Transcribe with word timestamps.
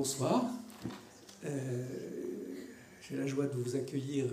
bonsoir. 0.00 0.46
Euh, 1.44 1.84
j'ai 3.02 3.16
la 3.18 3.26
joie 3.26 3.44
de 3.44 3.54
vous 3.54 3.76
accueillir 3.76 4.24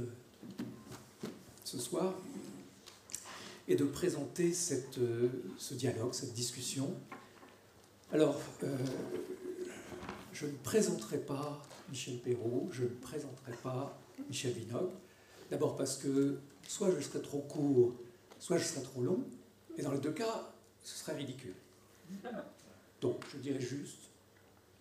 ce 1.66 1.78
soir 1.78 2.13
et 3.67 3.75
de 3.75 3.83
présenter 3.83 4.53
euh, 5.00 5.27
ce 5.58 5.74
dialogue, 5.74 6.14
cette 6.14 6.32
discussion. 6.32 6.95
Alors, 8.14 8.39
euh, 8.64 8.77
je 10.32 10.45
ne 10.45 10.54
présenterai 10.64 11.18
pas 11.18 11.62
Michel 11.90 12.20
Perrault, 12.20 12.70
je 12.72 12.84
ne 12.84 12.88
présenterai 13.02 13.52
pas 13.62 14.00
Michel 14.30 14.54
Vinocq. 14.54 14.90
D'abord 15.52 15.76
parce 15.76 15.98
que 15.98 16.40
soit 16.66 16.92
je 16.98 17.02
serai 17.02 17.22
trop 17.22 17.40
court, 17.40 17.94
soit 18.40 18.58
je 18.58 18.64
serai 18.64 18.84
trop 18.84 19.02
long, 19.02 19.20
et 19.78 19.82
dans 19.82 19.92
les 19.92 20.00
deux 20.00 20.14
cas, 20.14 20.50
ce 20.82 20.98
serait 20.98 21.18
ridicule. 21.18 21.56
Donc, 23.02 23.22
je 23.34 23.38
dirais 23.40 23.60
juste, 23.60 24.08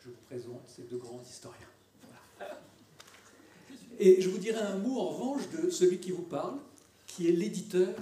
je 0.07 0.11
vous 0.13 0.17
présente 0.29 0.63
ces 0.69 0.83
deux 0.83 0.99
grands 0.99 1.21
historiens. 1.21 1.67
Et 3.99 4.21
je 4.21 4.29
vous 4.29 4.39
dirai 4.39 4.61
un 4.61 4.77
mot 4.77 5.01
en 5.01 5.09
revanche 5.09 5.49
de 5.51 5.71
celui 5.71 5.99
qui 5.99 6.13
vous 6.13 6.23
parle, 6.23 6.59
qui 7.07 7.29
est 7.29 7.33
l'éditeur 7.33 7.95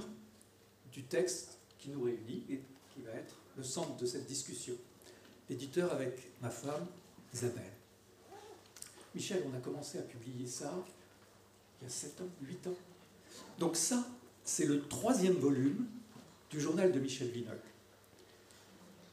du 0.92 1.02
texte 1.04 1.56
qui 1.78 1.88
nous 1.88 2.02
réunit 2.02 2.44
et 2.50 2.60
qui 2.92 3.00
va 3.02 3.12
être 3.12 3.36
le 3.56 3.62
centre 3.62 3.96
de 3.96 4.04
cette 4.04 4.26
discussion. 4.26 4.74
L'éditeur 5.48 5.92
avec 5.92 6.30
ma 6.42 6.50
femme, 6.50 6.86
Isabelle. 7.32 7.72
Michel, 9.14 9.44
on 9.50 9.56
a 9.56 9.60
commencé 9.60 9.98
à 9.98 10.02
publier 10.02 10.46
ça 10.46 10.84
il 11.80 11.84
y 11.84 11.86
a 11.86 11.90
7 11.90 12.20
ans, 12.20 12.28
8 12.42 12.66
ans. 12.66 12.76
Donc 13.58 13.76
ça, 13.76 14.06
c'est 14.44 14.66
le 14.66 14.86
troisième 14.88 15.34
volume 15.34 15.86
du 16.50 16.60
journal 16.60 16.92
de 16.92 16.98
Michel 16.98 17.28
Vinocq. 17.28 17.60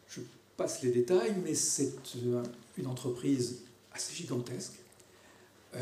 Je 0.09 0.21
passe 0.57 0.81
les 0.81 0.91
détails, 0.91 1.35
mais 1.43 1.53
c'est 1.53 2.01
une 2.77 2.87
entreprise 2.87 3.63
assez 3.91 4.13
gigantesque. 4.13 4.73
Euh, 5.75 5.79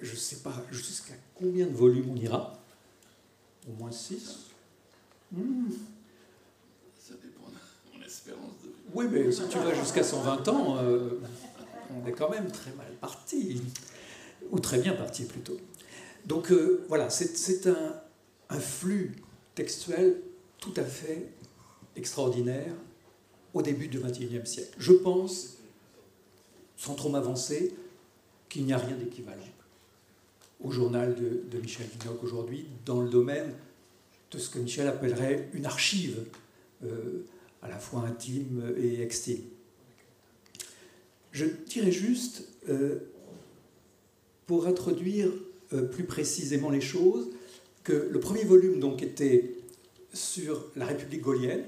je 0.00 0.12
ne 0.12 0.16
sais 0.16 0.36
pas 0.36 0.54
jusqu'à 0.70 1.14
combien 1.34 1.66
de 1.66 1.74
volumes 1.74 2.10
on 2.10 2.16
ira. 2.16 2.58
Au 3.68 3.72
moins 3.72 3.92
6 3.92 4.46
hmm. 5.32 5.70
Ça 6.98 7.14
dépend 7.22 7.48
de 7.48 7.98
mon 7.98 8.04
espérance 8.04 8.52
de. 8.64 8.72
Oui, 8.94 9.06
mais 9.10 9.30
si 9.30 9.46
tu 9.48 9.58
vas 9.58 9.74
jusqu'à 9.74 10.02
120 10.02 10.48
ans, 10.48 10.76
euh, 10.78 11.20
on 11.90 12.06
est 12.06 12.12
quand 12.12 12.30
même 12.30 12.50
très 12.50 12.72
mal 12.72 12.92
parti. 13.00 13.60
Ou 14.50 14.60
très 14.60 14.78
bien 14.78 14.94
parti 14.94 15.24
plutôt. 15.24 15.58
Donc 16.24 16.52
voilà, 16.88 17.10
c'est 17.10 17.66
un, 17.66 18.00
un 18.50 18.60
flux 18.60 19.16
textuel 19.54 20.22
tout 20.58 20.74
à 20.76 20.84
fait 20.84 21.28
extraordinaire 21.96 22.72
au 23.54 23.62
début 23.62 23.88
du 23.88 23.98
XXIe 23.98 24.46
siècle. 24.46 24.74
Je 24.78 24.92
pense, 24.92 25.57
sans 26.78 26.94
trop 26.94 27.10
m'avancer, 27.10 27.74
qu'il 28.48 28.64
n'y 28.64 28.72
a 28.72 28.78
rien 28.78 28.96
d'équivalent 28.96 29.42
au 30.60 30.70
journal 30.70 31.14
de, 31.14 31.58
Michel 31.58 31.86
Vinocq 31.86 32.22
aujourd'hui 32.22 32.66
dans 32.84 33.00
le 33.00 33.08
domaine 33.08 33.52
de 34.30 34.38
ce 34.38 34.50
que 34.50 34.58
Michel 34.58 34.88
appellerait 34.88 35.48
une 35.52 35.66
archive 35.66 36.24
euh, 36.84 37.24
à 37.62 37.68
la 37.68 37.78
fois 37.78 38.00
intime 38.00 38.74
et 38.76 39.02
extime. 39.02 39.42
Je 41.32 41.44
dirais 41.66 41.92
juste, 41.92 42.48
euh, 42.68 42.98
pour 44.46 44.66
introduire 44.66 45.30
euh, 45.72 45.82
plus 45.82 46.04
précisément 46.04 46.70
les 46.70 46.80
choses, 46.80 47.30
que 47.84 48.08
le 48.10 48.20
premier 48.20 48.44
volume 48.44 48.80
donc 48.80 49.02
était 49.02 49.54
sur 50.12 50.66
la 50.76 50.86
République 50.86 51.22
gaulienne, 51.22 51.64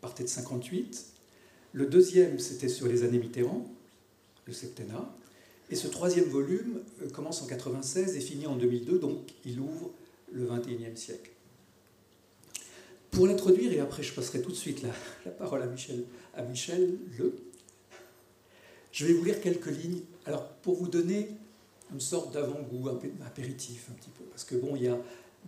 partait 0.00 0.24
de 0.24 0.28
58. 0.28 1.06
Le 1.72 1.86
deuxième, 1.86 2.38
c'était 2.38 2.68
sur 2.68 2.88
les 2.88 3.04
années 3.04 3.18
Mitterrand, 3.18 3.70
le 4.46 4.52
septennat. 4.52 5.08
Et 5.70 5.76
ce 5.76 5.86
troisième 5.86 6.26
volume 6.26 6.80
euh, 7.02 7.08
commence 7.10 7.42
en 7.42 7.46
96 7.46 8.16
et 8.16 8.20
finit 8.20 8.46
en 8.46 8.56
2002, 8.56 8.98
donc 8.98 9.18
il 9.44 9.60
ouvre 9.60 9.90
le 10.32 10.46
21e 10.46 10.96
siècle. 10.96 11.30
Pour 13.10 13.26
l'introduire, 13.26 13.72
et 13.72 13.80
après 13.80 14.02
je 14.02 14.12
passerai 14.12 14.42
tout 14.42 14.50
de 14.50 14.56
suite 14.56 14.82
la, 15.24 15.30
parole 15.32 15.62
à 15.62 15.66
Michel, 15.66 16.04
à 16.34 16.42
Michel 16.42 16.96
Le, 17.18 17.34
je 18.92 19.06
vais 19.06 19.12
vous 19.12 19.24
lire 19.24 19.40
quelques 19.40 19.70
lignes. 19.70 20.00
Alors, 20.26 20.48
pour 20.62 20.74
vous 20.74 20.88
donner 20.88 21.28
une 21.92 22.00
sorte 22.00 22.32
d'avant-goût, 22.34 22.88
un 22.88 23.26
apéritif 23.26 23.86
un 23.90 23.94
petit 23.94 24.10
peu, 24.10 24.24
parce 24.24 24.44
que 24.44 24.56
bon, 24.56 24.74
il 24.74 24.82
y 24.82 24.88
a 24.88 24.98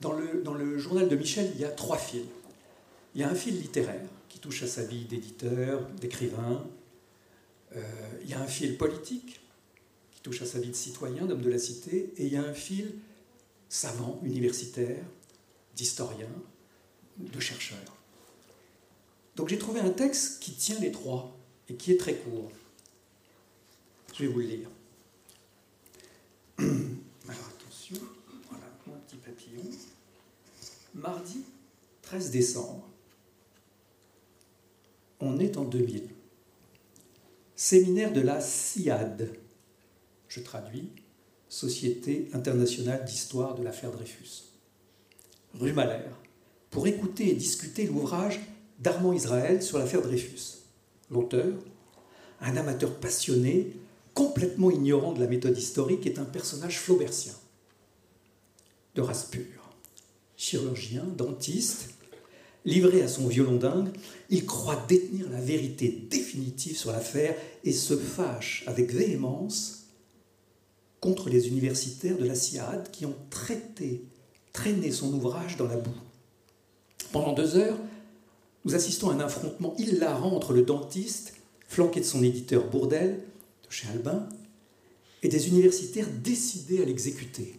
dans 0.00 0.12
le 0.12 0.78
journal 0.78 1.08
de 1.08 1.16
Michel, 1.16 1.50
il 1.54 1.60
y 1.60 1.64
a 1.64 1.68
trois 1.68 1.98
fils. 1.98 2.22
Il 3.14 3.20
y 3.20 3.24
a 3.24 3.28
un 3.28 3.34
fil 3.34 3.60
littéraire 3.60 4.08
qui 4.28 4.38
touche 4.38 4.62
à 4.62 4.66
sa 4.66 4.82
vie 4.82 5.04
d'éditeur, 5.04 5.86
d'écrivain. 6.00 6.64
Euh, 7.76 7.82
il 8.22 8.30
y 8.30 8.34
a 8.34 8.40
un 8.40 8.46
fil 8.46 8.76
politique 8.76 9.40
qui 10.12 10.20
touche 10.22 10.42
à 10.42 10.46
sa 10.46 10.60
vie 10.60 10.70
de 10.70 10.76
citoyen, 10.76 11.26
d'homme 11.26 11.42
de 11.42 11.50
la 11.50 11.58
cité. 11.58 12.12
Et 12.16 12.26
il 12.26 12.32
y 12.32 12.36
a 12.36 12.42
un 12.42 12.54
fil 12.54 12.94
savant, 13.68 14.20
universitaire, 14.22 15.04
d'historien, 15.74 16.28
de 17.18 17.40
chercheur. 17.40 17.78
Donc 19.36 19.48
j'ai 19.48 19.58
trouvé 19.58 19.80
un 19.80 19.90
texte 19.90 20.42
qui 20.42 20.52
tient 20.52 20.78
les 20.78 20.92
trois 20.92 21.36
et 21.68 21.74
qui 21.74 21.92
est 21.92 21.96
très 21.96 22.16
court. 22.16 22.50
Je 24.14 24.24
vais 24.24 24.28
vous 24.28 24.40
le 24.40 24.46
lire. 24.46 24.68
Alors 26.58 27.48
attention 27.48 27.96
papillon. 29.24 29.62
Mardi 30.94 31.44
13 32.02 32.30
décembre. 32.30 32.88
On 35.20 35.38
est 35.38 35.56
en 35.56 35.64
2000. 35.64 36.08
Séminaire 37.64 38.12
de 38.12 38.20
la 38.20 38.40
SIAD. 38.40 39.30
Je 40.26 40.40
traduis. 40.40 40.88
Société 41.48 42.28
internationale 42.32 43.04
d'histoire 43.04 43.54
de 43.54 43.62
l'affaire 43.62 43.92
Dreyfus. 43.92 44.46
Rue 45.54 45.72
Malher. 45.72 46.10
Pour 46.72 46.88
écouter 46.88 47.30
et 47.30 47.34
discuter 47.34 47.86
l'ouvrage 47.86 48.40
d'Armand 48.80 49.12
Israël 49.12 49.62
sur 49.62 49.78
l'affaire 49.78 50.02
Dreyfus. 50.02 50.64
L'auteur, 51.08 51.54
un 52.40 52.56
amateur 52.56 52.98
passionné, 52.98 53.76
complètement 54.12 54.72
ignorant 54.72 55.12
de 55.12 55.20
la 55.20 55.28
méthode 55.28 55.56
historique, 55.56 56.04
est 56.04 56.18
un 56.18 56.24
personnage 56.24 56.80
flaubertien 56.80 57.34
de 58.96 59.02
race 59.02 59.26
pure. 59.26 59.70
Chirurgien, 60.36 61.04
dentiste, 61.04 61.90
livré 62.64 63.02
à 63.02 63.08
son 63.08 63.26
violon 63.26 63.56
dingue, 63.56 63.90
il 64.30 64.46
croit 64.46 64.84
détenir 64.88 65.28
la 65.30 65.40
vérité 65.40 66.06
définitive 66.10 66.76
sur 66.76 66.92
l'affaire 66.92 67.34
et 67.64 67.72
se 67.72 67.96
fâche 67.96 68.64
avec 68.66 68.92
véhémence 68.92 69.86
contre 71.00 71.28
les 71.28 71.48
universitaires 71.48 72.16
de 72.16 72.24
la 72.24 72.36
SIAD 72.36 72.90
qui 72.92 73.06
ont 73.06 73.16
traité, 73.30 74.04
traîné 74.52 74.92
son 74.92 75.12
ouvrage 75.12 75.56
dans 75.56 75.66
la 75.66 75.76
boue. 75.76 75.90
Pendant 77.10 77.32
deux 77.32 77.56
heures, 77.56 77.78
nous 78.64 78.74
assistons 78.74 79.10
à 79.10 79.14
un 79.14 79.20
affrontement 79.20 79.74
hilarant 79.78 80.32
entre 80.34 80.52
le 80.52 80.62
dentiste, 80.62 81.34
flanqué 81.66 82.00
de 82.00 82.04
son 82.04 82.22
éditeur 82.22 82.68
Bourdel, 82.68 83.20
de 83.66 83.70
chez 83.70 83.88
Albin, 83.88 84.28
et 85.24 85.28
des 85.28 85.48
universitaires 85.48 86.08
décidés 86.22 86.80
à 86.80 86.84
l'exécuter. 86.84 87.58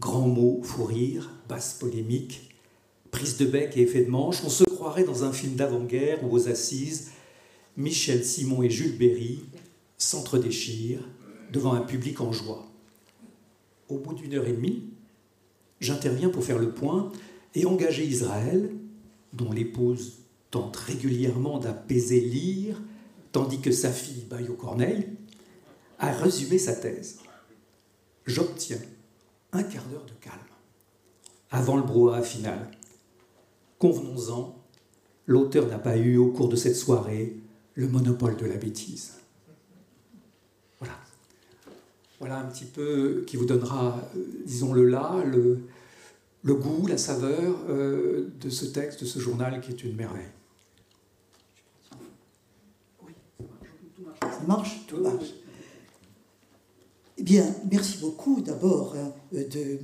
Grands 0.00 0.28
mots, 0.28 0.60
fou 0.64 0.84
rire, 0.84 1.30
basse 1.48 1.74
polémique, 1.74 2.49
prise 3.10 3.36
de 3.36 3.46
bec 3.46 3.76
et 3.76 3.82
effet 3.82 4.04
de 4.04 4.10
manche, 4.10 4.42
on 4.44 4.48
se 4.48 4.64
croirait 4.64 5.04
dans 5.04 5.24
un 5.24 5.32
film 5.32 5.54
d'avant-guerre 5.54 6.24
ou 6.24 6.34
aux 6.34 6.48
assises, 6.48 7.10
Michel 7.76 8.24
Simon 8.24 8.62
et 8.62 8.70
Jules 8.70 8.96
Berry 8.96 9.44
s'entre-déchirent 9.96 11.06
devant 11.52 11.72
un 11.72 11.80
public 11.80 12.20
en 12.20 12.32
joie. 12.32 12.66
Au 13.88 13.98
bout 13.98 14.14
d'une 14.14 14.34
heure 14.34 14.46
et 14.46 14.52
demie, 14.52 14.84
j'interviens 15.80 16.28
pour 16.28 16.44
faire 16.44 16.58
le 16.58 16.72
point 16.72 17.10
et 17.54 17.66
engager 17.66 18.04
Israël, 18.04 18.70
dont 19.32 19.52
l'épouse 19.52 20.18
tente 20.50 20.76
régulièrement 20.76 21.58
d'apaiser 21.58 22.20
l'ire, 22.20 22.80
tandis 23.32 23.60
que 23.60 23.72
sa 23.72 23.90
fille 23.90 24.26
au 24.48 24.54
corneille, 24.54 25.08
à 25.98 26.12
résumer 26.12 26.58
sa 26.58 26.74
thèse. 26.74 27.18
J'obtiens 28.26 28.80
un 29.52 29.62
quart 29.62 29.86
d'heure 29.86 30.06
de 30.06 30.12
calme, 30.20 30.38
avant 31.50 31.76
le 31.76 31.82
brouhaha 31.82 32.22
final. 32.22 32.70
Convenons-en, 33.80 34.54
l'auteur 35.26 35.66
n'a 35.66 35.78
pas 35.78 35.96
eu 35.96 36.18
au 36.18 36.30
cours 36.30 36.50
de 36.50 36.56
cette 36.56 36.76
soirée 36.76 37.34
le 37.74 37.88
monopole 37.88 38.36
de 38.36 38.44
la 38.44 38.56
bêtise. 38.56 39.14
Voilà. 40.78 40.94
Voilà 42.18 42.40
un 42.40 42.44
petit 42.44 42.66
peu 42.66 43.24
qui 43.26 43.38
vous 43.38 43.46
donnera, 43.46 43.98
euh, 44.14 44.24
disons-le 44.44 44.84
là, 44.86 45.24
le, 45.24 45.60
le, 46.42 46.54
goût, 46.54 46.86
la 46.86 46.98
saveur 46.98 47.56
euh, 47.70 48.28
de 48.38 48.50
ce 48.50 48.66
texte, 48.66 49.00
de 49.00 49.06
ce 49.06 49.18
journal 49.18 49.58
qui 49.62 49.70
est 49.70 49.82
une 49.82 49.96
merveille. 49.96 50.28
Oui, 53.02 53.12
ça 54.20 54.42
marche, 54.46 54.86
tout 54.86 54.98
marche. 54.98 55.32
Eh 57.16 57.22
bien, 57.22 57.46
merci 57.70 57.96
beaucoup 57.96 58.42
d'abord 58.42 58.94
hein, 58.94 59.10
de 59.32 59.78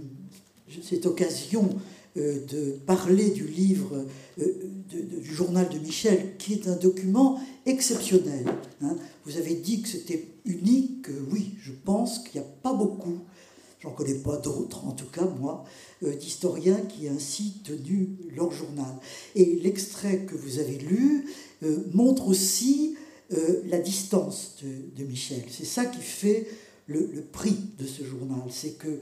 cette 0.82 1.06
occasion 1.06 1.70
euh, 1.70 1.95
de 2.16 2.72
parler 2.86 3.30
du 3.30 3.46
livre 3.46 4.06
euh, 4.40 4.44
du 4.88 5.34
journal 5.34 5.68
de 5.68 5.78
Michel, 5.78 6.36
qui 6.38 6.54
est 6.54 6.68
un 6.68 6.76
document 6.76 7.40
exceptionnel. 7.66 8.46
Hein. 8.82 8.96
Vous 9.24 9.36
avez 9.36 9.54
dit 9.54 9.82
que 9.82 9.88
c'était 9.88 10.26
unique, 10.44 11.08
oui, 11.30 11.54
je 11.60 11.72
pense 11.72 12.20
qu'il 12.20 12.40
n'y 12.40 12.46
a 12.46 12.50
pas 12.62 12.72
beaucoup, 12.72 13.18
j'en 13.80 13.90
connais 13.90 14.14
pas 14.14 14.36
d'autres, 14.36 14.84
en 14.84 14.92
tout 14.92 15.06
cas 15.06 15.26
moi, 15.40 15.64
euh, 16.02 16.14
d'historiens 16.14 16.80
qui 16.80 17.06
aient 17.06 17.10
ainsi 17.10 17.60
tenu 17.64 18.16
leur 18.34 18.52
journal. 18.52 18.94
Et 19.34 19.58
l'extrait 19.62 20.20
que 20.20 20.34
vous 20.34 20.58
avez 20.58 20.78
lu 20.78 21.26
euh, 21.62 21.78
montre 21.92 22.28
aussi 22.28 22.96
euh, 23.32 23.62
la 23.66 23.78
distance 23.78 24.56
de, 24.62 25.04
Michel. 25.04 25.42
C'est 25.50 25.64
ça 25.64 25.84
qui 25.84 26.00
fait 26.00 26.46
le, 26.86 27.08
prix 27.32 27.56
de 27.78 27.86
ce 27.86 28.04
journal. 28.04 28.42
C'est 28.50 28.78
que 28.78 29.00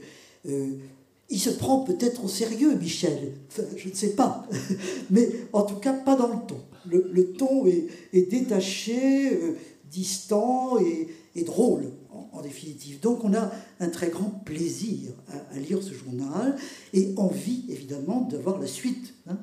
il 1.29 1.39
se 1.39 1.49
prend 1.49 1.79
peut-être 1.79 2.23
au 2.23 2.27
sérieux, 2.27 2.75
Michel. 2.75 3.33
je 3.75 3.89
ne 3.89 3.93
sais 3.93 4.15
pas. 4.15 4.47
Mais 5.09 5.29
en 5.53 5.63
tout 5.63 5.75
cas, 5.75 5.93
pas 5.93 6.15
dans 6.15 6.27
le 6.27 6.45
ton. 6.47 6.57
Le, 6.87 7.33
ton 7.33 7.65
est, 7.65 8.29
détaché, 8.29 9.31
distant 9.89 10.77
et 10.79 11.43
drôle 11.43 11.91
en 12.35 12.41
définitive. 12.41 12.99
Donc 12.99 13.23
on 13.23 13.33
a 13.33 13.51
un 13.79 13.89
très 13.89 14.09
grand 14.09 14.29
plaisir 14.29 15.11
à, 15.29 15.59
lire 15.59 15.81
ce 15.81 15.93
journal 15.93 16.55
et 16.93 17.13
envie 17.17 17.65
évidemment 17.69 18.21
d'avoir 18.21 18.59
la 18.59 18.67
suite. 18.67 19.13
Hein. 19.27 19.37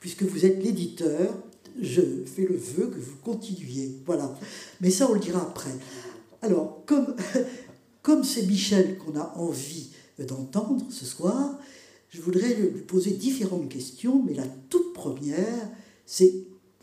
puisque 0.00 0.22
vous 0.22 0.46
êtes 0.46 0.62
l'éditeur, 0.62 1.34
je 1.80 2.24
fais 2.24 2.46
le 2.46 2.56
vœu 2.56 2.86
que 2.86 2.98
vous 2.98 3.16
continuiez. 3.22 4.00
Voilà. 4.06 4.34
Mais 4.80 4.90
ça, 4.90 5.08
on 5.10 5.14
le 5.14 5.20
dira 5.20 5.42
après. 5.42 5.70
Alors, 6.42 6.82
comme, 6.86 7.14
comme 8.02 8.24
c'est 8.24 8.46
Michel 8.46 8.98
qu'on 8.98 9.18
a 9.18 9.34
envie 9.36 9.90
d'entendre 10.24 10.84
ce 10.90 11.04
soir, 11.04 11.58
je 12.10 12.20
voudrais 12.20 12.54
lui 12.54 12.80
poser 12.82 13.12
différentes 13.12 13.68
questions, 13.68 14.22
mais 14.22 14.34
la 14.34 14.46
toute 14.68 14.92
première, 14.92 15.70
c'est 16.06 16.34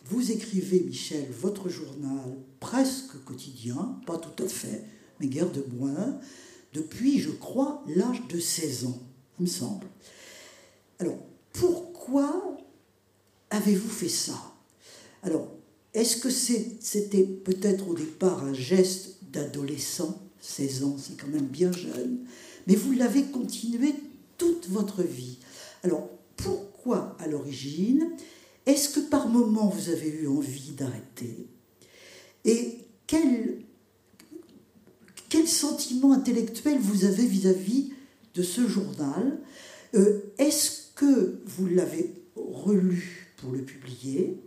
vous 0.05 0.31
écrivez, 0.31 0.79
Michel, 0.79 1.27
votre 1.41 1.67
journal 1.67 2.37
presque 2.61 3.21
quotidien, 3.25 3.99
pas 4.05 4.17
tout 4.17 4.41
à 4.41 4.47
fait, 4.47 4.85
mais 5.19 5.27
guère 5.27 5.51
de 5.51 5.65
moins, 5.75 6.17
depuis, 6.73 7.19
je 7.19 7.31
crois, 7.31 7.83
l'âge 7.87 8.25
de 8.29 8.39
16 8.39 8.85
ans, 8.85 8.99
il 9.39 9.43
me 9.43 9.49
semble. 9.49 9.87
Alors, 10.99 11.17
pourquoi 11.51 12.57
avez-vous 13.49 13.89
fait 13.89 14.07
ça? 14.07 14.53
Alors, 15.23 15.49
est-ce 15.93 16.17
que 16.17 16.29
c'était 16.29 17.23
peut-être 17.23 17.89
au 17.89 17.95
départ 17.95 18.43
un 18.43 18.53
geste 18.53 19.17
d'adolescent 19.31 20.21
16 20.39 20.83
ans, 20.83 20.95
c'est 20.97 21.19
quand 21.19 21.27
même 21.27 21.47
bien 21.47 21.71
jeune, 21.71 22.19
mais 22.67 22.75
vous 22.75 22.91
l'avez 22.91 23.23
continué 23.23 23.95
toute 24.37 24.67
votre 24.69 25.01
vie. 25.01 25.39
Alors, 25.83 26.09
pourquoi 26.35 27.15
à 27.19 27.27
l'origine 27.27 28.11
Est-ce 28.65 28.89
que 28.89 28.99
par 28.99 29.29
moment 29.29 29.69
vous 29.69 29.89
avez 29.89 30.09
eu 30.09 30.27
envie 30.27 30.71
d'arrêter? 30.71 31.47
Et 32.45 32.79
quel 33.07 33.61
quel 35.29 35.47
sentiment 35.47 36.13
intellectuel 36.13 36.77
vous 36.79 37.03
avez 37.03 37.25
vis-à-vis 37.25 37.91
de 38.33 38.43
ce 38.43 38.67
journal? 38.67 39.39
Euh, 39.95 40.21
Est-ce 40.37 40.93
que 40.95 41.41
vous 41.45 41.67
l'avez 41.67 42.13
relu 42.35 43.33
pour 43.37 43.51
le 43.51 43.61
publier? 43.61 44.39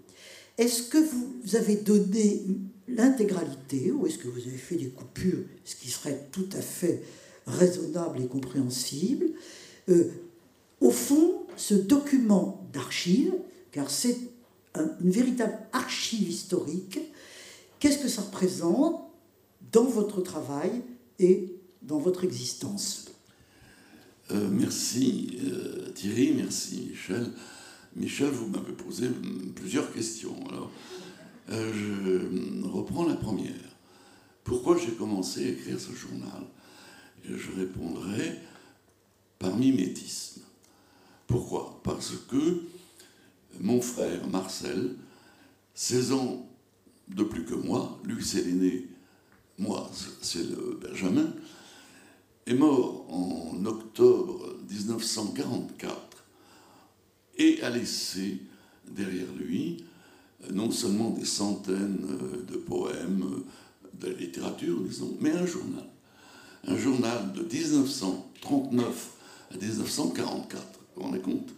Est-ce 0.57 0.85
que 0.85 0.99
vous 0.99 1.57
avez 1.57 1.77
donné 1.77 2.45
l'intégralité 2.89 3.91
ou 3.91 4.07
est-ce 4.07 4.19
que 4.19 4.29
vous 4.29 4.41
avez 4.41 4.59
fait 4.59 4.77
des 4.77 4.89
coupures, 4.89 5.45
ce 5.65 5.77
qui 5.77 5.91
serait 5.91 6.29
tout 6.33 6.49
à 6.53 6.61
fait 6.61 7.03
raisonnable 7.47 8.21
et 8.21 8.27
compréhensible 8.27 9.27
euh, 9.89 10.11
Au 10.81 10.91
fond, 10.91 11.47
ce 11.57 11.75
document 11.75 12.67
d'archive, 12.73 13.35
car 13.73 13.91
c'est 13.91 14.19
une 14.75 15.11
véritable 15.11 15.59
archive 15.73 16.29
historique, 16.29 17.01
qu'est-ce 17.79 17.99
que 17.99 18.09
ça 18.09 18.23
représente 18.23 19.03
dans 19.73 19.85
votre 19.85 20.21
travail 20.21 20.83
et 21.19 21.57
dans 21.83 21.99
votre 21.99 22.25
existence? 22.25 23.07
Euh, 24.31 24.49
merci 24.49 25.39
euh, 25.43 25.91
Thierry, 25.93 26.35
merci 26.37 26.87
Michel. 26.91 27.27
Michel, 27.97 28.29
vous 28.29 28.47
m'avez 28.47 28.73
posé 28.73 29.09
plusieurs 29.57 29.93
questions. 29.93 30.37
Alors, 30.49 30.71
je 31.49 32.69
reprends 32.69 33.05
la 33.05 33.17
première. 33.17 33.53
Pourquoi 34.45 34.79
j'ai 34.79 34.93
commencé 34.93 35.45
à 35.45 35.49
écrire 35.49 35.81
ce 35.81 35.93
journal? 35.93 36.47
Je 37.25 37.53
répondrai 37.59 38.39
par 39.39 39.57
mimétisme. 39.57 40.43
Pourquoi? 41.27 41.81
Parce 41.85 42.13
que 42.29 42.63
mon 43.61 43.81
frère 43.81 44.27
Marcel, 44.29 44.97
16 45.75 46.13
ans 46.13 46.47
de 47.09 47.25
plus 47.25 47.45
que 47.45 47.55
moi, 47.55 47.99
lui 48.05 48.25
c'est 48.25 48.43
l'aîné 48.43 48.89
moi, 49.61 49.91
c'est 50.23 50.43
le 50.43 50.81
Benjamin, 50.81 51.35
est 52.47 52.55
mort 52.55 53.05
en 53.11 53.63
octobre 53.67 54.57
1944 54.71 56.25
et 57.37 57.61
a 57.63 57.69
laissé 57.69 58.41
derrière 58.91 59.31
lui 59.39 59.85
euh, 60.45 60.53
non 60.53 60.71
seulement 60.71 61.11
des 61.11 61.27
centaines 61.27 62.07
euh, 62.09 62.43
de 62.51 62.57
poèmes, 62.57 63.23
euh, 63.23 64.07
de 64.07 64.15
littérature, 64.15 64.81
disons, 64.81 65.15
mais 65.21 65.33
un 65.33 65.45
journal. 65.45 65.90
Un 66.65 66.77
journal 66.77 67.33
de 67.33 67.43
1939 67.43 69.11
à 69.53 69.57
1944. 69.57 70.63
Vous 70.63 70.79
vous 70.97 71.03
rendez 71.03 71.21
compte? 71.21 71.49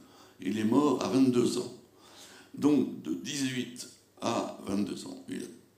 Il 0.41 0.59
est 0.59 0.65
mort 0.65 1.03
à 1.03 1.09
22 1.09 1.59
ans. 1.59 1.73
Donc, 2.55 3.03
de 3.03 3.15
18 3.15 3.89
à 4.21 4.59
22 4.67 5.07
ans, 5.07 5.25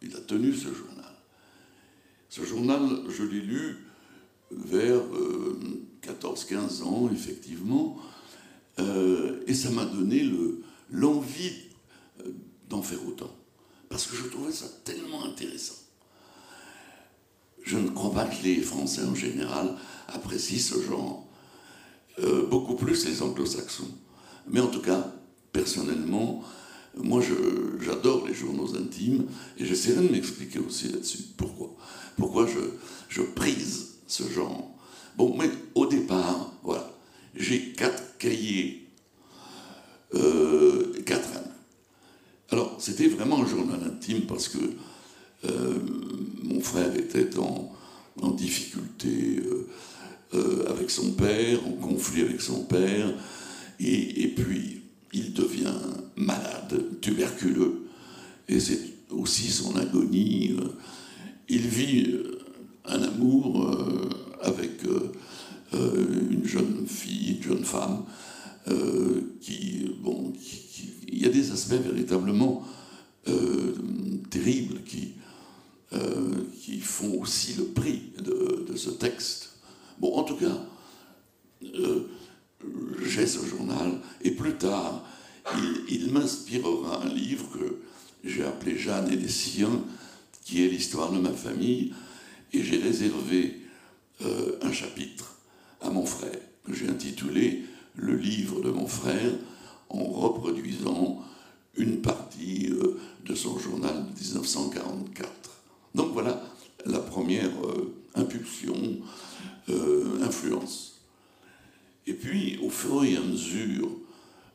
il 0.02 0.14
a 0.16 0.20
tenu 0.20 0.52
ce 0.54 0.72
journal. 0.72 1.04
Ce 2.28 2.44
journal, 2.44 2.80
je 3.08 3.22
l'ai 3.22 3.40
lu 3.40 3.76
vers 4.50 5.00
14-15 6.02 6.82
euh, 6.82 6.84
ans, 6.84 7.10
effectivement, 7.12 7.96
euh, 8.80 9.42
et 9.46 9.54
ça 9.54 9.70
m'a 9.70 9.84
donné 9.84 10.28
l'envie 10.90 11.52
euh, 12.20 12.32
d'en 12.68 12.82
faire 12.82 13.06
autant, 13.06 13.34
parce 13.88 14.06
que 14.06 14.16
je 14.16 14.24
trouvais 14.24 14.52
ça 14.52 14.66
tellement 14.84 15.24
intéressant. 15.24 15.83
Je 17.64 17.78
ne 17.78 17.88
crois 17.88 18.12
pas 18.12 18.26
que 18.26 18.44
les 18.44 18.60
Français 18.60 19.02
en 19.04 19.14
général 19.14 19.74
apprécient 20.08 20.60
ce 20.60 20.82
genre, 20.82 21.26
beaucoup 22.50 22.76
plus 22.76 23.06
les 23.06 23.22
anglo-saxons. 23.22 23.90
Mais 24.48 24.60
en 24.60 24.68
tout 24.68 24.82
cas, 24.82 25.12
personnellement, 25.50 26.44
moi 26.96 27.22
j'adore 27.80 28.26
les 28.28 28.34
journaux 28.34 28.76
intimes, 28.76 29.26
et 29.56 29.64
j'essaierai 29.64 30.06
de 30.06 30.12
m'expliquer 30.12 30.58
aussi 30.58 30.88
là-dessus. 30.88 31.24
Pourquoi? 31.36 31.74
Pourquoi 32.16 32.46
je, 32.46 32.60
je 33.08 33.22
prise 33.22 33.94
ce 34.06 34.24
genre? 34.24 34.70
Bon, 35.16 35.34
mais 35.36 35.50
au 35.74 35.86
départ, 35.86 36.52
voilà, 36.62 36.92
j'ai 37.34 37.72
quatre 37.72 38.18
cahiers, 38.18 38.90
euh, 40.14 40.92
quatre 41.06 41.30
années. 41.30 41.46
Alors, 42.50 42.76
c'était 42.78 43.08
vraiment 43.08 43.42
un 43.42 43.46
journal 43.46 43.80
intime 43.84 44.26
parce 44.26 44.48
que 44.48 44.58
euh, 45.46 45.78
mon 46.42 46.60
frère 46.60 46.94
était 46.96 47.38
en, 47.38 47.70
difficulté 48.36 49.42
euh, 50.34 50.64
avec 50.70 50.90
son 50.90 51.12
père, 51.12 51.58
en 51.66 51.72
conflit 51.72 52.22
avec 52.22 52.40
son 52.40 52.64
père, 52.64 53.12
et, 53.78 54.32
puis 54.34 54.80
il 55.12 55.34
devient 55.34 55.74
malade, 56.16 57.00
tuberculeux, 57.00 57.82
et 58.48 58.58
c'est 58.60 58.80
aussi 59.10 59.50
son 59.50 59.76
agonie 59.76 60.56
il 61.48 61.66
vit 61.66 62.10
euh, 62.10 62.38
un 62.86 63.02
amour 63.02 63.68
euh, 63.68 64.08
avec 64.42 64.84
euh, 64.84 65.12
une 66.30 66.46
jeune 66.46 66.86
fille, 66.86 67.36
une 67.36 67.42
jeune 67.42 67.64
femme, 67.64 68.04
qui, 69.40 69.90
bon, 70.02 70.32
il 71.08 71.22
y 71.22 71.26
a 71.26 71.28
des 71.28 71.50
aspects 71.50 71.74
véritablement 71.74 72.62
terribles 74.30 74.82
qui, 74.86 75.14
qui 76.60 76.80
font 76.80 77.20
aussi 77.20 77.54
le 77.54 77.64
prix 77.64 78.12
de, 78.18 78.74
ce 78.76 78.90
texte. 78.90 79.50
Bon, 79.98 80.14
en 80.16 80.24
tout 80.24 80.36
cas, 80.36 80.60
j'ai 83.04 83.26
ce 83.26 83.44
journal, 83.46 84.00
et 84.22 84.32
plus 84.32 84.54
tard, 84.54 85.04
il, 85.88 86.10
m'inspirera 86.12 87.02
un 87.04 87.08
livre 87.08 87.46
que 87.52 87.80
j'ai 88.24 88.44
appelé 88.44 88.78
Jeanne 88.78 89.12
et 89.12 89.16
les 89.16 89.28
siens, 89.28 89.82
qui 90.44 90.64
est 90.64 90.68
l'histoire 90.68 91.12
de 91.12 91.18
ma 91.18 91.32
famille, 91.32 91.92
et 92.52 92.62
j'ai 92.62 92.78
réservé 92.78 93.60
euh, 94.22 94.58
un 94.62 94.72
chapitre 94.72 95.36
à 95.80 95.90
mon 95.90 96.06
frère, 96.06 96.40
que 96.64 96.72
j'ai 96.72 96.88
intitulé 96.88 97.64
Le 97.96 98.16
livre 98.16 98.60
de 98.60 98.70
mon 98.70 98.86
frère, 98.86 99.32
en 99.88 100.04
reproduisant 100.04 101.22
une 101.76 102.00
partie 102.00 102.70
euh, 102.70 102.98
de 103.24 103.34
son 103.34 103.58
journal 103.58 104.04
de 104.14 104.20
1944. 104.20 105.43
Donc 105.94 106.12
voilà 106.12 106.42
la 106.86 106.98
première 106.98 107.50
euh, 107.64 107.94
impulsion, 108.14 108.74
influence. 110.22 111.00
Et 112.06 112.12
puis, 112.12 112.58
au 112.62 112.68
fur 112.68 113.02
et 113.04 113.16
à 113.16 113.20
mesure 113.20 113.88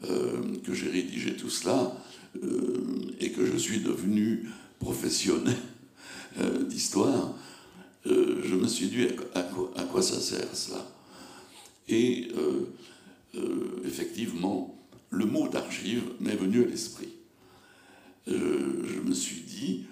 que 0.03 0.74
j'ai 0.74 0.89
rédigé 0.89 1.36
tout 1.36 1.50
cela, 1.50 1.91
et 3.19 3.31
que 3.31 3.43
je 3.46 3.58
suis 3.58 3.79
devenu 3.79 4.48
professionnel 4.77 5.58
d'histoire, 6.67 7.34
je 8.05 8.55
me 8.55 8.67
suis 8.67 8.88
dit 8.88 9.08
à 9.34 9.41
quoi, 9.41 9.72
à 9.75 9.84
quoi 9.84 10.01
ça 10.03 10.19
sert 10.19 10.55
cela? 10.55 10.86
Et 11.88 12.27
effectivement, 13.84 14.79
le 15.10 15.25
mot 15.25 15.48
d'archive 15.48 16.03
m'est 16.19 16.36
venu 16.36 16.63
à 16.63 16.67
l'esprit. 16.67 17.10
je 18.27 19.01
me 19.03 19.13
suis 19.13 19.41
dit, 19.41 19.86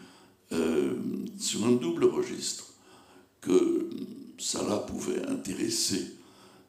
sur 1.38 1.66
un 1.66 1.74
double 1.74 2.06
registre, 2.06 2.74
que 3.42 3.90
cela 4.38 4.78
pouvait 4.78 5.26
intéresser 5.28 6.18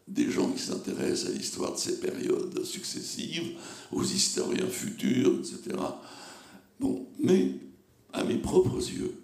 des 0.08 0.30
gens 0.30 0.50
qui 0.50 0.62
s'intéressent 0.62 1.30
à 1.30 1.32
l'histoire 1.32 1.72
de 1.74 1.78
ces 1.78 2.00
périodes 2.00 2.64
successives, 2.64 3.52
aux 3.92 4.02
historiens 4.02 4.68
futurs, 4.68 5.40
etc. 5.40 5.76
Bon, 6.80 7.06
mais 7.20 7.56
à 8.12 8.24
mes 8.24 8.38
propres 8.38 8.78
yeux, 8.78 9.14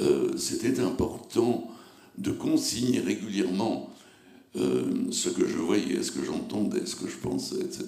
euh, 0.00 0.36
c'était 0.36 0.80
important 0.80 1.70
de 2.16 2.30
consigner 2.32 3.00
régulièrement 3.00 3.92
euh, 4.56 5.10
ce 5.10 5.28
que 5.28 5.46
je 5.46 5.58
voyais, 5.58 6.02
ce 6.02 6.10
que 6.10 6.24
j'entendais, 6.24 6.86
ce 6.86 6.96
que 6.96 7.08
je 7.08 7.16
pensais, 7.16 7.60
etc. 7.60 7.86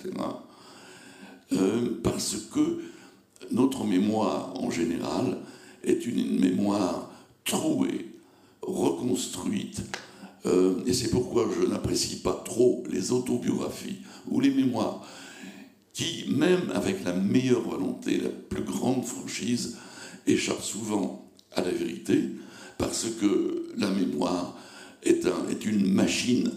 Euh, 1.53 2.01
parce 2.03 2.37
que 2.53 2.81
notre 3.51 3.85
mémoire 3.85 4.55
en 4.61 4.71
général 4.71 5.39
est 5.85 6.07
une 6.07 6.39
mémoire 6.39 7.11
trouée, 7.45 8.15
reconstruite, 8.63 9.83
euh, 10.47 10.83
et 10.87 10.95
c'est 10.95 11.11
pourquoi 11.11 11.49
je 11.55 11.67
n'apprécie 11.67 12.21
pas 12.21 12.43
trop 12.45 12.83
les 12.91 13.13
autobiographies 13.13 13.99
ou 14.29 14.41
les 14.41 14.51
mémoires 14.51 15.03
qui, 15.93 16.27
même 16.31 16.71
avec 16.75 17.05
la 17.05 17.13
meilleure 17.13 17.63
volonté, 17.63 18.19
la 18.19 18.31
plus 18.31 18.63
grande 18.63 19.05
franchise, 19.05 19.77
échappent 20.27 20.63
souvent 20.63 21.29
à 21.53 21.63
la 21.63 21.71
vérité, 21.71 22.31
parce 22.79 23.07
que 23.21 23.71
la 23.77 23.91
mémoire 23.91 24.57
est, 25.03 25.27
un, 25.27 25.49
est 25.51 25.67
une 25.67 25.93
machine 25.93 26.53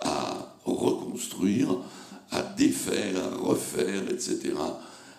à 0.00 0.56
reconstruire, 0.64 1.68
à 2.30 2.42
défaire, 2.42 3.14
à 3.22 3.36
refaire, 3.36 4.02
etc. 4.10 4.54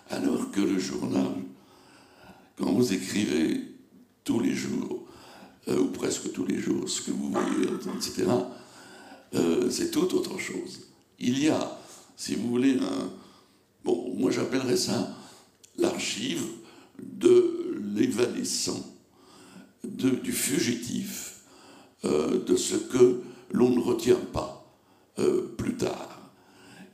Alors 0.10 0.50
que 0.52 0.62
le 0.62 0.80
journal, 0.80 1.36
quand 2.58 2.72
vous 2.72 2.94
écrivez 2.94 3.62
tous 4.24 4.40
les 4.40 4.56
jours, 4.56 5.06
euh, 5.68 5.80
ou 5.80 5.88
presque 5.88 6.32
tous 6.32 6.46
les 6.46 6.60
jours, 6.60 6.90
ce 6.90 7.02
que 7.02 7.12
vous 7.12 7.32
voyez, 7.32 7.68
etc., 7.96 8.28
euh, 9.36 9.70
c'est 9.70 9.92
tout 9.92 10.16
autre 10.16 10.40
chose. 10.40 10.88
Il 11.20 11.38
y 11.38 11.50
a, 11.50 11.80
si 12.18 12.36
vous 12.36 12.50
voulez, 12.50 12.80
un. 12.80 13.12
Bon, 13.84 14.14
moi 14.18 14.32
j'appellerais 14.32 14.78
ça 14.78 15.16
l'archive 15.78 16.44
de 17.02 17.80
l'évanescent, 17.96 18.84
du 19.84 20.32
fugitif, 20.32 21.42
euh, 22.04 22.44
de 22.44 22.56
ce 22.56 22.76
que 22.76 23.22
l'on 23.52 23.70
ne 23.70 23.80
retient 23.80 24.20
pas 24.34 24.56
plus 25.58 25.76
tard, 25.76 26.32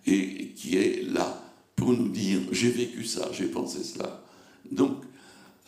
et 0.08 0.54
qui 0.56 0.78
est 0.78 1.04
là 1.04 1.45
pour 1.76 1.92
nous 1.92 2.10
dire 2.10 2.40
j'ai 2.52 2.70
vécu 2.70 3.04
ça, 3.06 3.30
j'ai 3.32 3.48
pensé 3.48 3.84
cela. 3.84 4.24
Donc, 4.72 5.04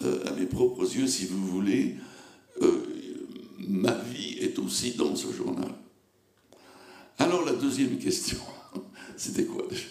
à 0.01 0.31
mes 0.31 0.45
propres 0.45 0.83
yeux, 0.95 1.07
si 1.07 1.25
vous 1.25 1.45
voulez, 1.45 1.95
ma 3.67 3.93
vie 3.95 4.37
est 4.39 4.59
aussi 4.59 4.93
dans 4.93 5.15
ce 5.15 5.31
journal. 5.31 5.71
Alors 7.19 7.43
la 7.45 7.53
deuxième 7.53 7.97
question, 7.97 8.37
c'était 9.17 9.45
quoi 9.45 9.65
déjà? 9.69 9.85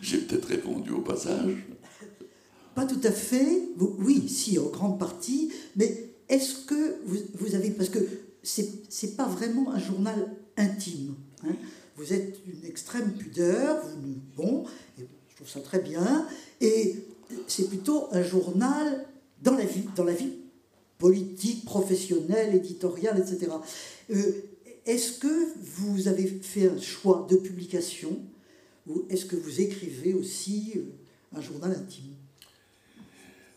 J'ai 0.00 0.18
peut-être 0.18 0.46
répondu 0.46 0.90
au 0.90 1.00
passage. 1.00 1.52
Pas 2.74 2.86
tout 2.86 3.00
à 3.04 3.12
fait, 3.12 3.68
oui, 3.78 4.28
si, 4.28 4.58
en 4.58 4.66
grande 4.66 4.98
partie, 4.98 5.52
mais 5.76 6.10
est-ce 6.28 6.64
que 6.64 6.96
vous, 7.04 7.54
avez, 7.54 7.70
parce 7.70 7.90
que 7.90 7.98
c'est 8.42 9.16
pas 9.16 9.26
vraiment 9.26 9.72
un 9.72 9.78
journal 9.78 10.34
intime, 10.56 11.14
hein. 11.44 11.54
Vous 11.96 12.12
êtes 12.12 12.38
une 12.46 12.64
extrême 12.66 13.12
pudeur, 13.12 13.82
vous, 13.86 14.14
bon, 14.36 14.64
je 14.98 15.36
trouve 15.36 15.48
ça 15.48 15.60
très 15.60 15.80
bien, 15.80 16.26
et 16.60 16.96
c'est 17.46 17.68
plutôt 17.68 18.08
un 18.12 18.22
journal 18.22 19.06
dans 19.42 19.56
la 19.56 19.64
vie, 19.64 19.84
dans 19.96 20.04
la 20.04 20.14
vie 20.14 20.32
politique, 20.98 21.64
professionnelle, 21.64 22.54
éditoriale, 22.54 23.18
etc. 23.18 23.50
Euh, 24.10 24.32
est-ce 24.86 25.18
que 25.18 25.48
vous 25.60 26.06
avez 26.06 26.26
fait 26.26 26.68
un 26.68 26.80
choix 26.80 27.26
de 27.28 27.36
publication 27.36 28.20
ou 28.86 29.04
est-ce 29.08 29.26
que 29.26 29.36
vous 29.36 29.60
écrivez 29.60 30.14
aussi 30.14 30.74
euh, 30.76 31.36
un 31.36 31.40
journal 31.40 31.72
intime? 31.72 32.14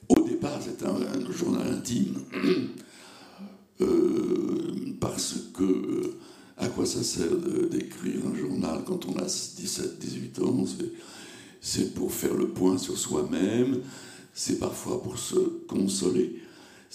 Au 0.09 0.21
départ, 0.21 0.59
c'est 0.63 0.83
un, 0.85 1.31
journal 1.31 1.67
intime 1.67 2.19
euh, 3.81 4.95
parce 4.99 5.35
que 5.53 6.15
à 6.57 6.67
quoi 6.67 6.85
ça 6.85 7.03
sert 7.03 7.35
d'écrire 7.69 8.21
un 8.31 8.35
journal 8.35 8.83
quand 8.85 9.05
on 9.05 9.17
a 9.17 9.25
17-18 9.25 10.41
ans? 10.43 10.65
C'est 11.61 11.93
pour 11.93 12.13
faire 12.13 12.35
le 12.35 12.49
point 12.49 12.77
sur 12.77 12.97
soi-même, 12.97 13.81
c'est 14.33 14.59
parfois 14.59 15.01
pour 15.01 15.17
se 15.17 15.39
consoler 15.67 16.41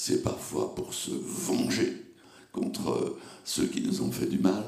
c'est 0.00 0.22
parfois 0.22 0.74
pour 0.74 0.94
se 0.94 1.10
venger 1.10 2.06
contre 2.52 3.18
ceux 3.44 3.66
qui 3.66 3.82
nous 3.82 4.00
ont 4.00 4.10
fait 4.10 4.24
du 4.24 4.38
mal, 4.38 4.64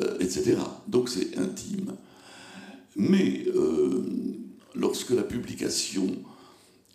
euh, 0.00 0.18
etc. 0.18 0.56
Donc 0.88 1.08
c'est 1.08 1.38
intime. 1.38 1.94
Mais 2.96 3.44
euh, 3.54 4.02
lorsque 4.74 5.10
la 5.10 5.22
publication 5.22 6.16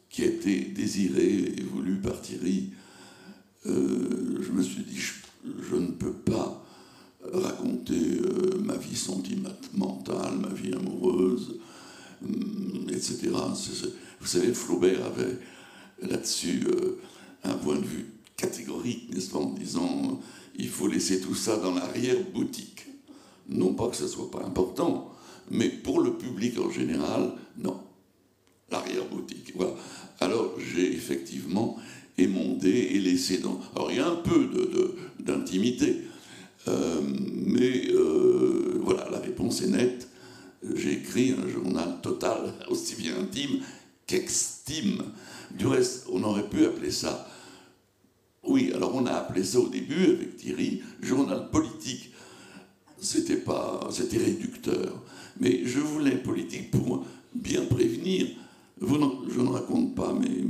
qui 0.10 0.24
a 0.24 0.26
été 0.26 0.60
désirée 0.60 1.54
et 1.58 1.62
voulue 1.62 2.02
par 2.02 2.22
Thierry, 2.22 2.72
euh, 3.66 4.42
je 4.42 4.52
me 4.52 4.62
suis 4.62 4.84
dit, 4.84 5.00
je, 5.00 5.76
ne 5.76 5.92
peux 5.92 6.12
pas 6.12 6.67
raconter 7.34 8.22
ma 8.64 8.76
vie 8.76 8.96
sentimentale, 8.96 10.38
ma 10.40 10.54
vie 10.54 10.74
amoureuse, 10.74 11.60
etc. 12.90 13.30
Vous 14.20 14.28
savez, 14.28 14.54
Flaubert 14.54 15.06
avait 15.06 15.38
là-dessus 16.02 16.64
un 17.44 17.54
point 17.54 17.78
de 17.78 17.86
vue 17.86 18.06
catégorique, 18.36 19.14
n'est-ce 19.14 19.30
pas, 19.32 19.40
en 19.40 19.52
disant 19.52 20.20
il 20.58 20.70
faut 20.70 20.88
laisser 20.88 21.20
tout 21.22 21.36
ça 21.36 21.58
dans 21.58 21.74
l'arrière-boutique. 21.74 22.86
Non 23.50 23.74
pas 23.74 23.88
que 23.88 23.96
ce 23.96 24.08
soit 24.08 24.30
pas 24.30 24.44
important, 24.44 25.14
mais 25.50 25.70
pour 25.70 26.02
le 26.02 26.18
public 26.18 26.60
en 26.60 26.70
général, 26.70 27.32
non. 27.58 27.80
L'arrière-boutique. 28.70 29.54
Voilà. 29.56 29.76
Alors 30.20 30.54
j'ai 30.60 30.92
effectivement 30.94 31.78
émondé 32.18 32.70
et 32.70 33.00
laissé 33.00 33.38
dans. 33.38 33.62
Alors 33.76 33.92
il 33.92 33.98
y 33.98 34.02
a 34.02 34.10
un 34.10 34.16
peu 34.16 34.50
d'intimité, 35.20 36.02
euh, 36.68 37.02
mais 37.46 37.88
euh, 37.92 38.80
voilà, 38.82 39.10
la 39.10 39.20
réponse 39.20 39.62
est 39.62 39.68
nette. 39.68 40.08
J'ai 40.76 40.94
écrit 40.94 41.32
un 41.34 41.48
journal 41.48 42.00
total, 42.02 42.54
aussi 42.70 42.96
bien 42.96 43.20
intime 43.20 43.62
qu'extime. 44.06 45.04
Du 45.52 45.68
reste, 45.68 46.06
on 46.12 46.24
aurait 46.24 46.48
pu 46.50 46.66
appeler 46.66 46.92
ça 46.92 47.28
oui, 48.48 48.72
alors 48.74 48.96
on 48.96 49.06
a 49.06 49.12
appelé 49.12 49.44
ça 49.44 49.60
au 49.60 49.68
début 49.68 50.06
avec 50.06 50.38
Thierry 50.38 50.82
journal 51.02 51.50
politique. 51.52 52.14
C'était 53.00 53.36
pas, 53.36 53.88
c'était 53.92 54.18
réducteur. 54.18 55.04
Mais 55.40 55.66
je 55.66 55.80
voulais 55.80 56.18
politique 56.18 56.72
pour 56.72 57.06
bien 57.36 57.66
prévenir. 57.66 58.28
je 58.82 59.42
ne 59.42 59.50
raconte 59.50 59.96
pas 59.96 60.14
mes, 60.14 60.44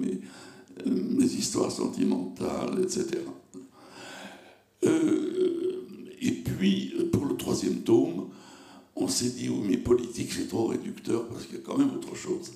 mes, 0.85 1.25
histoires 1.25 1.71
sentimentales, 1.71 2.79
etc. 2.83 3.05
Euh, 4.85 4.87
et 4.87 5.56
puis, 6.57 6.93
pour 7.11 7.25
le 7.25 7.35
troisième 7.35 7.81
tome, 7.81 8.29
on 8.95 9.07
s'est 9.07 9.29
dit, 9.29 9.49
oui, 9.49 9.61
mais 9.67 9.77
politique, 9.77 10.31
c'est 10.33 10.47
trop 10.47 10.67
réducteur 10.67 11.27
parce 11.27 11.45
qu'il 11.45 11.55
y 11.55 11.59
a 11.59 11.63
quand 11.63 11.77
même 11.77 11.93
autre 11.95 12.15
chose. 12.15 12.51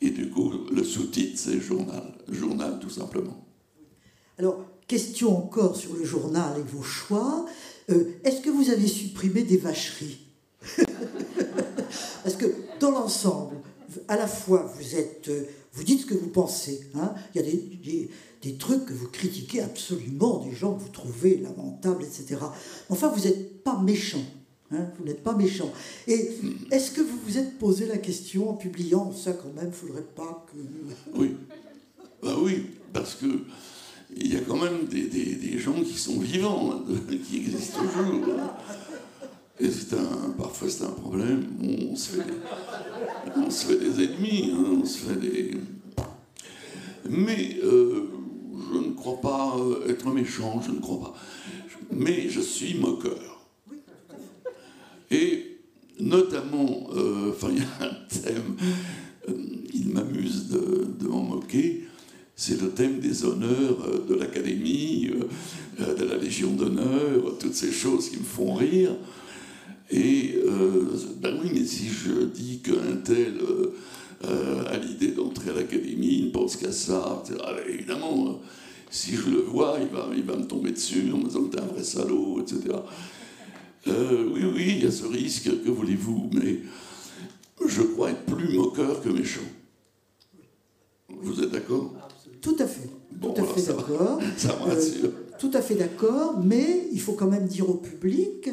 Et 0.00 0.10
du 0.10 0.30
coup, 0.30 0.52
le 0.70 0.84
sous-titre, 0.84 1.38
c'est 1.38 1.60
journal. 1.60 2.14
Journal, 2.28 2.78
tout 2.80 2.90
simplement. 2.90 3.44
Alors, 4.38 4.64
question 4.86 5.36
encore 5.36 5.76
sur 5.76 5.94
le 5.94 6.04
journal 6.04 6.58
et 6.58 6.62
vos 6.62 6.82
choix. 6.82 7.46
Euh, 7.90 8.12
est-ce 8.24 8.40
que 8.40 8.50
vous 8.50 8.70
avez 8.70 8.86
supprimé 8.86 9.42
des 9.42 9.56
vacheries 9.56 10.26
Parce 12.22 12.36
que 12.36 12.46
dans 12.80 12.90
l'ensemble, 12.90 13.56
à 14.08 14.16
la 14.16 14.26
fois 14.26 14.70
vous 14.76 14.96
êtes, 14.96 15.28
euh, 15.28 15.44
vous 15.76 15.84
dites 15.84 16.00
ce 16.00 16.06
que 16.06 16.14
vous 16.14 16.28
pensez. 16.28 16.80
Hein. 16.94 17.14
Il 17.34 17.40
y 17.40 17.44
a 17.44 17.50
des, 17.50 18.10
des, 18.42 18.54
trucs 18.54 18.86
que 18.86 18.94
vous 18.94 19.08
critiquez 19.08 19.60
absolument, 19.60 20.44
des 20.44 20.54
gens 20.54 20.74
que 20.74 20.82
vous 20.82 20.88
trouvez 20.88 21.36
lamentables, 21.36 22.02
etc. 22.02 22.40
Enfin, 22.88 23.08
vous 23.08 23.24
n'êtes 23.24 23.62
pas 23.62 23.78
méchant. 23.78 24.24
Hein, 24.72 24.88
vous 24.98 25.04
n'êtes 25.04 25.22
pas 25.22 25.34
méchant. 25.34 25.70
Et 26.08 26.30
est-ce 26.70 26.90
que 26.90 27.00
vous 27.00 27.18
vous 27.24 27.38
êtes 27.38 27.58
posé 27.58 27.86
la 27.86 27.98
question 27.98 28.50
en 28.50 28.54
publiant 28.54 29.12
ça 29.12 29.32
quand 29.32 29.52
même, 29.54 29.68
il 29.68 29.72
faudrait 29.72 30.02
pas 30.02 30.46
que... 30.50 30.58
Oui. 31.18 31.36
Bah 32.22 32.36
oui, 32.40 32.66
parce 32.92 33.14
que 33.14 33.26
il 34.16 34.32
y 34.32 34.36
a 34.36 34.40
quand 34.40 34.56
même 34.56 34.86
des, 34.86 35.04
des, 35.06 35.58
gens 35.58 35.82
qui 35.82 35.98
sont 35.98 36.18
vivants, 36.18 36.72
hein, 36.72 36.84
qui 37.28 37.38
existent 37.38 37.80
toujours. 37.80 38.34
Et 39.58 39.70
c'est 39.70 39.94
un, 39.94 40.30
parfois 40.36 40.68
c'est 40.68 40.84
un 40.84 40.90
problème. 40.90 41.46
On 41.62 41.96
se 41.96 42.10
fait 42.10 42.24
des, 42.24 43.36
on 43.36 43.50
se 43.50 43.66
fait 43.66 43.78
des 43.78 44.04
ennemis, 44.04 44.52
hein, 44.52 44.80
on 44.82 44.84
se 44.84 44.98
fait 44.98 45.16
des. 45.18 45.52
Mais 47.08 47.58
euh, 47.62 48.02
je 48.72 48.78
ne 48.78 48.92
crois 48.92 49.20
pas 49.20 49.56
être 49.88 50.10
méchant, 50.10 50.60
je 50.60 50.72
ne 50.72 50.80
crois 50.80 51.00
pas. 51.00 51.14
Mais 51.90 52.28
je 52.28 52.40
suis 52.40 52.74
moqueur. 52.74 53.46
Et 55.10 55.58
notamment, 56.00 56.88
euh, 56.94 57.30
enfin, 57.30 57.48
il 57.52 57.58
y 57.58 57.62
a 57.62 57.86
un 57.86 57.94
thème, 58.08 58.56
euh, 59.28 59.32
il 59.72 59.88
m'amuse 59.88 60.48
de, 60.48 61.06
m'en 61.06 61.22
moquer, 61.22 61.84
c'est 62.34 62.60
le 62.60 62.70
thème 62.70 62.98
des 62.98 63.24
honneurs 63.24 64.04
de 64.06 64.14
l'Académie, 64.14 65.10
de 65.78 66.04
la 66.04 66.16
Légion 66.18 66.50
d'honneur, 66.50 67.38
toutes 67.38 67.54
ces 67.54 67.72
choses 67.72 68.10
qui 68.10 68.18
me 68.18 68.24
font 68.24 68.54
rire. 68.54 68.90
Et 69.90 70.34
ben 71.20 71.38
oui, 71.42 71.50
mais 71.52 71.64
si 71.64 71.88
je 71.88 72.24
dis 72.24 72.60
qu'un 72.60 72.96
tel 73.04 73.34
euh, 74.24 74.64
à 74.66 74.78
l'idée 74.78 75.08
d'entrer 75.08 75.50
à 75.50 75.54
l'académie, 75.54 76.18
il 76.20 76.26
ne 76.26 76.30
pense 76.30 76.56
qu'à 76.56 76.72
ça. 76.72 77.22
Ah, 77.44 77.52
évidemment, 77.68 78.28
euh, 78.28 78.32
si 78.90 79.14
je 79.14 79.28
le 79.28 79.40
vois, 79.40 79.76
il 79.80 79.88
va, 79.88 80.08
il 80.16 80.22
va 80.22 80.36
me 80.36 80.46
tomber 80.46 80.70
dessus 80.70 81.12
en 81.12 81.18
me 81.18 81.24
disant 81.24 81.44
que 81.44 81.56
t'es 81.56 81.62
un 81.62 81.66
vrai 81.66 81.84
salaud, 81.84 82.40
etc. 82.40 82.76
Euh, 83.88 84.30
oui, 84.32 84.40
oui, 84.54 84.64
il 84.78 84.84
y 84.84 84.86
a 84.86 84.90
ce 84.90 85.04
risque, 85.04 85.50
que 85.62 85.70
voulez-vous, 85.70 86.30
mais 86.32 86.60
je 87.66 87.82
crois 87.82 88.10
être 88.10 88.24
plus 88.24 88.56
moqueur 88.56 89.02
que 89.02 89.10
méchant. 89.10 89.40
Vous 91.10 91.42
êtes 91.42 91.50
d'accord? 91.50 91.92
Tout 92.40 92.56
à 92.58 92.66
fait. 92.66 92.88
tout 93.20 93.34
à 93.36 93.44
fait 93.44 93.62
d'accord. 93.62 94.18
Ça 94.36 94.56
me 94.56 94.70
rassure. 94.70 95.10
tout 95.38 95.50
à 95.52 95.60
fait 95.60 95.74
d'accord, 95.74 96.40
mais 96.42 96.88
il 96.90 97.00
faut 97.00 97.12
quand 97.12 97.30
même 97.30 97.46
dire 97.46 97.68
au 97.68 97.74
public 97.74 98.48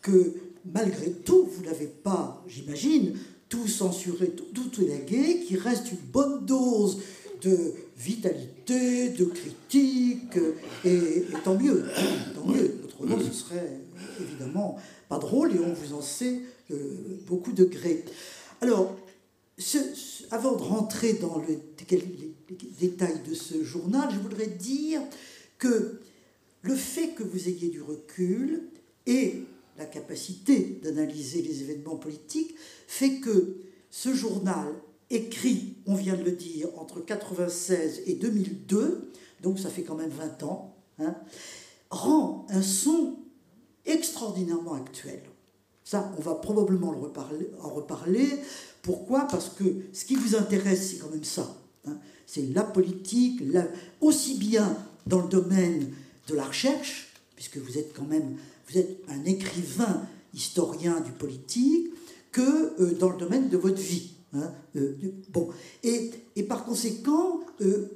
que 0.00 0.32
malgré 0.72 1.10
tout, 1.10 1.48
vous 1.50 1.64
n'avez 1.64 1.86
pas, 1.86 2.44
j'imagine, 2.48 3.16
tout 3.48 3.66
censuré, 3.66 4.30
tout, 4.30 4.46
tout 4.52 4.82
élagué, 4.82 5.40
qu'il 5.40 5.58
reste 5.58 5.90
une 5.90 6.10
bonne 6.12 6.44
dose 6.44 7.00
de 7.42 7.74
vitalité, 7.96 9.10
de 9.10 9.24
critique, 9.24 10.38
et, 10.84 11.24
tant 11.44 11.58
mieux, 11.58 11.84
tant 12.34 12.46
mieux. 12.46 12.78
Autrement, 12.84 13.18
ce 13.20 13.32
serait 13.32 13.80
évidemment 14.20 14.76
pas 15.08 15.18
drôle 15.18 15.54
et 15.54 15.58
on 15.58 15.72
vous 15.72 15.94
en 15.94 16.02
sait 16.02 16.40
euh, 16.70 17.20
beaucoup 17.26 17.52
de 17.52 17.64
gré. 17.64 18.04
Alors, 18.60 18.96
avant 20.30 20.56
de 20.56 20.62
rentrer 20.62 21.14
dans 21.14 21.38
le, 21.38 21.58
les, 21.90 22.34
détails 22.80 23.20
de 23.28 23.34
ce 23.34 23.62
journal, 23.64 24.08
je 24.12 24.18
voudrais 24.18 24.46
dire 24.46 25.00
que 25.58 26.00
le 26.62 26.74
fait 26.74 27.08
que 27.08 27.22
vous 27.22 27.48
ayez 27.48 27.68
du 27.68 27.82
recul 27.82 28.62
et 29.06 29.44
la 29.78 29.86
capacité 29.86 30.80
d'analyser 30.82 31.40
les 31.40 31.62
événements 31.62 31.96
politiques 31.96 32.54
fait 32.86 33.20
que 33.20 33.58
ce 33.90 34.12
journal, 34.12 34.66
écrit, 35.08 35.76
on 35.86 35.94
vient 35.94 36.16
de 36.16 36.24
le 36.24 36.32
dire, 36.32 36.68
entre 36.76 36.96
1996 36.96 38.02
et 38.06 38.14
2002, 38.14 39.12
donc 39.40 39.58
ça 39.58 39.70
fait 39.70 39.82
quand 39.82 39.94
même 39.94 40.10
20 40.10 40.42
ans, 40.42 40.76
hein, 40.98 41.14
rend 41.90 42.46
un 42.50 42.60
son 42.60 43.16
extraordinairement 43.86 44.74
actuel. 44.74 45.22
Ça, 45.84 46.12
on 46.18 46.20
va 46.20 46.34
probablement 46.34 46.88
en 46.90 47.68
reparler. 47.70 48.28
Pourquoi? 48.82 49.26
Parce 49.26 49.48
que 49.48 49.64
ce 49.94 50.04
qui 50.04 50.16
vous 50.16 50.36
intéresse, 50.36 50.90
c'est 50.90 50.98
quand 50.98 51.10
même 51.10 51.24
ça. 51.24 51.56
Hein. 51.86 51.96
c'est 52.26 52.52
la 52.52 52.64
politique, 52.64 53.40
aussi 54.02 54.36
bien 54.36 54.76
dans 55.06 55.22
le 55.22 55.28
domaine 55.28 55.94
de 56.26 56.34
la 56.34 56.44
recherche, 56.44 57.14
puisque 57.36 57.56
vous 57.56 57.78
êtes 57.78 57.94
quand 57.94 58.04
même 58.04 58.36
vous 58.68 58.78
êtes 58.78 59.00
un 59.08 59.24
écrivain 59.24 60.06
historien 60.34 61.00
du 61.00 61.12
politique, 61.12 61.88
que 62.32 62.80
euh, 62.80 62.94
dans 62.98 63.10
le 63.10 63.18
domaine 63.18 63.48
de 63.48 63.56
votre 63.56 63.80
vie. 63.80 64.12
Hein, 64.34 64.52
euh, 64.76 64.94
bon. 65.30 65.48
Et, 65.82 66.10
par 66.48 66.64
conséquent, 66.64 67.40
euh, 67.60 67.88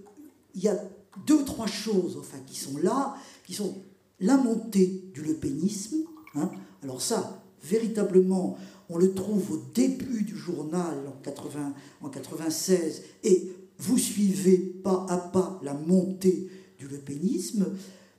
il 0.55 0.63
y 0.63 0.69
a 0.69 0.83
deux 1.27 1.35
ou 1.35 1.43
trois 1.43 1.67
choses 1.67 2.17
enfin, 2.19 2.39
qui 2.47 2.59
sont 2.59 2.79
là, 2.79 3.15
qui 3.47 3.55
sont 3.55 3.77
la 4.21 4.37
montée 4.37 5.05
du 5.13 5.23
lepénisme. 5.23 5.97
Hein. 6.35 6.51
alors 6.83 7.03
ça, 7.03 7.43
véritablement, 7.63 8.57
on 8.89 8.97
le 8.97 9.13
trouve 9.13 9.53
au 9.53 9.63
début 9.75 10.23
du 10.23 10.37
journal 10.37 10.97
en, 11.07 11.23
80, 11.23 11.75
en 12.01 12.09
96, 12.09 13.03
et 13.25 13.53
vous 13.79 13.99
suivez 13.99 14.57
pas 14.57 15.07
à 15.11 15.19
pas 15.19 15.61
la 15.63 15.75
montée 15.75 16.49
du 16.79 16.89
lepénisme. 16.89 17.67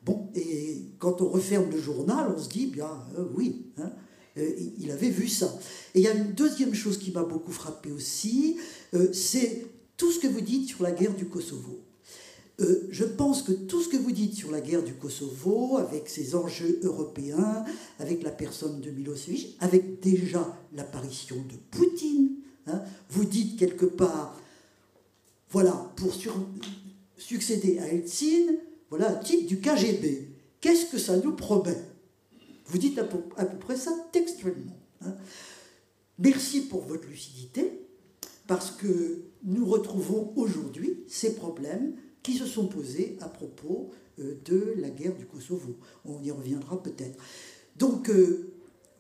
Bon, 0.06 0.30
et 0.36 0.82
quand 1.00 1.22
on 1.22 1.30
referme 1.30 1.70
le 1.72 1.80
journal, 1.80 2.34
on 2.36 2.42
se 2.42 2.50
dit, 2.50 2.68
bien, 2.68 2.90
euh, 3.18 3.26
oui, 3.36 3.68
hein, 3.78 3.92
euh, 4.38 4.50
il 4.78 4.92
avait 4.92 5.10
vu 5.10 5.30
ça. 5.30 5.58
Et 5.96 6.00
il 6.00 6.04
y 6.04 6.08
a 6.08 6.14
une 6.14 6.34
deuxième 6.34 6.74
chose 6.74 6.98
qui 6.98 7.12
m'a 7.12 7.24
beaucoup 7.24 7.52
frappé 7.52 7.92
aussi, 7.92 8.58
euh, 8.94 9.14
c'est 9.14 9.66
tout 9.96 10.12
ce 10.12 10.20
que 10.20 10.28
vous 10.28 10.42
dites 10.42 10.68
sur 10.68 10.84
la 10.84 10.92
guerre 10.92 11.16
du 11.16 11.26
Kosovo. 11.26 11.80
je 12.90 13.04
pense 13.04 13.42
que 13.42 13.52
tout 13.52 13.82
ce 13.82 13.90
que 13.90 13.98
vous 13.98 14.12
dites 14.12 14.36
sur 14.36 14.52
la 14.52 14.62
guerre 14.62 14.84
du 14.84 14.94
Kosovo, 14.94 15.78
avec 15.78 16.10
ses 16.10 16.36
enjeux 16.36 16.80
européens, 16.84 17.66
avec 18.00 18.24
la 18.24 18.32
personne 18.32 18.80
de 18.82 18.92
Milosevic, 18.92 19.56
avec 19.60 20.02
déjà 20.02 20.58
l'apparition 20.74 21.36
de 21.36 21.56
Poutine, 21.72 22.36
hein, 22.68 22.82
vous 23.10 23.26
dites 23.26 23.58
quelque 23.58 23.86
part, 23.86 24.40
voilà, 25.50 25.92
pour 25.96 26.14
succéder 27.18 27.80
à 27.80 27.88
Eltsine, 27.88 28.58
voilà 28.94 29.10
un 29.10 29.16
type 29.16 29.48
du 29.48 29.60
KGB. 29.60 30.28
Qu'est-ce 30.62 30.86
que 30.86 31.00
ça 31.00 31.18
nous 31.18 31.32
promet? 31.32 31.76
Vous 32.68 32.78
dites 32.78 33.00
à 33.00 33.04
peu, 33.04 33.18
près 33.60 33.76
ça 33.76 33.92
textuellement. 34.12 34.78
Hein. 35.02 35.16
Merci 36.20 36.62
pour 36.62 36.82
votre 36.82 37.08
lucidité, 37.08 37.88
parce 38.46 38.70
que 38.70 39.24
nous 39.46 39.66
retrouvons 39.66 40.32
aujourd'hui 40.36 41.00
ces 41.08 41.34
problèmes 41.34 41.96
qui 42.22 42.36
se 42.36 42.46
sont 42.46 42.68
posés 42.68 43.18
à 43.22 43.30
propos 43.30 43.90
euh, 44.20 44.36
de 44.46 44.76
la 44.78 44.92
guerre 44.92 45.16
du 45.16 45.26
Kosovo. 45.26 45.76
On 46.06 46.22
y 46.22 46.30
reviendra 46.30 46.84
peut-être. 46.84 47.18
Donc 47.78 48.12
euh, 48.12 48.54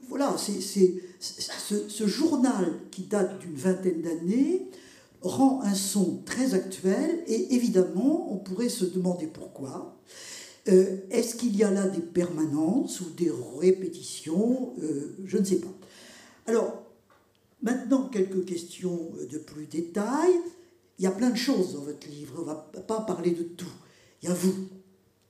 voilà, 0.09 0.35
ce, 0.39 2.07
journal 2.07 2.79
qui 2.89 3.03
date 3.03 3.37
d'une 3.41 3.57
vingtaine 3.57 4.01
d'années 4.01 4.71
rend 5.23 5.61
un 5.61 5.73
son 5.73 6.21
très 6.25 6.53
actuel 6.53 7.23
et 7.27 7.55
évidemment, 7.55 8.31
on 8.33 8.37
pourrait 8.37 8.69
se 8.69 8.85
demander 8.85 9.27
pourquoi. 9.27 9.97
Euh, 10.67 10.97
est-ce 11.09 11.35
qu'il 11.35 11.55
y 11.55 11.63
a 11.63 11.71
là 11.71 11.87
des 11.87 12.01
permanences 12.01 13.01
ou 13.01 13.09
des 13.11 13.31
répétitions? 13.59 14.73
Euh, 14.81 15.15
Je 15.25 15.37
ne 15.37 15.43
sais 15.43 15.59
pas. 15.59 15.73
Alors, 16.45 16.83
maintenant, 17.61 18.07
quelques 18.07 18.45
questions 18.45 19.11
de 19.31 19.37
plus 19.37 19.65
détail. 19.65 20.31
Il 20.99 21.03
y 21.03 21.07
a 21.07 21.11
plein 21.11 21.31
de 21.31 21.37
choses 21.37 21.73
dans 21.73 21.81
votre 21.81 22.07
livre, 22.07 22.35
on 22.37 22.41
ne 22.41 22.45
va 22.45 22.55
pas 22.87 23.01
parler 23.01 23.31
de 23.31 23.43
tout. 23.43 23.65
Il 24.21 24.29
y 24.29 24.31
a 24.31 24.35
vous, 24.35 24.67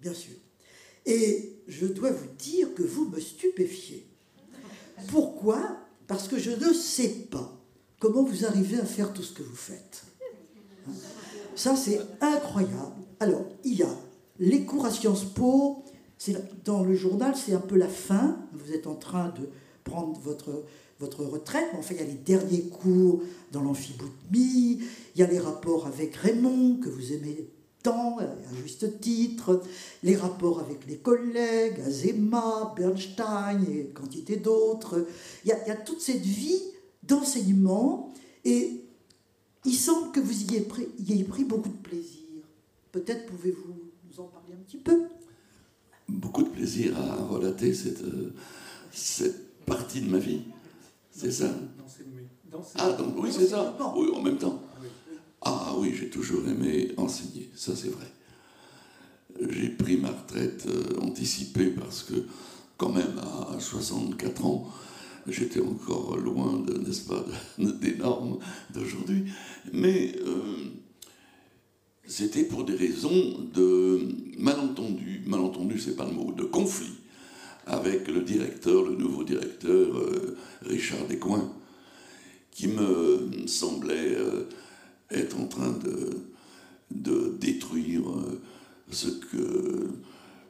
bien 0.02 0.14
sûr. 0.14 0.34
Et 1.06 1.62
je 1.68 1.86
dois 1.86 2.12
vous 2.12 2.28
dire 2.38 2.74
que 2.74 2.84
vous 2.84 3.06
me 3.06 3.20
stupéfiez. 3.20 4.06
Pourquoi? 5.08 5.80
Parce 6.08 6.28
que 6.28 6.38
je 6.38 6.52
ne 6.52 6.74
sais 6.74 7.28
pas 7.32 7.63
Comment 8.04 8.24
vous 8.24 8.46
arrivez 8.46 8.78
à 8.80 8.86
faire 8.86 9.14
tout 9.14 9.24
ce 9.24 9.32
que 9.32 9.44
vous 9.44 9.56
faites 9.56 10.04
Ça, 11.56 11.74
c'est 11.78 12.02
incroyable. 12.20 13.02
Alors, 13.22 13.46
il 13.64 13.76
y 13.76 13.84
a 13.84 13.96
les 14.40 14.66
cours 14.66 14.86
à 14.86 14.92
Sciences 14.92 15.24
Po. 15.24 15.86
Dans 16.66 16.84
le 16.84 16.96
journal, 16.96 17.34
c'est 17.34 17.54
un 17.54 17.62
peu 17.62 17.78
la 17.78 17.88
fin. 17.88 18.40
Vous 18.52 18.74
êtes 18.74 18.88
en 18.88 18.96
train 18.96 19.30
de 19.30 19.48
prendre 19.86 20.20
votre, 20.20 20.66
votre 21.00 21.24
retraite. 21.24 21.70
Enfin, 21.80 21.94
il 21.94 22.02
y 22.02 22.04
a 22.04 22.08
les 22.08 22.20
derniers 22.20 22.64
cours 22.64 23.22
dans 23.54 23.62
l'amphiboutmie. 23.62 24.82
Il 25.16 25.22
y 25.22 25.24
a 25.24 25.28
les 25.28 25.40
rapports 25.40 25.88
avec 25.88 26.14
Raymond, 26.18 26.82
que 26.84 26.90
vous 26.90 27.14
aimez 27.14 27.48
tant, 27.84 28.20
à 28.20 28.26
juste 28.62 29.00
titre. 29.00 29.62
Les 30.04 30.18
rapports 30.18 30.60
avec 30.60 30.86
les 30.90 30.98
collègues, 30.98 31.80
Azema, 31.80 32.74
Bernstein 32.76 33.64
et 33.64 33.86
quantité 33.94 34.36
d'autres. 34.36 35.08
Il 35.46 35.48
y 35.48 35.72
a 35.72 35.76
toute 35.78 36.02
cette 36.02 36.20
vie 36.20 36.73
d'enseignement 37.08 38.14
et 38.46 38.82
il 39.66 39.76
semble 39.76 40.12
que 40.12 40.20
vous 40.20 40.44
y 40.44 40.56
ayez 40.56 40.62
pris, 40.62 40.88
y 41.00 41.14
ayez 41.14 41.24
pris 41.24 41.44
beaucoup 41.44 41.70
de 41.70 41.88
plaisir. 41.90 42.20
Peut-être 42.92 43.26
pouvez-vous 43.26 43.74
nous 44.10 44.20
en 44.20 44.28
parler 44.28 44.54
un 44.54 44.64
petit 44.64 44.78
peu? 44.78 45.04
Beaucoup 46.08 46.44
de 46.44 46.50
plaisir 46.50 46.98
à 46.98 47.16
relater 47.16 47.74
cette, 47.74 48.04
cette 48.92 49.56
partie 49.66 50.02
de 50.02 50.10
ma 50.10 50.20
vie. 50.20 50.42
C'est 51.12 51.32
ça? 51.32 51.50
Ah, 52.76 52.92
donc, 52.92 53.16
oui, 53.18 53.30
c'est 53.32 53.48
ça. 53.48 53.76
Oui, 53.96 54.10
en 54.14 54.22
même 54.22 54.38
temps. 54.38 54.62
Ah 55.42 55.74
oui, 55.78 55.94
j'ai 55.98 56.10
toujours 56.10 56.48
aimé 56.48 56.94
enseigner, 56.98 57.50
ça 57.56 57.76
c'est 57.76 57.90
vrai. 57.90 58.06
J'ai 59.50 59.70
pris 59.70 59.98
ma 59.98 60.10
retraite 60.10 60.68
euh, 60.68 61.02
anticipée 61.02 61.68
parce 61.68 62.04
que, 62.04 62.14
quand 62.78 62.90
même, 62.90 63.20
à 63.20 63.60
64 63.60 64.46
ans, 64.46 64.70
J'étais 65.28 65.62
encore 65.62 66.18
loin, 66.18 66.62
n'est-ce 66.86 67.08
pas, 67.08 67.26
des 67.58 67.96
normes 67.96 68.40
d'aujourd'hui. 68.74 69.26
Mais 69.72 70.14
euh, 70.26 70.72
c'était 72.06 72.44
pour 72.44 72.66
des 72.66 72.76
raisons 72.76 73.48
de 73.54 74.02
malentendu. 74.38 75.22
Malentendu, 75.26 75.80
c'est 75.80 75.96
pas 75.96 76.06
le 76.06 76.12
mot, 76.12 76.34
de 76.34 76.44
conflit 76.44 76.92
avec 77.66 78.10
le 78.10 78.22
directeur, 78.22 78.84
le 78.84 78.96
nouveau 78.96 79.24
directeur, 79.24 79.98
euh, 79.98 80.36
Richard 80.64 81.08
Descoings, 81.08 81.54
qui 82.52 82.68
me 82.68 83.48
semblait 83.48 84.16
euh, 84.16 84.50
être 85.10 85.40
en 85.40 85.48
train 85.48 85.72
de 85.72 86.10
de 86.92 87.36
détruire 87.40 88.04
ce 88.92 89.08
que, 89.08 89.88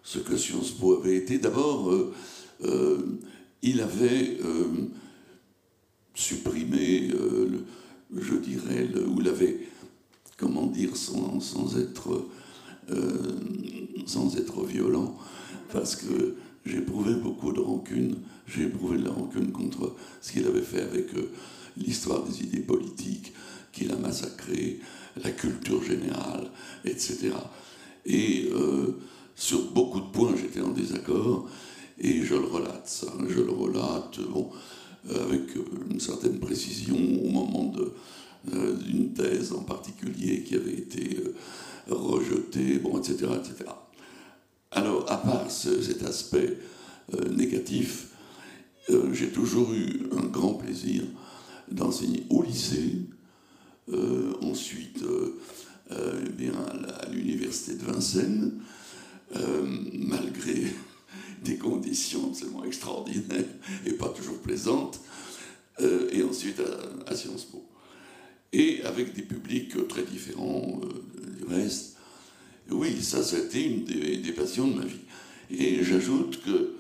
ce 0.04 0.20
que 0.20 0.36
Sciences 0.36 0.72
Po 0.72 1.00
avait 1.00 1.16
été. 1.16 1.38
D'abord, 1.38 1.90
il 3.64 3.82
avait 3.82 4.38
supprimé, 6.14 7.10
je 8.16 8.36
dirais, 8.36 8.88
ou 9.08 9.20
l'avait, 9.20 9.58
comment 10.38 10.68
dire, 10.68 10.96
sans, 10.96 11.78
être 11.78 12.28
euh, 12.90 13.40
sans 14.06 14.36
être 14.38 14.66
violent, 14.66 15.16
parce 15.72 15.96
que 15.96 16.36
j'ai 16.66 16.78
éprouvé 16.78 17.14
beaucoup 17.16 17.52
de 17.54 17.60
rancune. 17.60 18.18
J'ai 18.48 18.64
éprouvé 18.64 18.98
de 18.98 19.06
la 19.06 19.12
rancune 19.12 19.52
contre 19.52 19.96
ce 20.22 20.34
qu'il 20.34 20.46
avait 20.46 20.62
fait 20.62 20.82
avec 20.82 21.16
euh, 21.16 21.32
l'histoire 21.78 22.24
des 22.24 22.44
idées 22.44 22.60
politiques, 22.60 23.34
qu'il 23.72 23.92
a 23.92 23.96
massacré, 23.96 24.80
la 25.24 25.32
culture 25.32 25.84
générale, 25.84 26.52
etc. 26.86 27.32
Et 28.06 28.50
euh, 28.52 29.00
sur 29.36 29.72
beaucoup 29.72 30.02
de 30.02 30.12
points, 30.12 30.36
j'étais 30.36 30.62
en 30.62 30.72
désaccord, 30.72 31.50
et 32.04 32.24
je 32.24 32.36
le 32.36 32.46
relate, 32.46 32.88
ça. 32.88 33.08
Je 33.28 33.40
le 33.40 33.52
relate, 33.52 34.20
bon, 34.30 34.50
avec 35.10 35.56
une 35.90 36.00
certaine 36.00 36.40
précision 36.40 36.96
au 36.96 37.30
moment 37.30 37.74
d'une 38.46 39.14
thèse 39.14 39.54
en 39.54 39.64
particulier 39.64 40.44
qui 40.44 40.56
avait 40.56 40.74
été 40.74 41.18
rejeté, 41.88 42.80
bon, 42.80 42.98
etc., 42.98 43.28
etc. 43.38 43.70
Alors, 44.76 45.12
à 45.12 45.18
part 45.18 45.52
cet 45.52 46.04
aspect 46.04 46.58
euh, 47.14 47.30
négatif, 47.30 48.08
euh, 48.90 49.14
j'ai 49.14 49.30
toujours 49.30 49.72
eu 49.72 50.08
un 50.18 50.26
grand 50.26 50.56
plaisir 50.56 51.04
d'enseigner 51.72 52.26
au 52.30 52.42
lycée, 52.42 53.02
euh, 53.90 54.34
ensuite 54.42 55.04
eh 55.92 56.30
bien, 56.30 56.54
à 57.04 57.10
l'université 57.10 57.76
de 57.76 57.84
Vincennes, 57.84 58.54
malgré 59.94 60.64
des 61.44 61.58
conditions 61.58 62.30
absolument 62.30 62.64
extraordinaires 62.64 63.46
et 63.86 63.94
pas 63.94 64.10
toujours 64.10 64.38
plaisantes, 64.40 65.00
et 65.80 66.22
ensuite 66.24 66.62
à, 67.08 67.16
Sciences 67.16 67.46
Po 67.46 67.64
et 68.54 68.84
avec 68.84 69.14
des 69.14 69.24
publics 69.24 69.88
très 69.88 70.04
différents 70.04 70.80
euh, 70.84 71.38
du 71.38 71.44
reste. 71.46 71.98
Oui, 72.70 73.02
ça, 73.02 73.24
ça 73.24 73.36
a 73.36 73.40
été 73.40 73.64
une 73.64 73.84
des, 73.84 74.32
passions 74.32 74.68
de 74.68 74.76
ma 74.76 74.86
vie. 74.86 75.02
Et 75.50 75.84
j'ajoute 75.84 76.42
que 76.44 76.76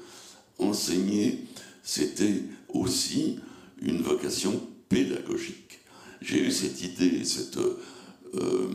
enseigner, 0.60 1.40
c'était 1.82 2.44
aussi 2.70 3.40
une 3.82 4.02
vocation 4.02 4.62
pédagogique. 4.88 5.80
J'ai 6.22 6.46
eu 6.48 6.52
cette 6.52 6.82
idée, 6.82 7.26
cette, 7.26 7.58
euh, 7.58 8.70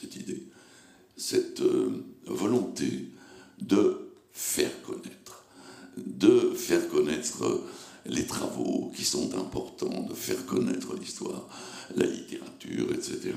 cette 0.00 0.14
idée, 0.14 0.44
cette 1.16 1.60
euh, 1.60 2.04
volonté 2.26 3.08
de 3.60 4.10
faire 4.32 4.82
connaître, 4.82 5.23
de 5.96 6.52
faire 6.54 6.88
connaître 6.88 7.62
les 8.06 8.26
travaux 8.26 8.92
qui 8.94 9.04
sont 9.04 9.34
importants, 9.38 10.06
de 10.08 10.14
faire 10.14 10.44
connaître 10.46 10.94
l'histoire, 10.96 11.48
la 11.96 12.06
littérature, 12.06 12.92
etc. 12.92 13.32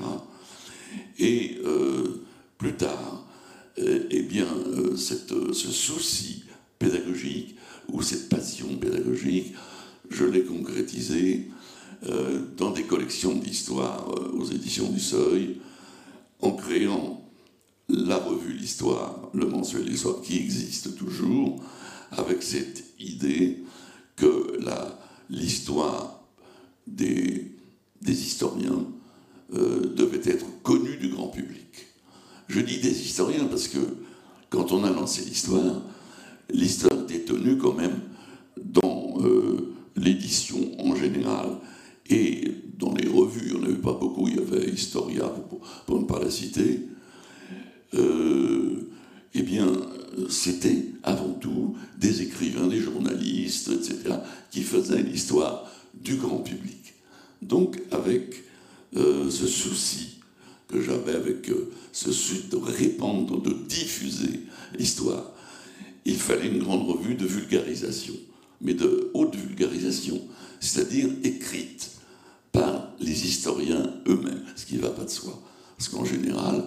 Et 1.18 1.58
euh, 1.64 2.22
plus 2.58 2.74
tard, 2.74 3.26
euh, 3.78 4.06
eh 4.10 4.22
bien, 4.22 4.46
euh, 4.46 4.96
cette, 4.96 5.52
ce 5.52 5.70
souci 5.70 6.44
pédagogique 6.78 7.56
ou 7.92 8.02
cette 8.02 8.28
passion 8.28 8.68
pédagogique, 8.76 9.54
je 10.10 10.24
l'ai 10.24 10.44
concrétisé 10.44 11.48
dans 12.56 12.70
des 12.70 12.84
collections 12.84 13.34
d'histoire 13.34 14.08
aux 14.32 14.44
éditions 14.44 14.88
du 14.88 15.00
Seuil, 15.00 15.56
en 16.40 16.52
créant 16.52 17.28
la 17.88 18.18
revue 18.18 18.52
L'Histoire, 18.52 19.30
le 19.34 19.46
mensuel 19.46 19.84
L'Histoire, 19.84 20.22
qui 20.22 20.36
existe 20.36 20.96
toujours, 20.96 21.60
avec 22.12 22.42
cette 22.42 22.84
idée 22.98 23.58
que 24.16 24.58
l'histoire 25.30 26.22
des, 26.86 27.52
des, 28.02 28.12
historiens 28.12 28.86
euh, 29.54 29.94
devait 29.94 30.30
être 30.30 30.46
connue 30.62 30.96
du 30.96 31.08
grand 31.08 31.28
public. 31.28 31.86
Je 32.48 32.60
dis 32.60 32.78
des 32.78 33.00
historiens 33.02 33.44
parce 33.44 33.68
que 33.68 33.78
quand 34.48 34.72
on 34.72 34.84
a 34.84 34.90
lancé 34.90 35.22
l'histoire, 35.24 35.82
l'histoire 36.50 37.02
était 37.02 37.24
tenue 37.24 37.58
quand 37.58 37.74
même 37.74 38.00
dans 38.56 39.18
euh, 39.20 39.74
l'édition 39.96 40.58
en 40.80 40.94
général 40.94 41.58
et 42.08 42.54
dans 42.78 42.94
les 42.94 43.08
revues, 43.08 43.50
il 43.50 43.54
n'y 43.54 43.60
en 43.60 43.64
avait 43.64 43.74
pas 43.74 43.92
beaucoup, 43.92 44.28
il 44.28 44.36
y 44.36 44.38
avait 44.38 44.70
Historia 44.70 45.30
pour, 45.86 46.00
ne 46.00 46.06
pas 46.06 46.20
la 46.20 46.30
citer. 46.30 46.80
Euh, 47.94 48.88
eh 49.34 49.42
bien, 49.42 49.66
c'était 50.28 50.86
avant 51.02 51.32
tout 51.32 51.76
des 51.98 52.22
écrivains, 52.22 52.66
des 52.66 52.80
journalistes, 52.80 53.68
etc., 53.68 54.16
qui 54.50 54.62
faisaient 54.62 55.02
l'histoire 55.02 55.70
du 55.94 56.16
grand 56.16 56.38
public. 56.38 56.94
Donc, 57.42 57.80
avec 57.90 58.42
euh, 58.96 59.30
ce 59.30 59.46
souci 59.46 60.20
que 60.68 60.80
j'avais, 60.80 61.14
avec 61.14 61.48
euh, 61.50 61.70
ce 61.92 62.12
souci 62.12 62.48
de 62.50 62.56
répandre, 62.56 63.40
de 63.40 63.52
diffuser 63.68 64.40
l'histoire, 64.78 65.32
il 66.04 66.16
fallait 66.16 66.48
une 66.48 66.62
grande 66.62 66.88
revue 66.88 67.14
de 67.14 67.26
vulgarisation, 67.26 68.14
mais 68.60 68.74
de 68.74 69.10
haute 69.14 69.36
vulgarisation, 69.36 70.20
c'est-à-dire 70.60 71.08
écrite 71.22 71.92
par 72.50 72.92
les 72.98 73.26
historiens 73.26 73.94
eux-mêmes, 74.06 74.42
ce 74.56 74.66
qui 74.66 74.76
ne 74.76 74.80
va 74.80 74.90
pas 74.90 75.04
de 75.04 75.10
soi. 75.10 75.40
Parce 75.76 75.90
qu'en 75.90 76.04
général, 76.04 76.64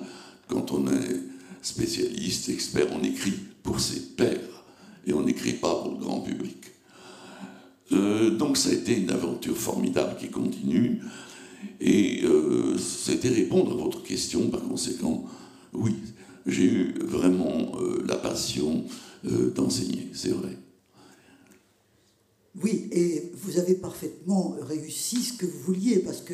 quand 0.47 0.71
on 0.71 0.88
est 0.88 1.31
spécialiste, 1.62 2.50
expert, 2.50 2.88
on 2.91 3.04
écrit 3.04 3.34
pour 3.63 3.80
ses 3.80 4.00
pairs 4.00 4.65
et 5.06 5.13
on 5.13 5.24
n'écrit 5.24 5.54
pas 5.54 5.76
pour 5.82 5.91
le 5.91 5.97
grand 5.97 6.21
public. 6.21 6.58
Euh, 7.91 8.30
donc 8.30 8.58
ça 8.58 8.69
a 8.69 8.74
été 8.74 8.97
une 8.97 9.10
aventure 9.12 9.58
formidable 9.58 10.15
qui 10.17 10.30
continue 10.30 11.02
et 11.80 12.24
euh, 12.24 12.78
c'était 12.78 13.30
répondre 13.30 13.71
à 13.71 13.76
votre 13.76 14.04
question 14.04 14.50
par 14.50 14.62
conséquent. 14.62 15.26
Oui, 15.74 15.95
j'ai 16.45 16.63
eu 16.63 16.93
vraiment 17.00 17.74
euh, 17.80 18.04
la 18.08 18.15
passion 18.15 18.86
d'enseigner, 19.24 20.10
c'est 20.13 20.32
vrai. 20.32 20.58
Oui, 22.63 22.89
et 22.91 23.32
vous 23.36 23.60
avez 23.60 23.76
parfaitement 23.76 24.56
réussi 24.62 25.17
ce 25.21 25.34
que 25.34 25.45
vous 25.45 25.60
vouliez 25.60 26.00
parce 26.00 26.21
que 26.21 26.34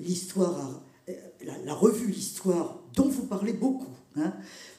l'histoire, 0.00 0.80
la, 1.64 1.74
revue 1.74 2.06
L'Histoire, 2.06 2.80
dont 2.94 3.08
vous 3.08 3.26
parlez 3.26 3.52
beaucoup, 3.52 3.92
Hein. 4.16 4.32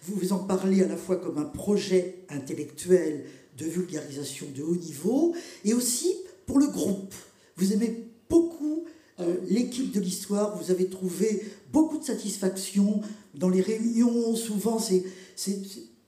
vous 0.03 0.31
en 0.31 0.39
parlez 0.39 0.81
à 0.81 0.87
la 0.87 0.95
fois 0.95 1.17
comme 1.17 1.37
un 1.37 1.45
projet 1.45 2.23
intellectuel 2.29 3.25
de 3.57 3.65
vulgarisation 3.65 4.47
de 4.55 4.63
haut 4.63 4.75
niveau 4.75 5.35
et 5.63 5.73
aussi 5.73 6.15
pour 6.45 6.59
le 6.59 6.67
groupe. 6.67 7.13
Vous 7.57 7.73
aimez 7.73 8.07
beaucoup 8.29 8.85
euh, 9.19 9.35
l'équipe 9.47 9.91
de 9.91 9.99
l'histoire, 9.99 10.57
vous 10.57 10.71
avez 10.71 10.87
trouvé 10.87 11.45
beaucoup 11.71 11.97
de 11.97 12.03
satisfaction 12.03 13.01
dans 13.33 13.49
les 13.49 13.61
réunions, 13.61 14.35
souvent 14.35 14.79
c'est 14.79 15.03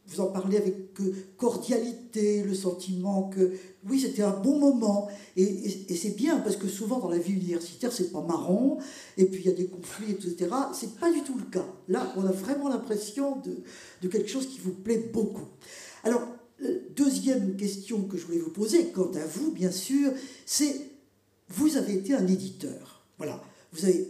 vous 0.08 0.22
en 0.22 0.28
parlez 0.28 0.58
avec 0.58 0.94
cordialité, 1.38 2.42
le 2.44 2.54
sentiment 2.54 3.24
que 3.24 3.54
oui, 3.88 4.00
c'était 4.00 4.24
un 4.24 4.38
bon 4.40 4.58
moment. 4.58 5.10
Et, 5.36 5.96
c'est 5.96 6.16
bien, 6.16 6.40
parce 6.40 6.56
que 6.56 6.68
souvent 6.68 7.00
dans 7.00 7.10
la 7.10 7.18
vie 7.18 7.34
universitaire, 7.34 7.92
c'est 7.92 8.12
pas 8.12 8.22
marrant, 8.22 8.78
et 9.18 9.26
puis 9.26 9.42
il 9.42 9.46
y 9.48 9.50
a 9.50 9.56
des 9.56 9.68
conflits, 9.68 10.12
etc. 10.12 10.50
C'est 10.74 10.96
pas 10.96 11.12
du 11.12 11.22
tout 11.22 11.38
le 11.38 11.46
cas. 11.46 11.66
Là, 11.88 12.14
on 12.16 12.26
a 12.26 12.32
vraiment 12.32 12.70
l'impression 12.70 13.38
de, 13.42 13.58
de, 14.02 14.08
quelque 14.08 14.30
chose 14.30 14.48
qui 14.48 14.60
vous 14.60 14.72
plaît 14.72 15.10
beaucoup. 15.14 15.48
Alors, 16.04 16.22
euh, 16.64 16.80
deuxième 16.96 17.56
question 17.56 18.04
que 18.04 18.18
je 18.18 18.26
voulais 18.26 18.40
vous 18.40 18.52
poser, 18.52 18.88
quant 18.88 19.12
à 19.14 19.26
vous, 19.26 19.52
bien 19.52 19.72
sûr, 19.72 20.12
c'est 20.46 20.74
vous 21.50 21.78
avez 21.78 21.94
été 21.94 22.14
un 22.14 22.28
éditeur. 22.28 23.06
Voilà. 23.18 23.44
Vous 23.74 23.86
avez, 23.86 24.08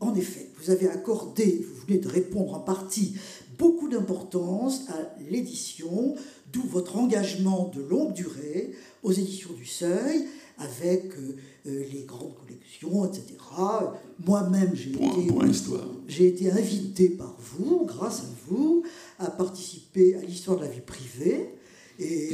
en 0.00 0.14
effet, 0.14 0.50
vous 0.60 0.70
avez 0.70 0.88
accordé, 0.88 1.66
vous 1.66 1.86
venez 1.86 1.98
de 1.98 2.08
répondre 2.08 2.54
en 2.54 2.60
partie 2.60 3.14
beaucoup 3.58 3.88
d'importance 3.88 4.88
à 4.88 5.14
l'édition, 5.30 6.14
d'où 6.52 6.62
votre 6.62 6.96
engagement 6.96 7.70
de 7.74 7.82
longue 7.82 8.14
durée 8.14 8.72
aux 9.02 9.12
éditions 9.12 9.52
du 9.52 9.66
Seuil, 9.66 10.26
avec 10.58 11.12
euh, 11.16 11.36
euh, 11.66 11.84
les 11.92 12.04
grandes 12.04 12.34
collections, 12.34 13.04
etc. 13.04 13.24
Moi-même, 14.24 14.74
j'ai 14.74 14.90
été, 14.90 16.26
été 16.26 16.50
invité 16.50 17.08
par 17.08 17.36
vous, 17.38 17.84
grâce 17.86 18.20
à 18.20 18.28
vous, 18.46 18.82
à 19.18 19.30
participer 19.30 20.16
à 20.16 20.20
l'histoire 20.20 20.56
de 20.58 20.64
la 20.64 20.70
vie 20.70 20.80
privée. 20.80 21.54
Et 21.98 22.30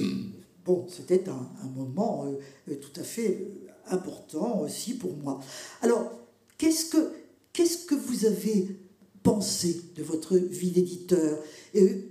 bon, 0.64 0.86
c'était 0.88 1.28
un, 1.28 1.68
moment 1.76 2.26
euh, 2.68 2.74
tout 2.76 3.00
à 3.00 3.04
fait 3.04 3.46
important 3.88 4.60
aussi 4.60 4.94
pour 4.94 5.14
moi. 5.16 5.40
Alors, 5.82 6.10
qu'est-ce 6.56 6.86
que, 6.86 7.12
qu'est-ce 7.52 7.84
que 7.84 7.94
vous 7.94 8.24
avez 8.24 8.83
pensée 9.24 9.80
de 9.96 10.04
votre 10.04 10.36
vie 10.36 10.70
d'éditeur. 10.70 11.38
Et 11.72 12.06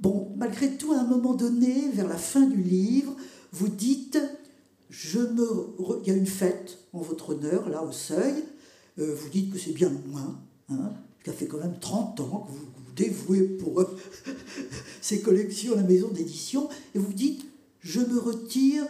bon, 0.00 0.32
malgré 0.36 0.76
tout, 0.76 0.92
à 0.92 0.98
un 0.98 1.06
moment 1.06 1.34
donné, 1.34 1.88
vers 1.92 2.08
la 2.08 2.16
fin 2.16 2.46
du 2.46 2.60
livre, 2.60 3.14
vous 3.52 3.68
dites, 3.68 4.18
je 4.90 5.20
me, 5.20 5.76
il 6.02 6.08
y 6.08 6.10
a 6.10 6.16
une 6.16 6.26
fête 6.26 6.78
en 6.92 7.00
votre 7.00 7.30
honneur, 7.30 7.68
là, 7.68 7.84
au 7.84 7.92
seuil. 7.92 8.34
Euh, 8.98 9.14
vous 9.14 9.28
dites 9.28 9.52
que 9.52 9.58
c'est 9.58 9.72
bien 9.72 9.92
moins, 10.08 10.40
hein, 10.70 10.92
Ça 11.24 11.32
fait 11.32 11.46
quand 11.46 11.58
même 11.58 11.78
30 11.78 12.20
ans 12.20 12.46
que 12.48 12.52
vous 12.52 12.58
vous 12.58 12.92
dévouez 12.96 13.42
pour 13.42 13.84
ces 15.00 15.20
collections 15.20 15.76
la 15.76 15.82
maison 15.82 16.08
d'édition, 16.08 16.68
et 16.94 16.98
vous 16.98 17.12
dites, 17.12 17.44
je 17.80 18.00
me 18.00 18.18
retire 18.18 18.84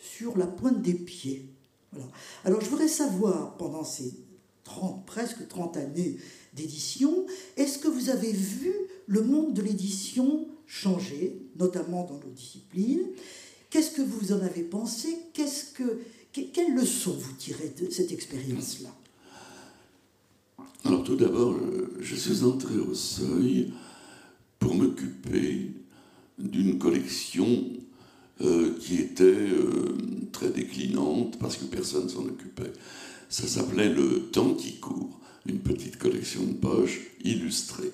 sur 0.00 0.36
la 0.38 0.46
pointe 0.46 0.82
des 0.82 0.94
pieds. 0.94 1.48
Voilà. 1.92 2.08
Alors 2.44 2.60
je 2.62 2.70
voudrais 2.70 2.88
savoir, 2.88 3.56
pendant 3.58 3.84
ces 3.84 4.14
30, 4.64 5.06
presque 5.06 5.46
30 5.46 5.76
années 5.76 6.16
d'édition, 6.56 7.26
est-ce 7.56 7.78
que 7.78 7.88
vous 7.88 8.10
avez 8.10 8.32
vu 8.32 8.72
le 9.06 9.22
monde 9.22 9.54
de 9.54 9.62
l'édition 9.62 10.48
changer, 10.66 11.36
notamment 11.58 12.04
dans 12.04 12.18
nos 12.18 12.34
disciplines? 12.34 13.06
Qu'est-ce 13.70 13.90
que 13.92 14.02
vous 14.02 14.32
en 14.32 14.40
avez 14.40 14.62
pensé? 14.62 15.16
Qu'est-ce 15.32 15.72
que, 15.72 16.00
Quelle 16.32 16.74
vous 16.74 17.32
tirez 17.38 17.72
de 17.80 17.90
cette 17.90 18.10
expérience-là? 18.10 18.90
Alors 20.84 21.04
tout 21.04 21.16
d'abord, 21.16 21.56
je 22.00 22.14
suis 22.14 22.44
entré 22.44 22.76
au 22.76 22.94
seuil 22.94 23.72
pour 24.58 24.74
m'occuper 24.74 25.72
d'une 26.38 26.78
collection 26.78 27.64
euh, 28.42 28.74
qui 28.78 28.96
était 28.96 29.24
euh, 29.24 29.96
très 30.30 30.50
déclinante 30.50 31.38
parce 31.38 31.56
que 31.56 31.64
personne 31.64 32.08
s'en 32.08 32.24
occupait. 32.26 32.72
Ça 33.28 33.46
s'appelait 33.46 33.88
Le 33.88 34.28
Temps 34.30 34.54
qui 34.54 34.74
court, 34.74 35.18
une 35.48 35.60
petite 35.60 35.98
collection 35.98 36.42
de 36.44 36.54
poches 36.54 37.00
illustrées 37.24 37.92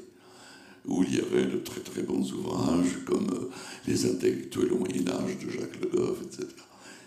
où 0.86 1.04
il 1.04 1.14
y 1.14 1.20
avait 1.20 1.44
de 1.44 1.58
très 1.58 1.80
très 1.80 2.02
bons 2.02 2.32
ouvrages 2.32 3.04
comme 3.06 3.28
euh, 3.32 3.50
Les 3.86 4.06
intellectuels 4.06 4.72
au 4.72 4.78
Moyen 4.78 5.08
Âge 5.08 5.38
de 5.38 5.50
Jacques 5.50 5.80
Le 5.80 5.88
Goff, 5.88 6.18
etc. 6.22 6.48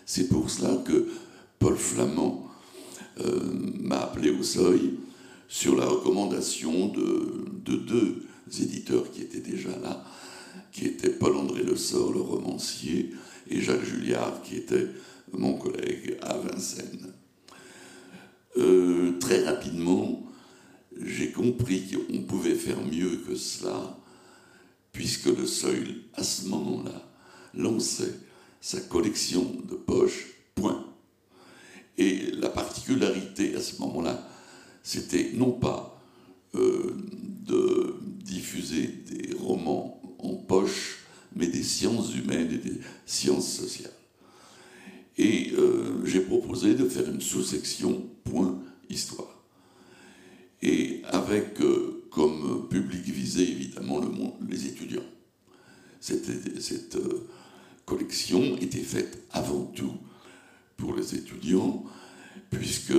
C'est 0.06 0.28
pour 0.28 0.48
cela 0.48 0.76
que 0.84 1.08
Paul 1.58 1.76
Flamand 1.76 2.42
m'a 3.80 4.00
appelé 4.00 4.30
au 4.30 4.42
seuil 4.42 4.94
sur 5.48 5.76
la 5.76 5.86
recommandation 5.86 6.88
de, 6.88 7.46
de, 7.64 7.76
deux 7.76 8.22
éditeurs 8.60 9.10
qui 9.10 9.22
étaient 9.22 9.40
déjà 9.40 9.70
là, 9.78 10.04
qui 10.72 10.86
étaient 10.86 11.10
Paul-André 11.10 11.62
Le 11.62 11.76
Sort, 11.76 12.12
le 12.12 12.20
romancier, 12.20 13.12
et 13.48 13.60
Jacques 13.60 13.84
Julliard, 13.84 14.42
qui 14.42 14.56
était 14.56 14.88
mon 15.32 15.54
collègue 15.54 16.18
à 16.22 16.36
Vincennes. 16.38 17.12
Euh, 18.56 19.18
très 19.18 19.44
rapidement, 19.44 20.26
j'ai 21.04 21.30
compris 21.32 21.84
qu'on 21.90 22.22
pouvait 22.22 22.54
faire 22.54 22.80
mieux 22.84 23.16
que 23.26 23.34
cela, 23.34 23.98
puisque 24.92 25.26
le 25.26 25.46
seuil, 25.46 26.02
à 26.14 26.22
ce 26.22 26.46
moment-là, 26.48 27.06
lançait 27.54 28.14
sa 28.60 28.80
collection 28.80 29.44
de 29.68 29.74
poches, 29.74 30.26
point. 30.54 30.86
Et 31.98 32.30
la 32.32 32.48
particularité 32.48 33.54
à 33.54 33.60
ce 33.60 33.80
moment-là, 33.80 34.26
c'était 34.82 35.32
non 35.34 35.52
pas 35.52 36.00
euh, 36.54 36.96
de 37.46 37.96
diffuser 38.02 38.86
des 38.86 39.34
romans 39.34 40.00
en 40.18 40.34
poche, 40.34 40.98
mais 41.34 41.46
des 41.46 41.62
sciences 41.62 42.14
humaines 42.14 42.52
et 42.52 42.58
des 42.58 42.80
sciences 43.04 43.52
sociales. 43.52 43.92
Et 45.18 45.52
euh, 45.52 46.04
j'ai 46.04 46.20
proposé 46.20 46.74
de 46.74 46.88
faire 46.88 47.08
une 47.08 47.20
sous-section 47.20 48.06
point 48.24 48.58
histoire. 48.88 49.35
Et 50.66 51.02
avec 51.04 51.60
euh, 51.60 52.08
comme 52.10 52.66
public 52.68 53.04
visé 53.04 53.42
évidemment 53.42 54.00
le 54.00 54.08
les 54.50 54.66
étudiants. 54.66 55.04
Cette, 56.00 56.60
cette 56.60 56.96
euh, 56.96 57.28
collection 57.84 58.56
était 58.56 58.78
faite 58.78 59.22
avant 59.30 59.64
tout 59.66 59.92
pour 60.76 60.96
les 60.96 61.14
étudiants, 61.14 61.84
puisque 62.50 62.92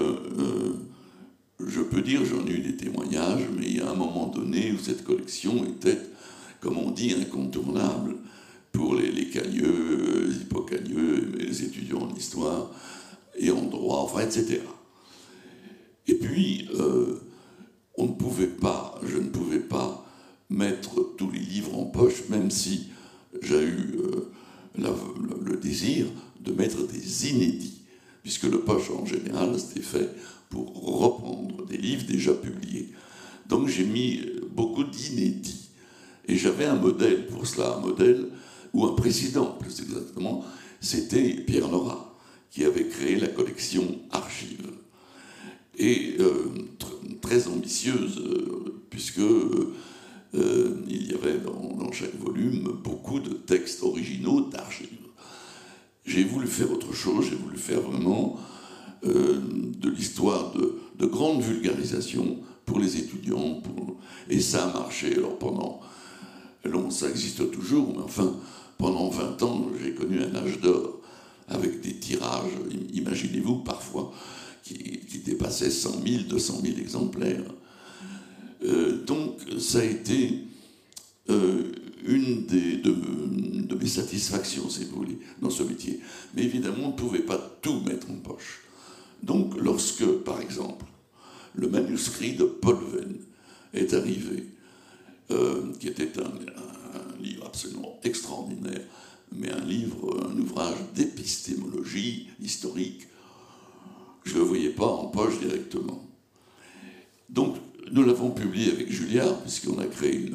je 1.59 1.81
peux 1.81 2.01
dire, 2.01 2.23
j'en 2.25 2.45
ai 2.47 2.51
eu 2.51 2.59
des 2.59 2.77
témoignages, 2.77 3.47
mais 3.57 3.65
il 3.65 3.77
y 3.77 3.81
a 3.81 3.89
un 3.89 3.95
moment 3.95 4.27
donné 4.27 4.71
où 4.71 4.79
cette 4.79 5.03
collection 5.03 5.65
était, 5.65 5.99
comme 6.59 6.77
on 6.77 6.91
dit, 6.91 7.13
incontournable 7.13 8.15
pour 8.71 8.95
les, 8.95 9.11
les 9.11 9.29
cagneux, 9.29 10.27
les 10.29 10.37
hippocagneux, 10.37 11.31
les 11.37 11.63
étudiants 11.63 12.01
en 12.01 12.15
histoire 12.15 12.71
et 13.37 13.51
en 13.51 13.63
droit, 13.63 13.99
enfin, 13.99 14.21
etc. 14.21 14.61
Et 16.07 16.15
puis, 16.15 16.69
euh, 16.79 17.19
on 17.97 18.05
ne 18.05 18.13
pouvait 18.13 18.47
pas, 18.47 18.99
je 19.03 19.17
ne 19.17 19.29
pouvais 19.29 19.59
pas 19.59 20.05
mettre 20.49 21.15
tous 21.17 21.31
les 21.31 21.39
livres 21.39 21.77
en 21.77 21.85
poche, 21.85 22.29
même 22.29 22.51
si 22.51 22.89
j'ai 23.41 23.63
eu 23.63 23.95
euh, 23.99 24.31
le, 24.77 25.57
désir 25.57 26.05
de 26.39 26.51
mettre 26.53 26.87
des 26.87 27.29
inédits, 27.29 27.81
puisque 28.23 28.43
le 28.43 28.61
poche 28.61 28.91
en 28.91 29.05
général 29.05 29.59
c'était 29.59 29.81
fait 29.81 30.09
pour 30.49 30.99
reprendre 30.99 31.65
des 31.65 31.77
livres 31.77 32.05
déjà 32.05 32.33
publiés. 32.33 32.89
Donc 33.49 33.67
j'ai 33.67 33.85
mis 33.85 34.21
beaucoup 34.51 34.83
d'inédits. 34.83 35.69
Et 36.29 36.35
j'avais 36.35 36.65
un 36.65 36.75
modèle 36.75 37.25
pour 37.27 37.47
cela, 37.47 37.75
un 37.75 37.79
modèle 37.79 38.27
ou 38.73 38.85
un 38.85 38.93
président 38.93 39.45
plus 39.45 39.79
exactement, 39.81 40.43
c'était 40.81 41.33
Pierre 41.33 41.69
Nora, 41.69 42.15
qui 42.51 42.63
avait 42.65 42.87
créé 42.87 43.15
la 43.15 43.27
collection 43.27 43.99
Archives. 44.11 44.71
Et 45.77 46.15
euh, 46.19 46.49
très 47.27 47.47
ambitieuse, 47.47 48.19
euh, 48.19 48.83
puisque 48.89 49.19
euh, 49.19 49.73
il 50.87 51.11
y 51.11 51.13
avait 51.13 51.39
dans, 51.39 51.91
chaque 51.91 52.15
volume 52.19 52.73
beaucoup 52.83 53.19
de 53.19 53.33
textes 53.33 53.81
originaux 53.81 54.41
d'archives. 54.41 54.87
J'ai 56.05 56.23
voulu 56.23 56.47
faire 56.47 56.71
autre 56.71 56.93
chose, 56.93 57.27
j'ai 57.29 57.35
voulu 57.35 57.57
faire 57.57 57.81
vraiment 57.81 58.37
de 59.03 59.89
l'histoire 59.89 60.51
de, 60.53 60.79
de, 60.97 61.05
grande 61.05 61.41
vulgarisation 61.41 62.39
pour 62.65 62.79
les 62.79 62.97
étudiants, 62.97 63.61
et 64.29 64.41
ça 64.41 64.65
a 64.65 64.73
marché. 64.73 65.13
Alors 65.15 65.37
pendant, 65.37 65.79
ça 66.89 67.09
existe 67.09 67.49
toujours, 67.51 67.93
mais 67.95 68.03
enfin, 68.03 68.35
pendant 68.77 69.09
20 69.09 69.43
ans, 69.43 69.67
j'ai 69.81 69.93
connu 69.93 70.21
un 70.21 70.35
âge 70.35 70.59
d'or 70.59 70.99
avec 71.47 71.79
des 71.81 71.95
tirages, 71.95 72.51
imaginez-vous, 72.93 73.59
parfois, 73.59 74.11
qui, 74.67 75.19
dépassaient 75.19 75.69
100 75.69 76.03
000, 76.05 76.23
200 76.29 76.61
000 76.63 76.77
exemplaires. 76.79 77.43
Euh, 78.63 79.03
donc, 79.03 79.39
ça 79.59 79.79
a 79.79 79.83
été 79.83 80.39
euh, 81.29 81.71
une 82.05 82.45
des, 82.45 82.77
de, 82.77 83.75
mes 83.75 83.87
satisfactions, 83.87 84.69
si 84.69 84.85
vous 84.85 84.97
voulez, 84.97 85.19
dans 85.41 85.49
ce 85.49 85.63
métier. 85.63 85.99
Mais 86.35 86.43
évidemment, 86.43 86.85
on 86.85 86.91
ne 86.91 86.95
pouvait 86.95 87.19
pas 87.19 87.57
tout 87.61 87.81
mettre 87.81 88.09
en 88.09 88.15
poche. 88.15 88.61
Donc, 89.23 89.55
lorsque, 89.57 90.05
par 90.23 90.41
exemple, 90.41 90.85
le 91.55 91.69
manuscrit 91.69 92.33
de 92.33 92.45
Paul 92.45 92.77
Venn 92.93 93.15
est 93.73 93.93
arrivé, 93.93 94.45
euh, 95.31 95.73
qui 95.79 95.87
était 95.87 96.19
un, 96.19 96.23
un 96.23 97.21
livre 97.21 97.45
absolument 97.45 97.99
extraordinaire, 98.03 98.81
mais 99.35 99.51
un 99.51 99.63
livre, 99.65 100.29
un 100.31 100.37
ouvrage 100.39 100.77
d'épistémologie 100.95 102.29
historique. 102.41 103.07
Je 104.27 104.33
ne 104.33 104.39
le 104.39 104.45
voyais 104.45 104.69
pas 104.69 104.85
en 104.85 105.05
poche 105.05 105.39
directement. 105.39 106.03
Donc, 107.29 107.55
nous 107.91 108.03
l'avons 108.03 108.31
publié 108.31 108.71
avec 108.71 108.91
Julliard, 108.91 109.39
puisqu'on 109.41 109.79
a 109.79 109.85
créé 109.85 110.29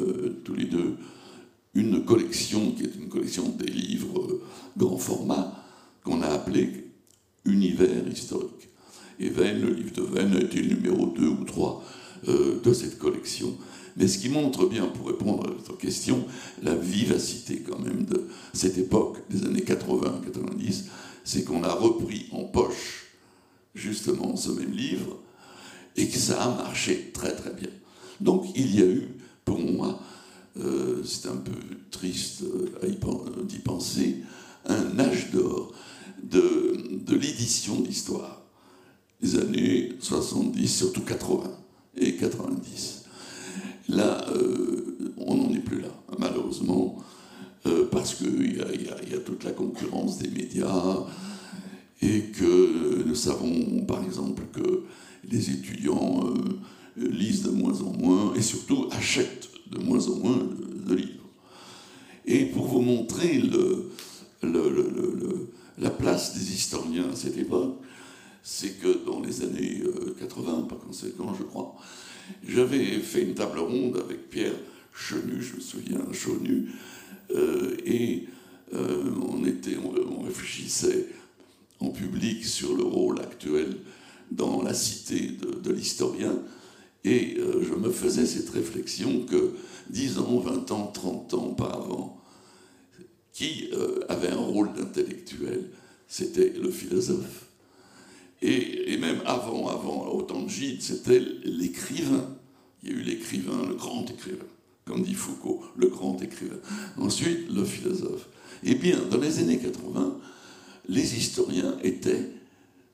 tous 0.44 0.54
les 0.54 0.64
deux 0.64 0.96
une 1.74 2.04
collection 2.04 2.72
qui 2.72 2.84
est 2.84 2.94
une 2.98 3.08
collection 3.08 3.48
des 3.50 3.66
livres 3.70 4.40
grand 4.76 4.98
format 4.98 5.54
qu'on 6.04 6.22
a 6.22 6.28
appelé 6.28 6.88
Univers 7.44 8.06
historique. 8.10 8.68
Et 9.18 9.28
Venn, 9.28 9.60
le 9.60 9.74
livre 9.74 9.92
de 9.92 10.02
Venn, 10.02 10.34
a 10.36 10.40
été 10.40 10.62
le 10.62 10.76
numéro 10.76 11.06
2 11.06 11.26
ou 11.26 11.44
3 11.44 11.84
euh, 12.28 12.60
de 12.62 12.72
cette 12.72 12.98
collection. 12.98 13.56
Mais 13.96 14.06
ce 14.06 14.18
qui 14.18 14.28
montre 14.28 14.66
bien, 14.66 14.86
pour 14.86 15.08
répondre 15.08 15.44
à 15.46 15.50
votre 15.50 15.76
question, 15.76 16.24
la 16.62 16.74
vivacité 16.74 17.62
quand 17.68 17.78
même 17.78 18.04
de 18.04 18.28
cette 18.52 18.78
époque, 18.78 19.18
des 19.28 19.44
années 19.44 19.64
80-90, 19.64 20.84
c'est 21.24 21.44
qu'on 21.44 21.62
a 21.64 21.74
repris 21.74 22.26
en 22.32 22.44
poche 22.44 23.01
justement 23.74 24.36
ce 24.36 24.50
même 24.50 24.72
livre 24.72 25.18
et 25.96 26.08
que 26.08 26.18
ça 26.18 26.42
a 26.42 26.48
marché 26.48 27.10
très 27.12 27.34
très 27.34 27.52
bien. 27.52 27.70
Donc 28.20 28.46
il 28.54 28.74
y 28.78 28.82
a 28.82 28.86
eu, 28.86 29.08
pour 29.44 29.58
moi, 29.58 30.00
euh, 30.58 31.02
c'est 31.04 31.28
un 31.28 31.36
peu 31.36 31.52
triste 31.90 32.42
euh, 32.42 33.42
d'y 33.44 33.58
penser, 33.58 34.18
un 34.66 34.98
âge 34.98 35.30
d'or 35.30 35.72
de, 36.22 37.00
de 37.04 37.16
l'édition 37.16 37.80
d'histoire, 37.80 38.42
les 39.20 39.36
années 39.36 39.92
70, 40.00 40.68
surtout 40.68 41.02
80 41.02 41.50
et 41.96 42.16
90. 42.16 43.04
Là, 43.88 44.26
euh, 44.30 45.14
on 45.16 45.36
n'en 45.36 45.52
est 45.52 45.60
plus 45.60 45.80
là, 45.80 45.88
malheureusement, 46.18 46.98
parce 47.92 48.14
qu'il 48.16 48.56
y, 48.56 49.14
a 49.14 49.18
toute 49.20 49.44
la 49.44 49.52
concurrence 49.52 50.18
des 50.18 50.28
médias 50.28 51.06
et 52.02 52.22
que 52.36 53.04
nous 53.06 53.14
savons, 53.14 53.84
par 53.86 54.04
exemple, 54.04 54.42
que 54.52 54.82
les 55.30 55.50
étudiants 55.50 56.24
euh, 56.26 57.08
lisent 57.08 57.44
de 57.44 57.50
moins 57.50 57.80
en 57.80 57.92
moins 57.92 58.34
et 58.34 58.42
surtout 58.42 58.88
achètent 58.90 59.48
de 59.70 59.78
moins 59.78 60.06
en 60.08 60.16
moins 60.16 60.48
de, 60.86 60.94
livres. 60.94 61.28
Et 62.26 62.44
pour 62.46 62.66
vous 62.66 62.82
montrer 62.82 63.40
le, 63.40 63.90
la 65.78 65.90
place 65.90 66.34
des 66.34 66.52
historiens 66.52 67.08
à 67.10 67.16
cette 67.16 67.38
époque, 67.38 67.76
c'est 68.42 68.80
que 68.80 69.04
dans 69.06 69.20
les 69.20 69.42
années 69.42 69.82
80, 70.18 70.52
euh, 70.58 70.62
par 70.62 70.78
conséquent, 70.78 71.32
je 71.38 71.44
crois, 71.44 71.76
j'avais 72.46 72.98
fait 72.98 73.22
une 73.22 73.34
table 73.34 73.60
ronde 73.60 74.02
avec 74.04 74.28
Pierre 74.28 74.54
Chenu, 74.94 75.40
je 75.40 75.56
me 75.56 75.60
souviens, 75.60 76.00
Chenu, 76.12 76.70
euh, 77.34 77.76
et 77.84 78.26
euh, 78.74 79.10
on, 79.28 79.44
était, 79.44 79.76
on, 79.76 80.22
réfléchissait 80.22 81.06
public 81.90 82.44
sur 82.44 82.76
le 82.76 82.84
rôle 82.84 83.20
actuel 83.20 83.76
dans 84.30 84.62
la 84.62 84.74
cité 84.74 85.28
de, 85.62 85.72
l'historien, 85.72 86.34
et 87.04 87.36
je 87.36 87.74
me 87.74 87.90
faisais 87.90 88.24
cette 88.24 88.48
réflexion 88.48 89.26
que 89.26 89.52
10 89.90 90.18
ans, 90.18 90.38
20 90.38 90.70
ans, 90.70 90.86
30 90.86 91.34
ans 91.34 91.46
auparavant, 91.48 92.22
qui 93.32 93.68
avait 94.08 94.30
un 94.30 94.36
rôle 94.36 94.72
d'intellectuel 94.72 95.68
C'était 96.06 96.50
le 96.50 96.70
philosophe. 96.70 97.46
Et, 98.42 98.96
même 98.98 99.20
avant, 99.24 99.68
avant, 99.68 100.08
au 100.08 100.22
temps 100.22 100.42
de 100.42 100.48
Gide, 100.48 100.82
c'était 100.82 101.22
l'écrivain. 101.44 102.28
Il 102.82 102.90
y 102.90 102.92
a 102.92 102.96
eu 102.96 103.02
l'écrivain, 103.02 103.64
le 103.68 103.74
grand 103.74 104.04
écrivain, 104.10 104.44
comme 104.84 105.02
dit 105.02 105.14
Foucault, 105.14 105.62
le 105.76 105.86
grand 105.86 106.20
écrivain. 106.20 106.58
Ensuite, 106.98 107.48
le 107.52 107.64
philosophe. 107.64 108.28
Eh 108.64 108.74
bien, 108.74 108.98
dans 109.10 109.18
les 109.18 109.38
années 109.38 109.58
80, 109.58 110.18
les 110.88 111.16
historiens 111.16 111.76
étaient 111.82 112.30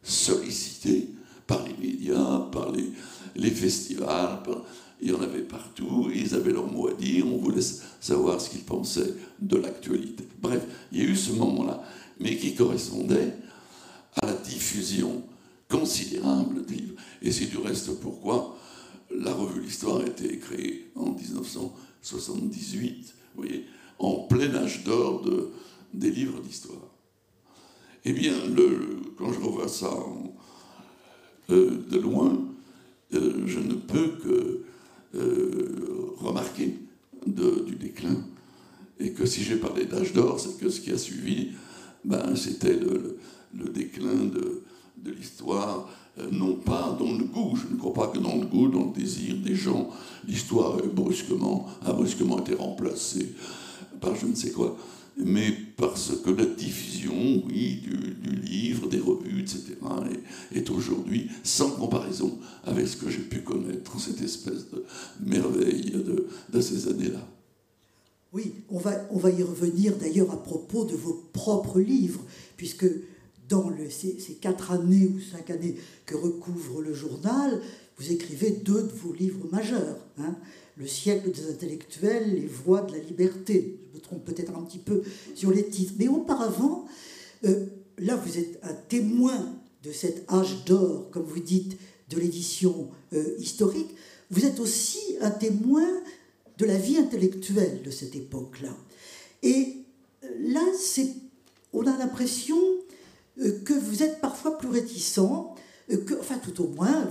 sollicités 0.03 1.09
par 1.47 1.67
les 1.67 1.75
médias, 1.75 2.41
par 2.53 2.73
les, 2.73 3.51
festivals, 3.51 4.43
il 5.01 5.11
y 5.11 5.15
en 5.15 5.23
avait 5.23 5.43
partout, 5.43 6.11
ils 6.15 6.35
avaient 6.35 6.53
leur 6.53 6.71
mot 6.71 6.89
à 6.89 6.95
dire, 6.95 7.27
on 7.27 7.39
voulait 7.39 7.63
savoir 8.01 8.41
ce 8.41 8.51
qu'ils 8.51 8.65
pensaient 8.65 9.15
de 9.41 9.57
l'actualité. 9.57 10.25
Bref, 10.41 10.63
il 10.93 11.03
y 11.03 11.07
a 11.07 11.09
eu 11.09 11.17
ce 11.17 11.33
moment-là, 11.33 11.83
mais 12.21 12.37
qui 12.37 12.55
correspondait 12.55 13.35
à 14.21 14.27
la 14.27 14.35
diffusion 14.35 15.23
considérable 15.69 16.67
de 16.67 16.73
livres. 16.73 16.95
Et 17.23 17.31
c'est 17.31 17.47
du 17.47 17.59
reste 17.59 18.01
pourquoi 18.01 18.59
la 19.11 19.33
revue 19.33 19.63
L'Histoire 19.63 20.01
a 20.01 20.07
été 20.07 20.39
créée 20.39 20.91
en 20.95 21.13
1978, 21.13 23.15
vous 23.35 23.43
voyez, 23.43 23.67
en 23.99 24.27
plein 24.27 24.55
âge 24.55 24.85
d'or 24.85 25.23
de, 25.23 25.51
des 25.95 26.11
livres 26.11 26.41
d'histoire. 26.41 26.88
Eh 28.05 28.13
bien, 28.13 28.33
quand 29.17 29.33
je 29.33 29.41
revois 29.41 29.69
ça 29.69 29.93
euh, 31.51 31.85
de 31.91 31.99
loin, 31.99 32.39
euh, 33.15 33.43
je 33.47 33.59
ne 33.59 33.75
peux 33.75 34.09
que 34.23 34.65
euh, 35.15 36.15
remarquer 36.19 36.79
du 37.27 37.77
déclin. 37.77 38.17
Et 39.01 39.13
que 39.13 39.27
si 39.27 39.43
j'ai 39.43 39.57
parlé 39.57 39.85
d'âge 39.85 40.13
d'or, 40.13 40.41
c'est 40.41 40.59
que 40.59 40.69
ce 40.69 40.81
qui 40.81 40.93
a 40.93 40.99
suivi, 40.99 41.51
ben, 42.05 42.35
c'était 42.37 42.79
le, 42.79 43.19
déclin 43.71 44.25
de, 44.25 44.63
de 44.99 45.11
l'histoire, 45.11 45.89
non 46.33 46.55
pas 46.55 46.97
dans 46.99 47.13
le 47.13 47.25
goût, 47.25 47.57
je 47.57 47.73
ne 47.73 47.79
crois 47.79 47.93
pas 47.93 48.09
que 48.09 48.19
dans 48.19 48.37
le 48.37 48.47
goût, 48.47 48.69
dans 48.69 48.87
le 48.87 48.93
désir 48.93 49.37
des 49.37 49.55
gens, 49.55 49.91
l'histoire 50.27 50.77
brusquement, 50.93 51.67
a 51.85 51.93
brusquement 51.93 52.41
été 52.41 52.55
remplacée 52.55 53.35
par 54.01 54.17
je 54.17 54.27
ne 54.27 54.35
sais 54.35 54.51
quoi, 54.51 54.77
mais 55.19 55.53
parce 55.77 56.13
que 56.25 56.31
la 56.31 56.47
diffusion, 56.47 57.43
oui, 57.47 57.83
du, 57.83 58.37
livre, 58.43 58.89
des 58.89 58.99
revues, 58.99 59.41
etc., 59.41 59.75
est, 60.55 60.71
aujourd'hui 60.71 61.29
sans 61.43 61.71
comparaison 61.71 62.39
avec 62.65 62.89
ce 62.89 62.97
que 62.97 63.11
j'ai 63.11 63.19
pu 63.19 63.43
connaître, 63.43 64.01
cette 64.01 64.23
espèce 64.23 64.71
de 64.71 64.85
merveille 65.25 65.91
de, 65.91 66.27
de 66.51 66.61
ces 66.61 66.89
années-là. 66.89 67.27
Oui, 68.33 68.53
on 68.69 68.79
va, 68.79 68.93
on 69.11 69.19
va 69.19 69.31
y 69.31 69.43
revenir 69.43 69.97
d'ailleurs 69.97 70.31
à 70.33 70.43
propos 70.43 70.85
de 70.85 70.95
vos 70.95 71.29
propres 71.33 71.81
livres, 71.81 72.21
puisque 72.57 72.87
dans 73.49 73.71
ces, 73.91 74.17
quatre 74.41 74.73
années 74.73 75.07
ou 75.07 75.21
cinq 75.21 75.51
années 75.51 75.77
que 76.07 76.17
recouvre 76.17 76.83
le 76.83 76.93
journal, 76.93 77.61
vous 77.97 78.13
écrivez 78.13 78.51
deux 78.51 78.83
de 78.83 78.93
vos 78.93 79.13
livres 79.13 79.49
majeurs. 79.51 79.99
Hein. 80.19 80.37
le 80.77 80.87
siècle 80.87 81.31
des 81.33 81.51
intellectuels, 81.51 82.35
les 82.35 82.47
voies 82.47 82.83
de 82.83 82.93
la 82.93 82.99
liberté. 82.99 83.81
Je 83.91 83.99
me 83.99 84.03
trompe 84.03 84.25
peut-être 84.25 84.55
un 84.57 84.63
petit 84.63 84.79
peu 84.79 85.03
sur 85.35 85.51
les 85.51 85.67
titres. 85.69 85.95
Mais 85.99 86.09
auparavant, 86.09 86.87
euh, 87.45 87.67
là, 87.99 88.17
vous 88.17 88.39
êtes 88.39 88.61
un 88.63 88.75
témoin 88.75 89.59
de 89.83 89.93
cet 89.93 90.31
âge 90.31 90.65
d'or, 90.65 91.11
comme 91.11 91.25
vous 91.25 91.41
dites, 91.41 91.77
de 92.11 92.19
l'édition 92.19 92.91
euh, 93.13 93.35
historique. 93.39 93.91
Vous 94.31 94.45
êtes 94.45 94.61
aussi 94.61 95.01
un 95.21 95.31
témoin 95.31 95.89
de 96.59 96.65
la 96.65 96.77
vie 96.77 96.97
intellectuelle 96.97 97.83
de 97.83 97.91
cette 97.91 98.15
époque-là. 98.15 98.77
Et 99.43 99.77
euh, 100.25 100.29
là, 100.53 100.63
on 101.73 101.87
a 101.87 101.97
l'impression 101.97 102.57
que 103.39 103.75
vous 103.75 104.03
êtes 104.03 104.21
parfois 104.21 104.59
plus 104.59 104.69
réticent, 104.69 105.21
euh, 105.91 105.97
que, 106.05 106.15
enfin 106.21 106.39
tout 106.39 106.63
au 106.63 106.69
moins, 106.69 107.09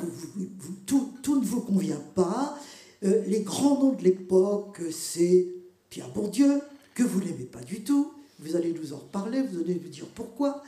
tout, 0.86 1.40
ne 1.40 1.46
vous 1.46 1.62
convient 1.62 2.02
pas. 2.16 2.58
Euh, 3.04 3.24
les 3.28 3.42
grands 3.42 3.80
noms 3.80 3.94
de 3.94 4.04
l'époque, 4.04 4.82
c'est 4.92 5.48
Pierre 5.90 6.12
Bourdieu, 6.12 6.62
que 6.96 7.04
vous 7.04 7.20
n'aimez 7.20 7.46
pas 7.46 7.62
du 7.62 7.84
tout. 7.84 8.12
Vous 8.40 8.56
allez 8.56 8.74
nous 8.74 8.94
en 8.94 8.98
reparler, 8.98 9.42
vous 9.42 9.60
allez 9.60 9.76
nous 9.76 9.90
dire 9.90 10.08
pourquoi. 10.14 10.64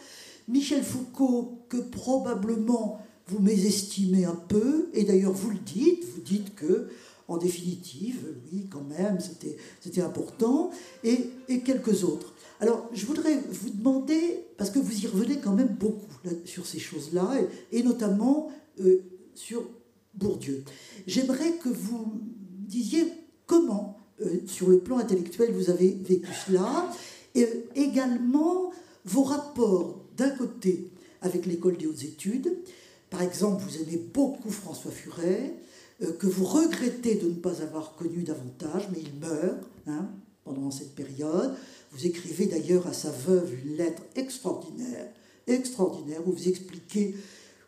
Michel 0.47 0.83
Foucault, 0.83 1.59
que 1.69 1.77
probablement 1.77 3.01
vous 3.27 3.39
mésestimez 3.39 4.25
un 4.25 4.35
peu, 4.35 4.89
et 4.93 5.03
d'ailleurs 5.03 5.33
vous 5.33 5.51
le 5.51 5.59
dites, 5.59 6.03
vous 6.15 6.21
dites 6.21 6.55
que, 6.55 6.89
en 7.27 7.37
définitive, 7.37 8.35
oui, 8.51 8.65
quand 8.71 8.83
même, 8.89 9.19
c'était 9.19 10.01
important, 10.01 10.71
et, 11.03 11.29
et 11.47 11.59
quelques 11.59 12.03
autres. 12.03 12.33
Alors, 12.59 12.89
je 12.91 13.05
voudrais 13.05 13.37
vous 13.37 13.69
demander, 13.69 14.45
parce 14.57 14.69
que 14.69 14.79
vous 14.79 15.03
y 15.03 15.07
revenez 15.07 15.39
quand 15.39 15.53
même 15.53 15.75
beaucoup 15.79 16.07
sur 16.43 16.65
ces 16.65 16.79
choses-là, 16.79 17.35
et, 17.71 17.83
notamment 17.83 18.51
euh, 18.81 19.01
sur 19.33 19.63
Bourdieu. 20.13 20.63
J'aimerais 21.07 21.53
que 21.53 21.69
vous 21.69 22.19
disiez 22.67 23.05
comment, 23.45 23.97
euh, 24.21 24.41
sur 24.45 24.69
le 24.69 24.79
plan 24.79 24.97
intellectuel, 24.97 25.53
vous 25.53 25.69
avez 25.69 25.97
vécu 26.01 26.29
cela, 26.45 26.91
et 27.33 27.47
également 27.75 28.71
vos 29.05 29.23
rapports, 29.23 30.05
d'un 30.17 30.31
côté, 30.31 30.91
avec 31.21 31.45
l'école 31.45 31.77
des 31.77 31.87
hautes 31.87 32.03
études. 32.03 32.57
Par 33.09 33.21
exemple, 33.21 33.63
vous 33.63 33.81
aimez 33.81 33.97
beaucoup 34.13 34.51
François 34.51 34.91
Furet, 34.91 35.55
euh, 36.01 36.11
que 36.11 36.27
vous 36.27 36.43
regrettez 36.45 37.15
de 37.15 37.27
ne 37.27 37.35
pas 37.35 37.61
avoir 37.61 37.95
connu 37.95 38.23
davantage, 38.23 38.89
mais 38.91 38.99
il 39.01 39.19
meurt 39.19 39.63
hein, 39.87 40.09
pendant 40.43 40.71
cette 40.71 40.95
période. 40.95 41.55
Vous 41.91 42.05
écrivez 42.05 42.45
d'ailleurs 42.45 42.87
à 42.87 42.93
sa 42.93 43.11
veuve 43.11 43.51
une 43.65 43.77
lettre 43.77 44.03
extraordinaire, 44.15 45.07
extraordinaire, 45.47 46.27
où 46.27 46.31
vous 46.31 46.47
expliquez 46.47 47.15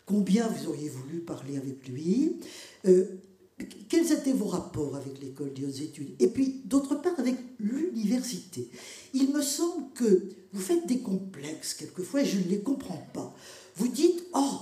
combien 0.06 0.48
vous 0.48 0.70
auriez 0.70 0.90
voulu 0.90 1.20
parler 1.20 1.58
avec 1.58 1.88
lui. 1.88 2.38
Euh, 2.86 3.06
quels 3.90 4.12
étaient 4.12 4.34
vos 4.34 4.48
rapports 4.48 4.96
avec 4.96 5.22
l'école 5.22 5.54
des 5.54 5.66
hautes 5.66 5.82
études? 5.82 6.16
Et 6.20 6.28
puis, 6.28 6.62
d'autre 6.66 6.96
part, 6.96 7.20
avec 7.20 7.36
l'université. 7.60 8.70
Il 9.14 9.34
me 9.34 9.42
semble 9.42 9.92
que 9.94 10.30
vous 10.54 10.62
faites 10.62 10.88
des 10.88 11.00
complexes 11.00 11.74
quelquefois 11.76 12.22
et 12.22 12.26
je 12.26 12.40
ne 12.40 12.50
les 12.50 12.60
comprends 12.60 13.08
pas. 13.14 13.36
Vous 13.76 13.88
dites, 13.88 14.24
oh, 14.34 14.60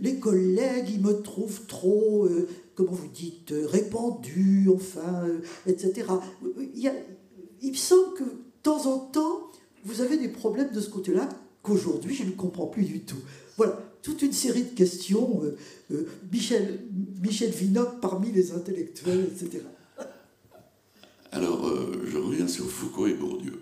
les 0.00 0.18
collègues, 0.18 0.88
ils 0.90 1.00
me 1.00 1.20
trouvent 1.22 1.66
trop, 1.66 2.24
euh, 2.24 2.48
comment 2.74 2.92
vous 2.92 3.08
dites, 3.08 3.52
répandu, 3.52 4.70
enfin, 4.74 5.26
etc. 5.66 6.06
Il, 7.62 7.70
me 7.70 7.76
semble 7.76 8.14
que 8.14 8.24
temps 8.62 8.86
en 8.86 8.98
temps, 8.98 9.50
vous 9.84 10.00
avez 10.00 10.16
des 10.16 10.28
problèmes 10.28 10.72
de 10.72 10.80
ce 10.80 10.90
côté-là 10.90 11.28
qu'aujourd'hui, 11.62 12.14
je 12.14 12.24
ne 12.24 12.30
comprends 12.30 12.66
plus 12.66 12.84
du 12.84 13.00
tout. 13.00 13.20
Voilà, 13.56 13.78
toute 14.02 14.22
une 14.22 14.32
série 14.32 14.64
de 14.64 14.74
questions. 14.74 15.42
Euh, 15.42 15.56
euh, 15.92 16.08
Michel, 16.32 16.80
Michel 17.22 17.50
Vinocq 17.50 18.00
parmi 18.00 18.32
les 18.32 18.52
intellectuels, 18.52 19.28
etc. 19.32 19.62
Alors, 21.32 21.68
euh, 21.68 22.04
je 22.06 22.18
reviens 22.18 22.48
sur 22.48 22.66
Foucault 22.66 23.06
et 23.06 23.14
Bourdieu. 23.14 23.60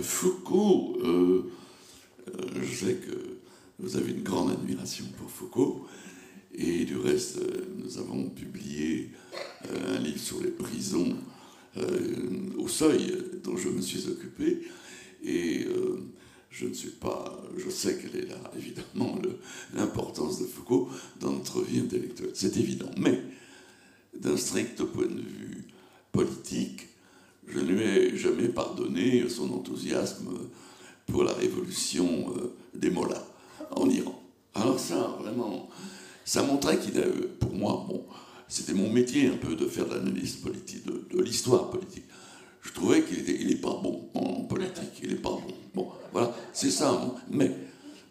Foucault, 0.00 0.96
je 1.02 2.74
sais 2.74 2.94
que 2.94 3.38
vous 3.78 3.96
avez 3.96 4.12
une 4.12 4.22
grande 4.22 4.50
admiration 4.50 5.04
pour 5.18 5.30
Foucault, 5.30 5.86
et 6.54 6.86
du 6.86 6.96
reste, 6.96 7.38
nous 7.76 7.98
avons 7.98 8.30
publié 8.30 9.10
un 9.88 9.98
livre 9.98 10.18
sur 10.18 10.40
les 10.42 10.50
prisons 10.50 11.16
euh, 11.76 12.52
au 12.58 12.68
seuil 12.68 13.16
dont 13.42 13.56
je 13.56 13.68
me 13.68 13.80
suis 13.80 14.08
occupé. 14.08 14.62
Et 15.24 15.64
euh, 15.64 15.98
je 16.50 16.66
ne 16.66 16.74
suis 16.74 16.90
pas. 16.90 17.42
Je 17.56 17.68
sais 17.70 17.98
quelle 17.98 18.22
est 18.22 18.28
là, 18.28 18.38
évidemment, 18.56 19.18
l'importance 19.74 20.40
de 20.40 20.46
Foucault 20.46 20.88
dans 21.20 21.32
notre 21.32 21.62
vie 21.62 21.80
intellectuelle. 21.80 22.30
C'est 22.34 22.56
évident. 22.56 22.90
Mais, 22.96 23.20
d'un 24.18 24.36
strict 24.36 24.82
point 24.84 25.06
de 25.06 25.20
vue 25.20 25.64
politique, 26.12 26.86
je 27.48 27.58
ne 27.58 27.72
lui 27.72 27.82
ai 27.82 28.16
jamais 28.16 28.48
pardonné 28.48 29.28
son 29.28 29.52
enthousiasme 29.52 30.28
pour 31.06 31.24
la 31.24 31.32
révolution 31.32 32.32
euh, 32.36 32.54
des 32.74 32.90
mollahs 32.90 33.26
en 33.72 33.88
Iran. 33.90 34.22
Alors 34.54 34.78
ça, 34.78 35.16
vraiment, 35.20 35.68
ça 36.24 36.42
montrait 36.42 36.78
qu'il 36.78 36.98
a, 36.98 37.06
pour 37.40 37.52
moi, 37.52 37.84
bon, 37.88 38.04
c'était 38.54 38.72
mon 38.72 38.88
métier 38.88 39.26
un 39.26 39.36
peu 39.36 39.56
de 39.56 39.66
faire 39.66 39.88
de 39.88 39.94
l'analyse 39.94 40.36
politique, 40.36 40.86
de, 40.86 41.20
l'histoire 41.20 41.70
politique. 41.70 42.04
Je 42.62 42.70
trouvais 42.70 43.02
qu'il 43.02 43.48
n'est 43.48 43.56
pas 43.56 43.80
bon 43.82 44.08
en 44.14 44.44
politique, 44.44 45.00
il 45.02 45.08
n'est 45.08 45.16
pas 45.16 45.30
bon. 45.30 45.54
Bon, 45.74 45.90
voilà, 46.12 46.32
c'est 46.52 46.70
ça. 46.70 46.92
Hein. 46.92 47.14
Mais 47.30 47.50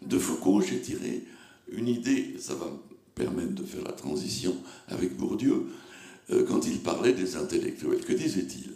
de 0.02 0.18
Foucault, 0.18 0.60
j'ai 0.60 0.80
tiré 0.82 1.24
une 1.72 1.88
idée, 1.88 2.34
ça 2.38 2.54
va 2.56 2.66
me 2.66 2.76
permettre 3.14 3.54
de 3.54 3.62
faire 3.62 3.84
la 3.84 3.92
transition 3.92 4.54
avec 4.88 5.16
Bourdieu, 5.16 5.64
euh, 6.28 6.44
quand 6.44 6.66
il 6.66 6.80
parlait 6.80 7.14
des 7.14 7.36
intellectuels. 7.36 8.04
Que 8.04 8.12
disait-il? 8.12 8.74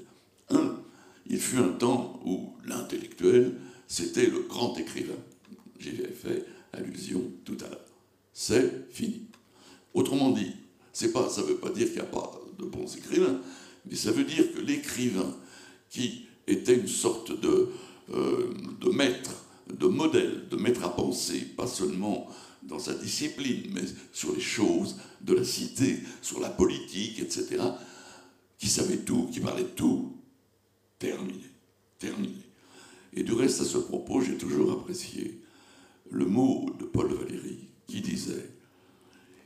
Un, 0.49 0.75
il 1.27 1.39
fut 1.39 1.59
un 1.59 1.69
temps 1.69 2.19
où 2.25 2.55
l'intellectuel, 2.65 3.53
c'était 3.87 4.27
le 4.27 4.41
grand 4.49 4.75
écrivain. 4.79 5.21
J'y 5.79 5.91
ai 5.91 6.15
fait 6.15 6.47
allusion 6.73 7.23
tout 7.45 7.59
à 7.61 7.69
l'heure. 7.69 7.85
C'est 8.33 8.91
fini. 8.91 9.27
Autrement 9.93 10.31
dit, 10.31 10.55
pas, 11.07 11.29
ça 11.31 11.43
ne 11.43 11.47
veut 11.47 11.57
pas 11.57 11.71
dire 11.71 11.87
qu'il 11.87 11.97
n'y 11.97 12.01
a 12.01 12.05
pas 12.05 12.41
de 12.59 12.65
bons 12.65 12.97
écrivains, 12.97 13.41
mais 13.89 13.95
ça 13.95 14.11
veut 14.11 14.25
dire 14.25 14.53
que 14.53 14.59
l'écrivain 14.59 15.37
qui 15.89 16.27
était 16.49 16.75
une 16.75 16.89
sorte 16.89 17.39
de, 17.41 17.69
euh, 18.13 18.53
de 18.81 18.91
maître, 18.91 19.45
de 19.73 19.87
modèle, 19.87 20.49
de 20.51 20.57
maître 20.57 20.85
à 20.85 20.95
penser, 20.95 21.41
pas 21.57 21.67
seulement 21.67 22.29
dans 22.63 22.79
sa 22.79 22.95
discipline, 22.95 23.71
mais 23.73 23.83
sur 24.13 24.35
les 24.35 24.41
choses 24.41 24.97
de 25.21 25.35
la 25.35 25.45
cité, 25.45 26.01
sur 26.21 26.41
la 26.41 26.51
politique, 26.51 27.21
etc., 27.21 27.63
qui 28.59 28.69
savait 28.69 28.99
tout, 28.99 29.29
qui 29.33 29.41
parlait 29.41 29.63
de 29.63 29.69
tout, 29.69 30.17
terminé, 30.99 31.45
terminé. 31.99 32.43
Et 33.15 33.23
du 33.23 33.33
reste, 33.33 33.61
à 33.61 33.65
ce 33.65 33.79
propos, 33.79 34.21
j'ai 34.21 34.37
toujours 34.37 34.73
apprécié 34.73 35.41
le 36.11 36.27
mot 36.27 36.71
de 36.79 36.85
Paul 36.85 37.13
Valéry 37.13 37.59
qui 37.87 38.01
disait 38.01 38.51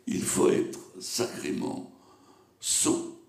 Il 0.07 0.23
faut 0.23 0.49
être 0.49 0.79
sacrément 1.03 1.93
sot 2.61 3.21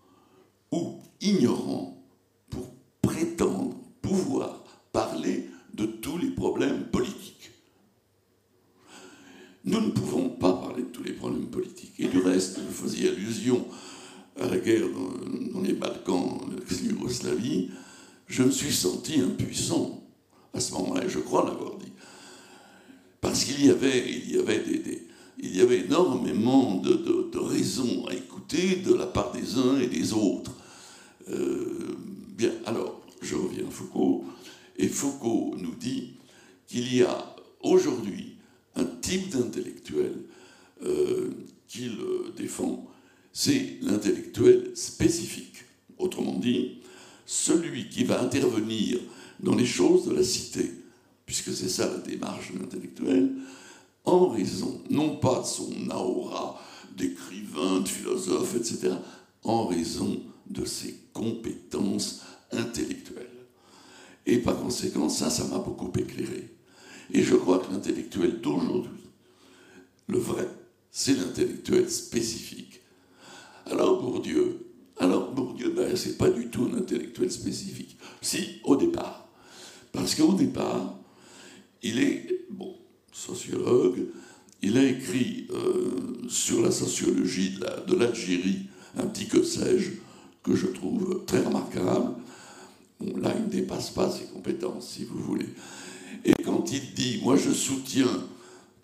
ou 0.72 1.00
ignorant 1.22 2.04
pour 2.50 2.70
prétendre 3.02 3.76
pouvoir 4.02 4.64
parler 4.92 5.50
de 5.74 5.86
tous 5.86 6.18
les 6.18 6.30
problèmes 6.30 6.86
politiques. 6.86 7.52
Nous 9.66 9.80
ne 9.80 9.92
pouvons 9.92 10.30
pas 10.30 10.54
parler 10.54 10.84
de 10.84 10.90
tous 10.90 11.04
les 11.04 11.14
problèmes 11.14 11.48
politiques. 11.48 11.94
Et 11.98 12.08
du 12.08 12.20
reste, 12.20 12.60
vous 12.60 12.72
faisiez 12.72 13.10
allusion 13.10 13.66
à 14.40 14.48
la 14.48 14.58
guerre 14.58 14.88
dans, 15.54 15.62
les 15.62 15.74
Balkans, 15.74 16.42
l'ex-Yougoslavie, 16.52 17.72
je 18.28 18.44
me 18.44 18.52
suis 18.52 18.74
senti 18.74 19.20
impuissant 19.22 20.04
à 20.54 20.60
ce 20.60 20.74
moment-là, 20.74 21.08
je 21.08 21.20
crois 21.20 21.46
l'avoir 21.46 21.78
dit. 21.78 21.92
Parce 23.22 23.46
qu'il 23.46 23.66
y 23.66 23.70
avait, 23.70 24.02
des, 24.02 25.08
il 25.44 25.58
y 25.58 25.62
avait 25.62 25.82
énormément 25.82 26.76
de, 26.76 27.38
raisons 27.38 28.06
à 28.08 28.14
écouter 28.14 28.78
de 28.78 28.94
la 28.94 29.06
part 29.06 29.34
des 29.34 29.58
uns 29.58 29.80
et 29.80 29.88
des 29.88 30.14
autres. 30.14 30.52
Euh, 31.30 31.96
bien, 32.30 32.52
alors, 32.66 33.02
je 33.22 33.36
reviens 33.36 33.68
à 33.68 33.70
Foucault, 33.70 34.24
et 34.78 34.88
Foucault 34.88 35.56
nous 35.58 35.76
dit 35.76 36.14
qu'il 36.68 36.96
y 36.96 37.04
a 37.04 37.36
aujourd'hui 37.62 38.38
un 38.76 38.86
type 38.86 39.30
d'intellectuel 39.30 40.14
euh, 40.86 41.32
qu'il 41.68 41.98
défend, 42.38 42.88
c'est 43.34 43.78
l'intellectuel 43.82 44.72
spécifique. 44.76 45.66
Autrement 45.98 46.40
dit, 46.40 46.80
celui 47.26 47.90
qui 47.90 48.06
va 48.06 48.22
intervenir 48.22 49.00
dans 49.42 49.56
les 49.56 49.66
choses 49.66 50.06
de 50.08 50.14
la 50.14 50.24
cité, 50.24 50.72
puisque 51.26 51.52
c'est 51.52 51.70
ça 51.70 51.92
la 51.92 51.98
démarche 51.98 52.54
de 52.54 52.60
l'intellectuel, 52.60 53.32
en 54.06 54.30
raison, 54.30 54.82
non 54.90 55.18
pas 55.18 55.42
de 55.42 55.46
son 55.46 55.90
aura 55.92 56.60
d'écrivain, 56.96 57.80
de 57.80 57.88
philosophe, 57.88 58.56
etc., 58.56 58.94
en 59.44 59.68
raison 59.68 60.22
de 60.48 60.66
ses 60.66 60.96
compétences 61.14 62.22
intellectuelles. 62.52 63.28
Et 64.26 64.38
par 64.38 64.58
conséquent, 64.58 65.10
ça, 65.10 65.30
ça 65.30 65.46
m'a 65.46 65.60
beaucoup 65.60 65.92
éclairé. 65.98 66.50
Et 67.12 67.24
je 67.24 67.36
crois 67.36 67.60
que 67.60 67.72
l'intellectuel 67.72 68.40
d'aujourd'hui, 68.42 69.04
le 70.08 70.18
vrai, 70.18 70.48
c'est 70.92 71.16
l'intellectuel 71.16 71.90
spécifique. 71.90 72.82
Alors 73.66 74.02
Bourdieu, 74.02 74.68
alors 74.98 75.32
Bourdieu, 75.32 75.70
ben, 75.72 75.96
c'est 75.96 76.18
pas 76.18 76.30
du 76.30 76.50
tout 76.50 76.70
un 76.72 76.78
intellectuel 76.78 77.32
spécifique. 77.32 77.98
Si, 78.22 78.60
au 78.64 78.76
départ. 78.76 79.28
Parce 79.92 80.16
qu'au 80.16 80.34
départ, 80.34 80.98
il 81.82 82.00
est, 82.00 82.46
bon, 82.50 82.76
sociologue, 83.14 84.06
il 84.62 84.78
a 84.78 84.84
écrit 84.84 85.48
euh, 85.52 86.28
sur 86.28 86.62
la 86.62 86.72
sociologie 86.72 87.60
de 87.88 87.96
l'Algérie, 87.96 88.68
un 88.98 89.06
petit 89.08 89.28
que 89.28 89.44
sais-je, 89.44 89.92
que 90.44 90.56
je 90.56 90.68
trouve 90.68 91.24
très 91.26 91.42
remarquable. 91.42 92.16
Bon, 93.00 93.18
là, 93.18 93.34
il 93.38 93.46
ne 93.46 93.50
dépasse 93.50 93.92
pas 93.92 94.10
ses 94.10 94.26
compétences, 94.26 94.90
si 94.90 95.06
vous 95.06 95.20
voulez. 95.20 95.50
Et 96.26 96.34
quand 96.44 96.72
il 96.72 96.94
dit, 96.94 97.20
moi 97.24 97.36
je 97.36 97.52
soutiens 97.52 98.24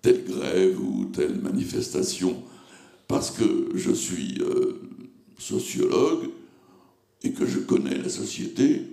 telle 0.01 0.25
grève 0.25 0.80
ou 0.80 1.05
telle 1.05 1.39
manifestation 1.39 2.41
parce 3.07 3.32
que 3.32 3.69
je 3.75 3.91
suis 3.91 4.38
euh, 4.41 4.82
sociologue 5.38 6.30
et 7.23 7.32
que 7.32 7.45
je 7.45 7.59
connais 7.59 7.97
la 7.97 8.09
société, 8.09 8.84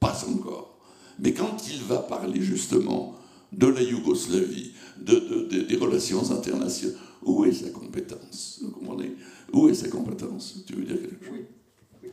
pas 0.00 0.24
encore. 0.28 0.78
Mais 1.18 1.32
quand 1.32 1.68
il 1.70 1.80
va 1.82 1.98
parler 1.98 2.42
justement 2.42 3.16
de 3.56 3.66
la 3.66 3.82
Yougoslavie, 3.82 4.72
de, 4.98 5.62
des 5.62 5.76
relations 5.76 6.30
internationales, 6.30 6.96
où 7.22 7.44
est 7.44 7.52
sa 7.52 7.70
compétence? 7.70 8.60
Vous 8.62 8.70
comprenez? 8.72 9.14
Où 9.52 9.68
est 9.68 9.74
sa 9.74 9.88
compétence? 9.88 10.64
Tu 10.66 10.74
veux 10.74 10.84
dire 10.84 11.00
quelque 11.00 11.24
chose? 11.24 11.34
Oui, 11.34 11.46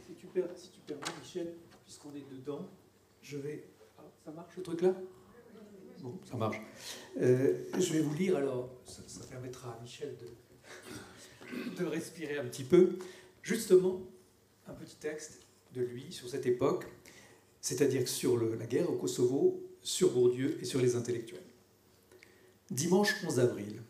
si, 0.06 0.14
tu 0.16 0.28
permets, 0.86 1.04
Michel, 1.22 1.54
puisqu'on 1.86 2.14
est 2.16 2.30
dedans, 2.32 2.68
je 3.22 3.38
vais. 3.38 3.64
Ah, 3.98 4.04
ça 4.24 4.32
marche 4.32 4.56
le 4.58 4.64
truc 4.64 4.82
là 4.82 4.96
Bon, 6.02 6.18
ça 6.30 6.36
marche. 6.36 6.60
Euh, 7.20 7.64
je 7.78 7.94
vais 7.94 8.02
vous 8.02 8.14
lire 8.16 8.36
alors, 8.36 8.70
ça, 8.86 9.24
permettra 9.30 9.74
à 9.74 9.80
Michel 9.82 10.16
de, 10.18 11.84
de 11.84 11.86
respirer 11.88 12.38
un 12.38 12.46
petit 12.46 12.64
peu. 12.64 12.98
Justement, 13.44 14.02
un 14.68 14.74
petit 14.74 14.96
texte 14.96 15.42
de 15.76 15.82
lui 15.82 16.12
sur 16.12 16.30
cette 16.30 16.46
époque, 16.46 16.86
c'est-à-dire 17.60 18.08
sur 18.08 18.38
la 18.38 18.66
guerre 18.66 18.90
au 18.90 18.96
Kosovo, 18.96 19.62
sur 19.84 20.12
Bourdieu 20.12 20.58
et 20.62 20.66
sur 20.66 20.82
les 20.82 20.96
intellectuels. 20.96 21.40
Dimanche 22.70 23.16
11 23.26 23.40
avril, 23.40 23.82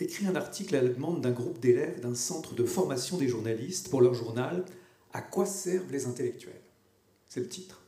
écrit 0.00 0.26
un 0.26 0.36
article 0.36 0.76
à 0.76 0.82
la 0.82 0.88
demande 0.88 1.20
d'un 1.20 1.30
groupe 1.30 1.60
d'élèves 1.60 2.00
d'un 2.00 2.14
centre 2.14 2.54
de 2.54 2.64
formation 2.64 3.18
des 3.18 3.28
journalistes 3.28 3.90
pour 3.90 4.00
leur 4.00 4.14
journal 4.14 4.64
À 5.12 5.22
quoi 5.22 5.46
servent 5.46 5.92
les 5.92 6.06
intellectuels? 6.06 6.62
C'est 7.28 7.40
le 7.40 7.48
titre. 7.48 7.82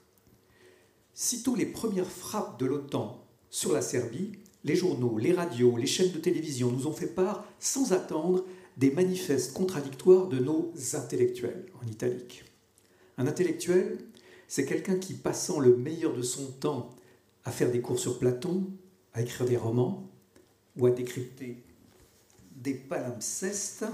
Sitôt 1.14 1.54
les 1.54 1.66
premières 1.66 2.10
frappes 2.10 2.58
de 2.58 2.66
l'OTAN 2.66 3.24
sur 3.50 3.72
la 3.72 3.82
Serbie, 3.82 4.32
les 4.64 4.76
journaux, 4.76 5.18
les 5.18 5.32
radios, 5.32 5.76
les 5.76 5.86
chaînes 5.86 6.12
de 6.12 6.18
télévision 6.18 6.70
nous 6.70 6.86
ont 6.86 6.92
fait 6.92 7.06
part, 7.06 7.44
sans 7.58 7.92
attendre, 7.92 8.44
des 8.76 8.90
manifestes 8.90 9.52
contradictoires 9.52 10.28
de 10.28 10.38
nos 10.38 10.72
intellectuels, 10.94 11.66
en 11.82 11.86
italique. 11.86 12.44
Un 13.18 13.26
intellectuel, 13.26 13.98
c'est 14.52 14.66
quelqu'un 14.66 14.98
qui, 14.98 15.14
passant 15.14 15.60
le 15.60 15.74
meilleur 15.78 16.12
de 16.12 16.20
son 16.20 16.44
temps 16.44 16.94
à 17.46 17.50
faire 17.50 17.72
des 17.72 17.80
cours 17.80 17.98
sur 17.98 18.18
Platon, 18.18 18.66
à 19.14 19.22
écrire 19.22 19.46
des 19.46 19.56
romans 19.56 20.10
ou 20.76 20.84
à 20.84 20.90
décrypter 20.90 21.56
des 22.56 22.74
palimpsestes, 22.74 23.86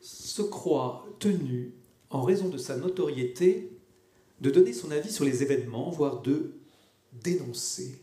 se 0.00 0.42
croit 0.42 1.06
tenu, 1.20 1.72
en 2.10 2.22
raison 2.22 2.48
de 2.48 2.58
sa 2.58 2.76
notoriété, 2.76 3.70
de 4.40 4.50
donner 4.50 4.72
son 4.72 4.90
avis 4.90 5.12
sur 5.12 5.24
les 5.24 5.44
événements, 5.44 5.90
voire 5.90 6.20
de 6.22 6.54
dénoncer, 7.12 7.96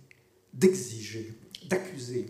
d'exiger, 0.54 1.34
d'accuser. 1.68 2.28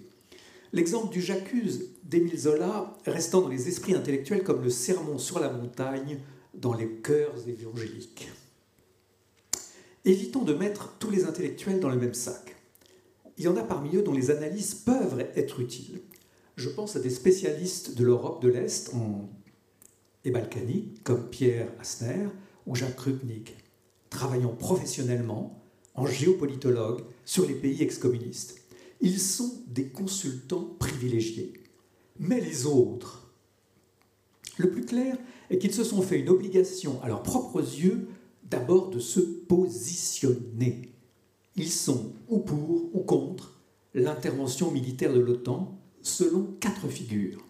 L'exemple 0.73 1.13
du 1.13 1.21
J'accuse 1.21 1.89
d'Émile 2.03 2.39
Zola 2.39 2.97
restant 3.05 3.41
dans 3.41 3.49
les 3.49 3.67
esprits 3.67 3.93
intellectuels 3.93 4.43
comme 4.43 4.63
le 4.63 4.71
sermon 4.71 5.19
sur 5.19 5.39
la 5.39 5.51
montagne 5.51 6.17
dans 6.53 6.73
les 6.73 6.87
cœurs 6.87 7.35
évangéliques. 7.47 8.29
Évitons 10.03 10.43
de 10.43 10.53
mettre 10.53 10.97
tous 10.97 11.09
les 11.09 11.25
intellectuels 11.25 11.79
dans 11.79 11.89
le 11.89 11.95
même 11.97 12.13
sac. 12.13 12.55
Il 13.37 13.45
y 13.45 13.47
en 13.47 13.57
a 13.57 13.63
parmi 13.63 13.95
eux 13.95 14.01
dont 14.01 14.13
les 14.13 14.31
analyses 14.31 14.73
peuvent 14.73 15.25
être 15.35 15.59
utiles. 15.59 16.01
Je 16.55 16.69
pense 16.69 16.95
à 16.95 16.99
des 16.99 17.09
spécialistes 17.09 17.95
de 17.95 18.03
l'Europe 18.03 18.41
de 18.41 18.49
l'Est 18.49 18.91
et 20.25 20.31
balkanique, 20.31 21.03
comme 21.03 21.29
Pierre 21.29 21.71
Asner 21.79 22.27
ou 22.67 22.75
Jacques 22.75 22.95
Krupnik, 22.95 23.55
travaillant 24.09 24.53
professionnellement 24.53 25.61
en 25.95 26.05
géopolitologue 26.05 27.03
sur 27.25 27.47
les 27.47 27.55
pays 27.55 27.81
ex-communistes. 27.81 28.59
Ils 29.01 29.19
sont 29.19 29.63
des 29.67 29.87
consultants 29.87 30.75
privilégiés. 30.79 31.53
Mais 32.19 32.39
les 32.39 32.65
autres 32.65 33.31
Le 34.57 34.69
plus 34.69 34.85
clair 34.85 35.17
est 35.51 35.59
qu'ils 35.59 35.73
se 35.73 35.83
sont 35.83 36.01
fait 36.01 36.19
une 36.19 36.29
obligation 36.29 36.99
à 37.03 37.07
leurs 37.07 37.23
propres 37.23 37.59
yeux 37.59 38.07
d'abord 38.49 38.89
de 38.89 38.99
se 38.99 39.19
positionner. 39.19 40.93
Ils 41.55 41.69
sont 41.69 42.13
ou 42.27 42.39
pour 42.39 42.89
ou 42.95 43.01
contre 43.01 43.61
l'intervention 43.93 44.71
militaire 44.71 45.13
de 45.13 45.19
l'OTAN 45.19 45.77
selon 46.01 46.55
quatre 46.59 46.87
figures. 46.87 47.45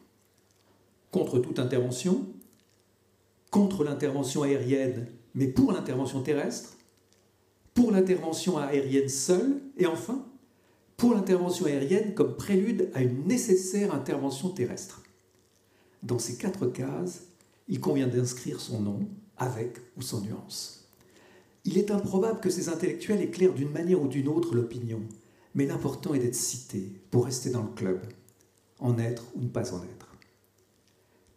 Contre 1.12 1.40
toute 1.40 1.60
intervention, 1.60 2.26
contre 3.52 3.84
l'intervention 3.84 4.44
aérienne 4.44 5.08
mais 5.34 5.48
pour 5.48 5.72
l'intervention 5.72 6.22
terrestre, 6.22 6.78
pour 7.74 7.92
l'intervention 7.92 8.58
aérienne 8.58 9.10
seule, 9.10 9.62
et 9.78 9.86
enfin, 9.86 10.26
pour 10.98 11.14
l'intervention 11.14 11.66
aérienne 11.66 12.14
comme 12.14 12.36
prélude 12.36 12.90
à 12.94 13.02
une 13.02 13.26
nécessaire 13.26 13.94
intervention 13.94 14.50
terrestre. 14.50 15.02
Dans 16.04 16.20
ces 16.20 16.38
quatre 16.38 16.68
cases, 16.68 17.28
il 17.72 17.80
convient 17.80 18.08
d'inscrire 18.08 18.60
son 18.60 18.82
nom, 18.82 19.08
avec 19.38 19.78
ou 19.98 20.02
sans 20.02 20.20
nuance. 20.22 20.90
Il 21.64 21.78
est 21.78 21.90
improbable 21.90 22.42
que 22.42 22.50
ces 22.50 22.68
intellectuels 22.68 23.22
éclairent 23.22 23.54
d'une 23.54 23.72
manière 23.72 24.02
ou 24.02 24.10
d'une 24.10 24.28
autre 24.28 24.54
l'opinion, 24.54 25.00
mais 25.56 25.66
l'important 25.66 26.14
est 26.14 26.20
d'être 26.20 26.36
cité 26.36 26.92
pour 27.10 27.26
rester 27.26 27.50
dans 27.50 27.64
le 27.64 27.72
club, 27.72 28.02
en 28.80 29.00
être 29.00 29.24
ou 29.36 29.42
ne 29.42 29.48
pas 29.48 29.74
en 29.74 29.82
être. 29.84 30.18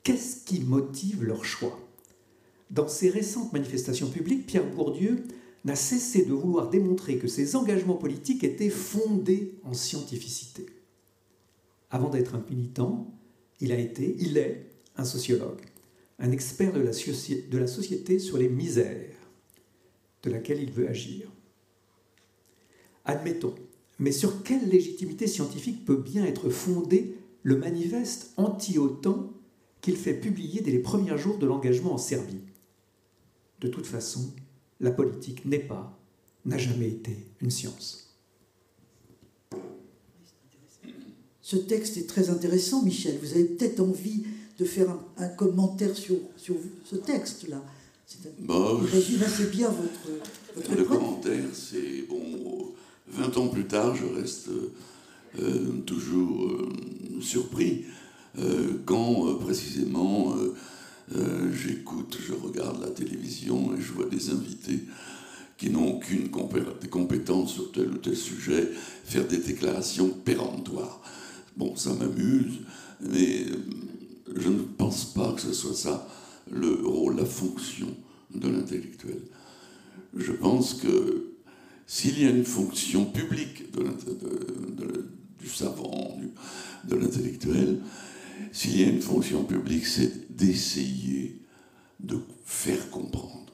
Qu'est-ce 0.02 0.44
qui 0.44 0.60
motive 0.60 1.22
leur 1.22 1.44
choix? 1.44 1.78
Dans 2.68 2.88
ses 2.88 3.10
récentes 3.10 3.52
manifestations 3.52 4.10
publiques, 4.10 4.46
Pierre 4.46 4.68
Bourdieu 4.68 5.22
n'a 5.64 5.76
cessé 5.76 6.24
de 6.24 6.32
vouloir 6.32 6.68
démontrer 6.68 7.18
que 7.18 7.28
ses 7.28 7.54
engagements 7.54 7.94
politiques 7.94 8.42
étaient 8.42 8.70
fondés 8.70 9.54
en 9.62 9.72
scientificité. 9.72 10.66
Avant 11.90 12.10
d'être 12.10 12.34
un 12.34 12.44
militant, 12.50 13.14
il 13.60 13.70
a 13.70 13.78
été, 13.78 14.16
il 14.18 14.36
est 14.36 14.68
un 14.96 15.04
sociologue, 15.04 15.60
un 16.18 16.30
expert 16.30 16.72
de 16.72 16.80
la, 16.80 17.66
société 17.66 18.18
sur 18.18 18.38
les 18.38 18.48
misères 18.48 19.14
de 20.22 20.30
laquelle 20.30 20.62
il 20.62 20.70
veut 20.70 20.88
agir. 20.88 21.30
Admettons, 23.04 23.54
mais 23.98 24.12
sur 24.12 24.42
quelle 24.42 24.68
légitimité 24.68 25.26
scientifique 25.26 25.84
peut 25.84 25.96
bien 25.96 26.24
être 26.24 26.50
fondé 26.50 27.16
le 27.42 27.56
manifeste 27.56 28.32
anti-OTAN 28.36 29.32
qu'il 29.80 29.96
fait 29.96 30.14
publier 30.14 30.62
dès 30.62 30.70
les 30.70 30.78
premiers 30.78 31.18
jours 31.18 31.38
de 31.38 31.46
l'engagement 31.46 31.92
en 31.92 31.98
Serbie? 31.98 32.40
De 33.60 33.68
toute 33.68 33.86
façon, 33.86 34.32
la 34.80 34.90
politique 34.90 35.44
n'est 35.44 35.58
pas, 35.58 35.98
n'a 36.44 36.58
jamais 36.58 36.88
été 36.88 37.16
une 37.40 37.50
science. 37.50 38.16
Ce 41.42 41.56
texte 41.56 41.98
est 41.98 42.08
très 42.08 42.30
intéressant, 42.30 42.82
Michel. 42.82 43.18
Vous 43.20 43.32
avez 43.32 43.44
peut-être 43.44 43.80
envie 43.80 44.24
de 44.58 44.64
faire 44.64 44.88
un, 45.16 45.28
commentaire 45.28 45.94
sur, 45.96 46.16
sur 46.36 46.56
ce 46.84 46.96
texte-là. 46.96 47.62
Bah, 48.40 48.78
résume 48.92 49.22
assez 49.22 49.46
bien 49.46 49.68
votre, 49.68 50.54
votre 50.54 50.76
Le 50.76 50.84
commentaire, 50.84 51.44
c'est 51.52 52.06
bon. 52.08 52.72
20 53.08 53.36
ans 53.36 53.48
plus 53.48 53.64
tard, 53.64 53.94
je 53.94 54.06
reste 54.06 54.48
euh, 55.40 55.80
toujours 55.84 56.46
euh, 56.46 56.72
surpris 57.20 57.84
euh, 58.38 58.74
quand 58.84 59.34
précisément 59.34 60.34
j'écoute, 61.52 62.18
je 62.26 62.32
regarde 62.32 62.80
la 62.80 62.90
télévision 62.90 63.74
et 63.76 63.80
je 63.80 63.92
vois 63.92 64.06
des 64.06 64.30
invités 64.30 64.80
qui 65.58 65.70
n'ont 65.70 65.96
aucune 65.96 66.30
compétence 66.30 67.52
sur 67.52 67.70
tel 67.72 67.90
ou 67.90 67.98
tel 67.98 68.16
sujet 68.16 68.70
faire 69.04 69.26
des 69.26 69.38
déclarations 69.38 70.08
péremptoires. 70.08 71.02
Bon, 71.56 71.76
ça 71.76 71.92
m'amuse, 71.92 72.60
mais 73.00 73.44
je 74.34 74.48
ne 74.48 74.62
pense 74.62 75.04
pas 75.12 75.32
que 75.32 75.40
ce 75.40 75.52
soit 75.52 75.74
ça 75.74 76.08
le 76.50 76.86
rôle, 76.86 77.16
la 77.16 77.24
fonction 77.24 77.88
de 78.34 78.48
l'intellectuel. 78.48 79.22
Je 80.16 80.32
pense 80.32 80.74
que 80.74 81.34
s'il 81.86 82.20
y 82.20 82.26
a 82.26 82.30
une 82.30 82.44
fonction 82.44 83.06
publique 83.06 83.64
du 85.38 85.48
savant, 85.48 86.18
de 86.84 86.96
l'intellectuel, 86.96 87.80
s'il 88.52 88.80
y 88.80 88.84
a 88.84 88.88
une 88.88 89.02
fonction 89.02 89.44
publique, 89.44 89.86
c'est 89.86 90.34
d'essayer 90.34 91.40
de 92.00 92.18
faire 92.44 92.90
comprendre 92.90 93.52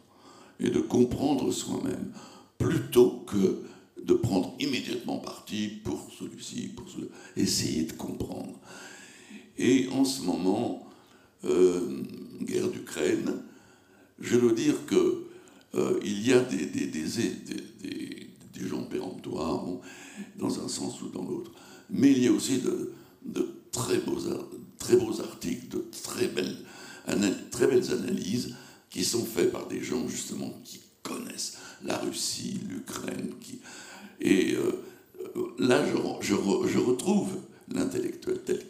et 0.59 0.71
de 0.71 0.81
comprendre 0.81 1.51
soi-même 1.53 2.13
plutôt 2.59 3.25
que 3.27 3.63
de 4.03 4.15
prendre 4.15 4.55
immédiatement 4.59 5.19
parti 5.19 5.69
pour 5.85 6.09
celui-ci, 6.19 6.69
pour 6.69 6.89
celui 6.89 7.09
essayer 7.37 7.85
de 7.85 7.93
comprendre. 7.93 8.59
Et 9.61 9.89
en 9.93 10.07
ce 10.07 10.23
moment, 10.23 10.89
euh, 11.45 12.03
guerre 12.41 12.69
d'Ukraine, 12.69 13.43
je 14.19 14.39
veux 14.39 14.53
dire 14.53 14.87
que 14.87 15.27
euh, 15.75 16.01
il 16.03 16.27
y 16.27 16.33
a 16.33 16.41
des, 16.41 16.65
des, 16.65 16.87
des, 16.87 17.05
des 18.55 18.69
gens 18.69 18.85
péremptoires, 18.85 19.63
dans 20.39 20.65
un 20.65 20.69
sens 20.69 21.03
ou 21.03 21.09
dans 21.09 21.23
l'autre, 21.23 21.53
mais 21.91 22.11
il 22.11 22.25
y 22.25 22.29
a 22.29 22.33
aussi 22.33 22.59
de, 22.59 22.93
de 23.27 23.49
très, 23.71 23.99
beaux, 23.99 24.19
très 24.79 24.97
beaux 24.97 25.21
articles, 25.21 25.69
de 25.69 25.85
très 26.03 26.29
belles, 26.29 26.57
très 27.51 27.67
belles 27.67 27.93
analyses 27.93 28.55
qui 28.89 29.05
sont 29.05 29.25
faites 29.25 29.53
par 29.53 29.69
des 29.69 29.83
gens 29.83 30.09
justement 30.09 30.59
qui 30.65 30.81
connaissent 31.03 31.59
la 31.85 31.99
Russie, 31.99 32.61
l'Ukraine, 32.67 33.35
qui... 33.41 33.61
et 34.21 34.55
euh, 34.55 34.83
là 35.59 35.85
je, 35.87 35.97
je, 36.27 36.35
je 36.67 36.79
retrouve 36.79 37.37
l'intellectuel 37.73 38.41
tel 38.45 38.65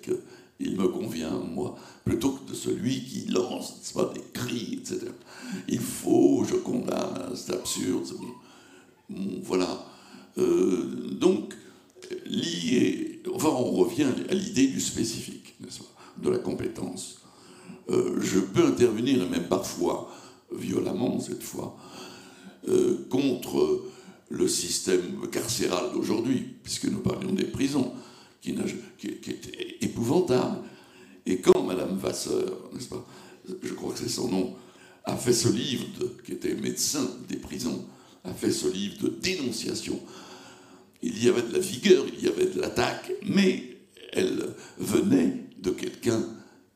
qu'il 0.61 0.77
me 0.77 0.89
convient, 0.89 1.31
moi, 1.31 1.77
plutôt 2.05 2.33
que 2.33 2.51
de 2.51 2.55
celui 2.55 3.03
qui 3.05 3.27
lance 3.29 3.95
des 4.15 4.21
cris, 4.33 4.81
etc. 4.81 5.07
Il 5.69 5.81
faut, 5.81 6.45
je 6.45 6.57
condamne, 6.57 7.33
c'est 7.35 7.55
absurde. 7.55 8.07
Voilà. 9.43 9.87
Euh, 10.39 11.11
donc, 11.13 11.55
lié, 12.27 13.23
enfin, 13.35 13.49
on 13.49 13.73
revient 13.73 14.07
à 14.29 14.35
l'idée 14.35 14.69
du 14.69 14.81
spécifique, 14.81 15.55
n'est-ce 15.61 15.81
pas, 15.81 15.85
de 16.23 16.31
la 16.31 16.39
compétence. 16.39 17.23
Euh, 17.89 18.21
je 18.21 18.39
peux 18.39 18.65
intervenir, 18.65 19.23
et 19.23 19.29
même 19.29 19.49
parfois 19.49 20.11
violemment 20.53 21.21
cette 21.21 21.43
fois, 21.43 21.77
euh, 22.69 23.07
contre 23.09 23.83
le 24.29 24.47
système 24.47 25.29
carcéral 25.33 25.93
d'aujourd'hui, 25.93 26.55
puisque 26.63 26.85
nous 26.85 27.01
parlions 27.01 27.33
des 27.33 27.45
prisons, 27.45 27.93
qui, 28.41 28.55
qui, 28.99 29.21
qui 29.21 29.31
est 29.31 29.83
épouvantable. 29.83 30.59
Et 31.27 31.39
quand 31.39 31.63
Madame 31.63 31.97
Vasseur, 31.99 32.71
n'est-ce 32.73 32.89
pas, 32.89 33.07
je 33.63 33.73
crois 33.75 33.93
que 33.93 33.99
c'est 33.99 34.09
son 34.09 34.29
nom, 34.29 34.55
a 35.05 35.17
fait 35.17 35.33
ce 35.33 35.49
livre, 35.49 35.87
qui 36.25 36.33
était 36.33 36.55
médecin 36.55 37.09
des 37.29 37.37
prisons, 37.37 37.85
a 38.25 38.33
fait 38.33 38.51
ce 38.53 38.69
livre 38.69 39.03
de 39.03 39.09
dénonciation, 39.09 40.01
il 41.03 41.23
y 41.25 41.29
avait 41.29 41.43
de 41.43 41.53
la 41.53 41.59
vigueur, 41.59 42.05
il 42.13 42.25
y 42.25 42.29
avait 42.29 42.47
de 42.47 42.61
l'attaque, 42.61 43.11
mais 43.27 43.79
elle 44.13 44.55
venait 44.79 45.47
de 45.59 45.71
quelqu'un 45.71 46.23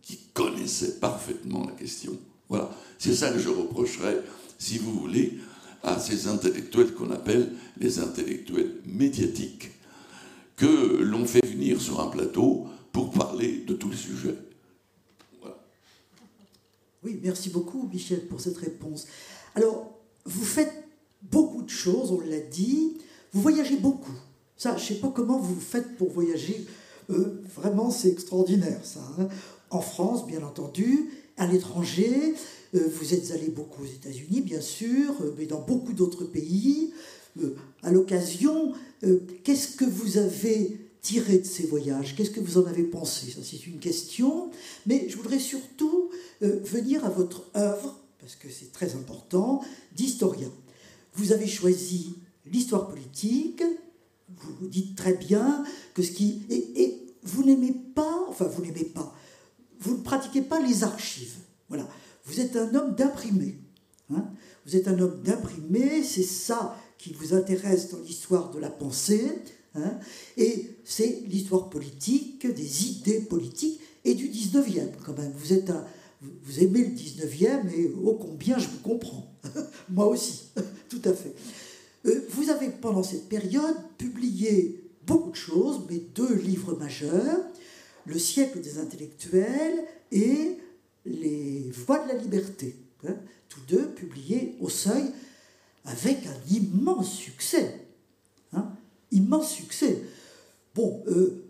qui 0.03 0.19
connaissait 0.33 0.99
parfaitement 0.99 1.67
la 1.67 1.73
question. 1.73 2.19
Voilà, 2.49 2.71
c'est 2.99 3.15
ça 3.15 3.31
que 3.31 3.39
je 3.39 3.49
reprocherais, 3.49 4.23
si 4.59 4.79
vous 4.79 4.93
voulez, 4.95 5.39
à 5.83 5.99
ces 5.99 6.29
intellectuels 6.29 6.95
qu'on 6.95 7.11
appelle 7.11 7.53
les 7.79 7.99
intellectuels 7.99 8.77
médiatiques, 8.87 9.71
que 10.57 11.03
l'on 11.03 11.27
fait 11.27 11.45
venir 11.45 11.81
sur 11.81 12.01
un 12.01 12.09
plateau 12.09 12.67
pour 12.93 13.11
parler 13.11 13.65
de 13.67 13.75
tous 13.75 13.91
les 13.91 13.97
sujets. 13.97 14.37
Oui, 17.05 17.21
merci 17.23 17.51
beaucoup, 17.51 17.89
Michel, 17.93 18.27
pour 18.27 18.41
cette 18.41 18.57
réponse. 18.57 19.07
Alors, 19.55 19.93
vous 20.25 20.45
faites 20.45 20.73
beaucoup 21.23 21.63
de 21.63 21.71
choses, 21.71 22.11
on 22.11 22.21
l'a 22.21 22.41
dit. 22.41 22.97
Vous 23.33 23.43
voyagez 23.43 23.77
beaucoup. 23.77 24.15
Ça, 24.57 24.77
je 24.77 24.83
ne 24.83 24.89
sais 24.89 25.01
pas 25.01 25.13
comment 25.15 25.39
vous 25.39 25.61
faites 25.61 25.97
pour 25.97 26.11
voyager. 26.11 26.67
Euh, 27.11 27.43
vraiment, 27.55 27.91
c'est 27.91 28.09
extraordinaire, 28.09 28.81
ça. 28.85 29.01
Hein. 29.19 29.29
en 29.71 29.81
France, 29.81 30.27
bien 30.27 30.43
entendu, 30.43 31.11
à 31.37 31.47
l'étranger. 31.47 32.35
Euh, 32.75 32.89
vous 32.89 33.13
êtes 33.13 33.31
allé 33.33 33.49
beaucoup 33.49 33.83
aux 33.83 33.87
États-Unis, 33.87 34.41
bien 34.41 34.61
sûr, 34.61 35.13
euh, 35.21 35.35
mais 35.37 35.47
dans 35.47 35.61
beaucoup 35.61 35.93
d'autres 35.93 36.25
pays. 36.25 36.93
À 37.83 37.91
l'occasion, 37.91 38.73
qu'est-ce 39.43 39.77
que 39.77 39.85
vous 39.85 40.19
avez 40.19 40.81
tiré 41.03 41.39
de 41.39 41.47
ces 41.47 41.67
voyages? 41.67 42.15
Qu'est-ce 42.17 42.31
que 42.31 42.41
vous 42.41 42.59
en 42.59 42.67
avez 42.67 42.85
pensé? 42.85 43.31
Ça, 43.31 43.41
c'est 43.43 43.67
une 43.67 43.79
question. 43.79 44.51
Mais 44.87 45.09
je 45.09 45.17
voudrais 45.17 45.41
surtout 45.41 46.11
venir 46.41 47.05
à 47.05 47.11
votre 47.11 47.51
œuvre, 47.57 48.01
parce 48.21 48.37
que 48.37 48.49
c'est 48.49 48.73
très 48.73 48.95
important, 48.95 49.63
d'historien. 49.95 50.51
Vous 51.15 51.33
avez 51.33 51.47
choisi 51.47 52.15
l'histoire 52.47 52.89
politique, 52.89 53.63
vous 54.29 54.69
dites 54.69 54.97
très 54.97 55.15
bien 55.15 55.65
que 55.95 56.03
ce 56.03 56.11
qui... 56.13 56.43
Et, 56.51 57.01
vous 57.27 57.43
n'aimez 57.43 57.75
pas, 57.95 58.27
enfin 58.29 58.45
vous 58.45 58.61
n'aimez 58.61 58.85
pas, 58.85 59.17
vous 59.81 59.97
ne 59.97 60.03
pratiquez 60.03 60.43
pas 60.43 60.61
les 60.61 60.85
archives. 60.85 61.37
Voilà. 61.71 61.89
Vous 62.27 62.39
êtes 62.39 62.55
un 62.57 62.75
homme 62.75 62.95
d'imprimé. 62.95 63.57
Hein. 64.15 64.27
vous 64.67 64.77
êtes 64.77 64.89
un 64.89 64.99
homme 64.99 65.23
d'imprimé, 65.23 66.03
c'est 66.03 66.23
ça 66.23 66.77
qui 66.99 67.13
vous 67.13 67.35
intéresse 67.35 67.91
dans 67.91 68.01
l'histoire 68.01 68.51
de 68.51 68.59
la 68.59 68.71
pensée. 68.71 69.31
Hein. 69.77 69.99
et 70.37 70.71
c'est 70.85 71.25
l'histoire 71.27 71.69
politique, 71.69 72.47
des 72.47 72.87
idées 72.87 73.19
politiques 73.19 73.81
et 74.05 74.15
du 74.15 74.29
19e 74.29 74.91
quand 75.05 75.19
même. 75.19 75.33
Vous, 75.37 75.53
êtes 75.53 75.73
vous 76.43 76.63
aimez 76.63 76.85
le 76.85 76.95
19e 76.95 77.69
et 77.75 77.93
ô 78.03 78.15
combien 78.15 78.59
je 78.59 78.69
vous 78.69 78.81
comprends. 78.83 79.35
Moi 79.89 80.07
aussi, 80.07 80.45
tout 80.89 81.03
à 81.05 81.13
fait. 81.13 81.35
Euh, 82.07 82.27
vous 82.31 82.51
avez 82.51 82.69
pendant 82.69 83.03
cette 83.03 83.29
période 83.29 83.77
publié 83.99 84.85
beaucoup 85.07 85.31
de 85.31 85.37
choses, 85.37 85.83
mais 85.91 85.99
deux 86.15 86.35
livres 86.35 86.75
majeurs, 86.75 87.41
Le 88.07 88.19
siècle 88.19 88.61
des 88.61 88.79
intellectuels 88.79 89.85
et 90.13 90.59
Les 91.07 91.71
voies 91.71 92.05
de 92.05 92.09
la 92.09 92.19
liberté, 92.19 92.77
hein, 93.07 93.17
tous 93.49 93.61
deux 93.69 93.89
publiés 93.89 94.57
au 94.61 94.69
seuil 94.69 95.05
avec 95.85 96.27
un 96.27 96.55
immense 96.55 97.13
succès. 97.13 97.87
Hein, 98.53 98.73
immense 99.11 99.51
succès. 99.51 100.03
bon, 100.75 101.03
euh, 101.09 101.45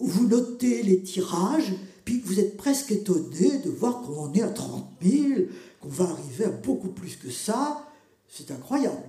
vous, 0.00 0.26
notez 0.28 0.82
les 0.82 1.02
tirages, 1.02 1.74
puis 2.04 2.20
vous 2.20 2.40
êtes 2.40 2.56
presque 2.56 2.92
étonné 2.92 3.58
de 3.58 3.70
voir 3.70 4.02
qu'on 4.02 4.18
en 4.18 4.32
est 4.34 4.42
à 4.42 4.48
30 4.48 4.86
000, 5.02 5.42
qu'on 5.80 5.88
va 5.88 6.04
arriver 6.04 6.44
à 6.46 6.50
beaucoup 6.50 6.88
plus 6.88 7.16
que 7.16 7.30
ça. 7.30 7.88
C'est 8.28 8.50
incroyable. 8.50 9.02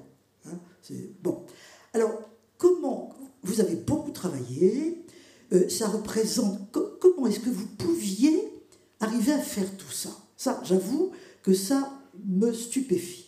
Hein. 0.45 0.57
bon. 1.21 1.43
Alors, 1.93 2.29
comment 2.57 3.15
vous 3.43 3.61
avez 3.61 3.75
beaucoup 3.75 4.11
travaillé 4.11 5.05
euh, 5.53 5.69
Ça 5.69 5.87
représente. 5.87 6.71
comment 6.71 7.27
est-ce 7.27 7.39
que 7.39 7.49
vous 7.49 7.67
pouviez 7.67 8.51
arriver 8.99 9.33
à 9.33 9.39
faire 9.39 9.69
tout 9.77 9.91
ça? 9.91 10.09
Ça, 10.35 10.61
j'avoue 10.65 11.11
que 11.41 11.53
ça 11.53 12.01
me 12.25 12.51
stupéfie. 12.53 13.22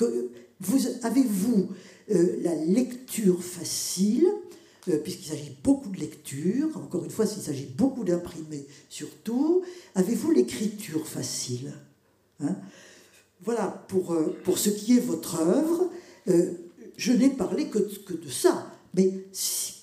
Que 0.00 0.30
vous 0.60 0.86
avez-vous 1.02 1.68
euh, 2.10 2.40
la 2.40 2.54
lecture 2.54 3.44
facile 3.44 4.26
euh, 4.88 4.96
puisqu'il 4.96 5.28
s'agit 5.28 5.54
beaucoup 5.62 5.90
de 5.90 5.98
lecture, 6.00 6.74
encore 6.78 7.04
une 7.04 7.10
fois, 7.10 7.26
s'il 7.26 7.42
s'agit 7.42 7.66
beaucoup 7.66 8.02
d'imprimer 8.02 8.66
surtout, 8.88 9.62
avez-vous 9.94 10.30
l'écriture 10.30 11.06
facile 11.06 11.74
hein? 12.42 12.56
Voilà, 13.42 13.84
pour, 13.88 14.14
euh, 14.14 14.34
pour 14.42 14.56
ce 14.56 14.70
qui 14.70 14.96
est 14.96 15.00
votre 15.00 15.38
œuvre, 15.38 15.90
je 16.96 17.12
n'ai 17.12 17.28
parlé 17.28 17.66
que, 17.66 17.78
que, 17.78 18.14
de 18.14 18.28
ça, 18.30 18.72
mais 18.94 19.26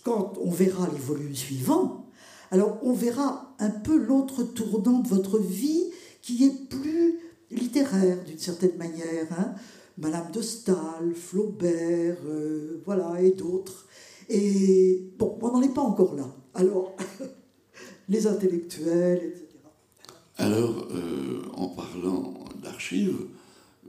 quand 0.03 0.33
on 0.41 0.49
verra 0.49 0.89
les 0.91 0.99
volumes 0.99 1.35
suivants, 1.35 2.07
alors 2.49 2.79
on 2.81 2.93
verra 2.93 3.55
un 3.59 3.69
peu 3.69 3.95
l'autre 3.95 4.41
tournant 4.41 4.99
de 4.99 5.07
votre 5.07 5.37
vie 5.37 5.91
qui 6.23 6.43
est 6.45 6.69
plus 6.69 7.19
littéraire 7.51 8.23
d'une 8.23 8.39
certaine 8.39 8.77
manière. 8.77 9.27
Hein 9.37 9.53
Madame 9.97 10.31
de 10.31 10.41
Stahl, 10.41 11.13
Flaubert, 11.15 12.17
voilà, 12.85 13.21
et 13.21 13.31
d'autres. 13.31 13.87
Et 14.29 15.01
bon, 15.17 15.37
on 15.41 15.51
n'en 15.53 15.61
est 15.61 15.73
pas 15.73 15.81
encore 15.81 16.15
là. 16.15 16.27
Alors, 16.53 16.95
les 18.09 18.27
intellectuels, 18.27 19.23
etc. 19.23 19.45
Alors, 20.37 20.87
euh, 20.91 21.41
en 21.53 21.69
parlant 21.69 22.33
d'archives, 22.61 23.17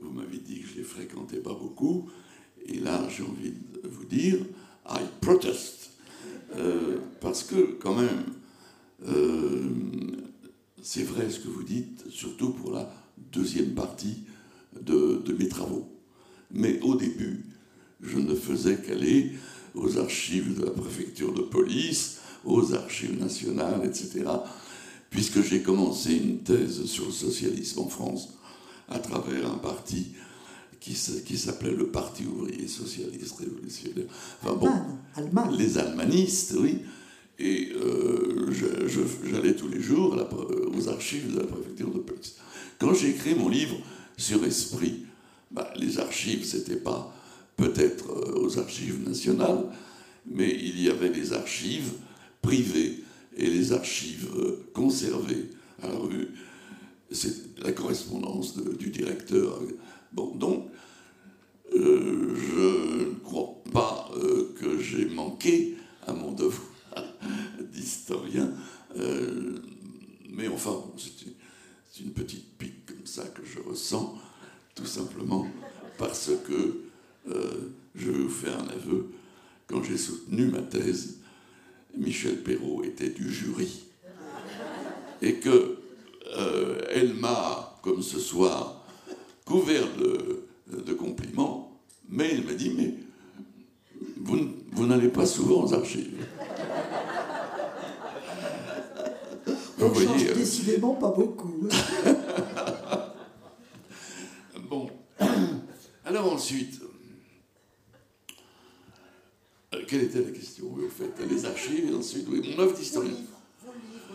vous 0.00 0.10
m'avez 0.10 0.38
dit 0.38 0.60
que 0.60 0.68
je 0.68 0.76
les 0.76 0.82
fréquentais 0.82 1.38
pas 1.38 1.54
beaucoup, 1.54 2.08
et 2.64 2.78
là, 2.78 3.06
j'ai 3.08 3.22
envie 3.22 3.50
de 3.50 3.88
vous 3.88 4.04
dire, 4.04 4.38
I 4.88 5.00
protest. 5.20 5.90
Euh, 6.56 6.98
parce 7.20 7.42
que, 7.42 7.76
quand 7.80 7.94
même, 7.94 8.24
euh, 9.06 9.68
c'est 10.80 11.02
vrai 11.02 11.28
ce 11.30 11.40
que 11.40 11.48
vous 11.48 11.64
dites, 11.64 12.08
surtout 12.08 12.50
pour 12.50 12.72
la 12.72 12.90
deuxième 13.32 13.74
partie 13.74 14.24
de 14.80 15.34
mes 15.38 15.48
travaux. 15.48 15.97
Mais 16.50 16.80
au 16.80 16.94
début, 16.94 17.44
je 18.02 18.18
ne 18.18 18.34
faisais 18.34 18.76
qu'aller 18.76 19.32
aux 19.74 19.98
archives 19.98 20.58
de 20.58 20.64
la 20.64 20.70
préfecture 20.70 21.32
de 21.32 21.42
police, 21.42 22.18
aux 22.44 22.74
archives 22.74 23.18
nationales, 23.18 23.82
etc., 23.84 24.24
puisque 25.10 25.42
j'ai 25.42 25.62
commencé 25.62 26.14
une 26.14 26.38
thèse 26.38 26.84
sur 26.84 27.06
le 27.06 27.12
socialisme 27.12 27.80
en 27.80 27.88
France 27.88 28.28
à 28.88 28.98
travers 28.98 29.50
un 29.50 29.58
parti 29.58 30.08
qui, 30.80 30.94
s'appelait 30.94 31.74
le 31.74 31.88
Parti 31.88 32.24
ouvrier 32.24 32.68
socialiste 32.68 33.38
révolutionnaire. 33.38 34.06
Enfin 34.42 34.54
bon, 34.54 35.50
les 35.50 35.76
almanistes, 35.76 36.54
oui. 36.58 36.78
Et 37.38 37.72
euh, 37.76 38.50
j'allais 39.30 39.54
tous 39.54 39.68
les 39.68 39.80
jours 39.80 40.16
aux 40.74 40.88
archives 40.88 41.32
de 41.32 41.40
la 41.40 41.46
préfecture 41.46 41.92
de 41.92 41.98
police. 41.98 42.36
Quand 42.78 42.94
j'ai 42.94 43.10
écrit 43.10 43.34
mon 43.34 43.48
livre 43.48 43.76
sur 44.16 44.44
Esprit, 44.44 45.04
bah, 45.50 45.72
les 45.76 45.98
archives, 45.98 46.44
c'était 46.44 46.76
pas 46.76 47.14
peut-être 47.56 48.10
euh, 48.10 48.44
aux 48.44 48.58
archives 48.58 49.06
nationales, 49.06 49.64
mais 50.26 50.50
il 50.50 50.80
y 50.80 50.88
avait 50.88 51.10
les 51.10 51.32
archives 51.32 51.92
privées 52.42 53.02
et 53.36 53.46
les 53.46 53.72
archives 53.72 54.28
euh, 54.36 54.70
conservées 54.74 55.50
à 55.82 55.88
la 55.88 55.98
rue. 55.98 56.28
C'est 57.10 57.58
la 57.62 57.72
correspondance 57.72 58.56
du 58.56 58.90
directeur. 58.90 59.60
Bon, 60.12 60.34
donc, 60.34 60.68
euh, 61.74 62.36
je 62.36 63.08
ne 63.08 63.14
crois 63.24 63.62
pas 63.72 64.10
que 64.60 64.78
j'ai 64.78 65.06
manqué 65.06 65.76
à 66.06 66.12
mon 66.12 66.32
devoir 66.32 66.68
d'historien, 67.72 68.50
mais 70.30 70.48
enfin, 70.48 70.82
c'est 70.96 72.02
une 72.02 72.12
petite 72.12 72.56
pique 72.58 72.86
comme 72.86 73.06
ça 73.06 73.24
que 73.24 73.42
je 73.44 73.60
ressens, 73.60 74.18
tout 74.78 74.86
simplement 74.86 75.46
parce 75.98 76.30
que 76.46 76.82
euh, 77.30 77.72
je 77.96 78.10
vais 78.10 78.18
vous 78.22 78.28
faire 78.28 78.56
un 78.58 78.68
aveu. 78.68 79.10
Quand 79.66 79.82
j'ai 79.82 79.98
soutenu 79.98 80.46
ma 80.46 80.62
thèse, 80.62 81.18
Michel 81.96 82.42
Perrault 82.42 82.84
était 82.84 83.10
du 83.10 83.32
jury. 83.32 83.86
Et 85.20 85.34
que 85.34 85.78
euh, 86.36 86.80
elle 86.90 87.14
m'a, 87.14 87.76
comme 87.82 88.02
ce 88.02 88.20
soir, 88.20 88.84
couvert 89.44 89.88
de, 89.96 90.92
compliments, 90.94 91.80
mais 92.08 92.30
elle 92.32 92.44
m'a 92.44 92.54
dit 92.54 92.70
Mais 92.70 92.94
vous, 94.16 94.38
vous 94.72 94.86
n'allez 94.86 95.08
pas 95.08 95.26
souvent 95.26 95.64
aux 95.64 95.74
archives. 95.74 96.24
On 99.80 99.94
change 99.94 100.24
euh, 100.24 100.34
décidément 100.34 100.94
pas 100.94 101.10
beaucoup. 101.10 101.68
bon. 104.68 104.90
Alors 106.08 106.32
ensuite, 106.32 106.80
euh, 109.74 109.82
quelle 109.86 110.04
était 110.04 110.22
la 110.22 110.30
question 110.30 110.64
oui, 110.74 110.84
au 110.86 110.88
fait 110.88 111.12
Les 111.28 111.44
archives, 111.44 111.90
et 111.90 111.94
ensuite, 111.94 112.26
oui, 112.30 112.40
mon 112.50 112.62
œuvre 112.62 112.74
d'historien. 112.74 113.12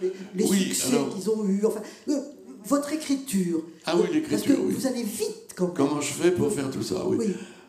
Les, 0.02 0.12
les 0.34 0.48
succès 0.48 0.98
qu'ils 1.14 1.30
ont 1.30 1.48
eus, 1.48 1.64
enfin, 1.64 1.84
euh, 2.10 2.20
votre 2.66 2.92
écriture. 2.94 3.64
Ah 3.86 3.96
oui, 3.96 4.08
l'écriture, 4.12 4.58
oui. 4.64 4.74
Vous 4.74 4.88
allez 4.88 5.04
vite 5.04 5.54
quand 5.56 5.68
même. 5.68 5.76
Comment 5.76 6.02
je 6.02 6.14
fais 6.14 6.32
pour 6.32 6.52
faire 6.52 6.72
tout 6.72 6.82
ça, 6.82 7.08
oui. 7.08 7.28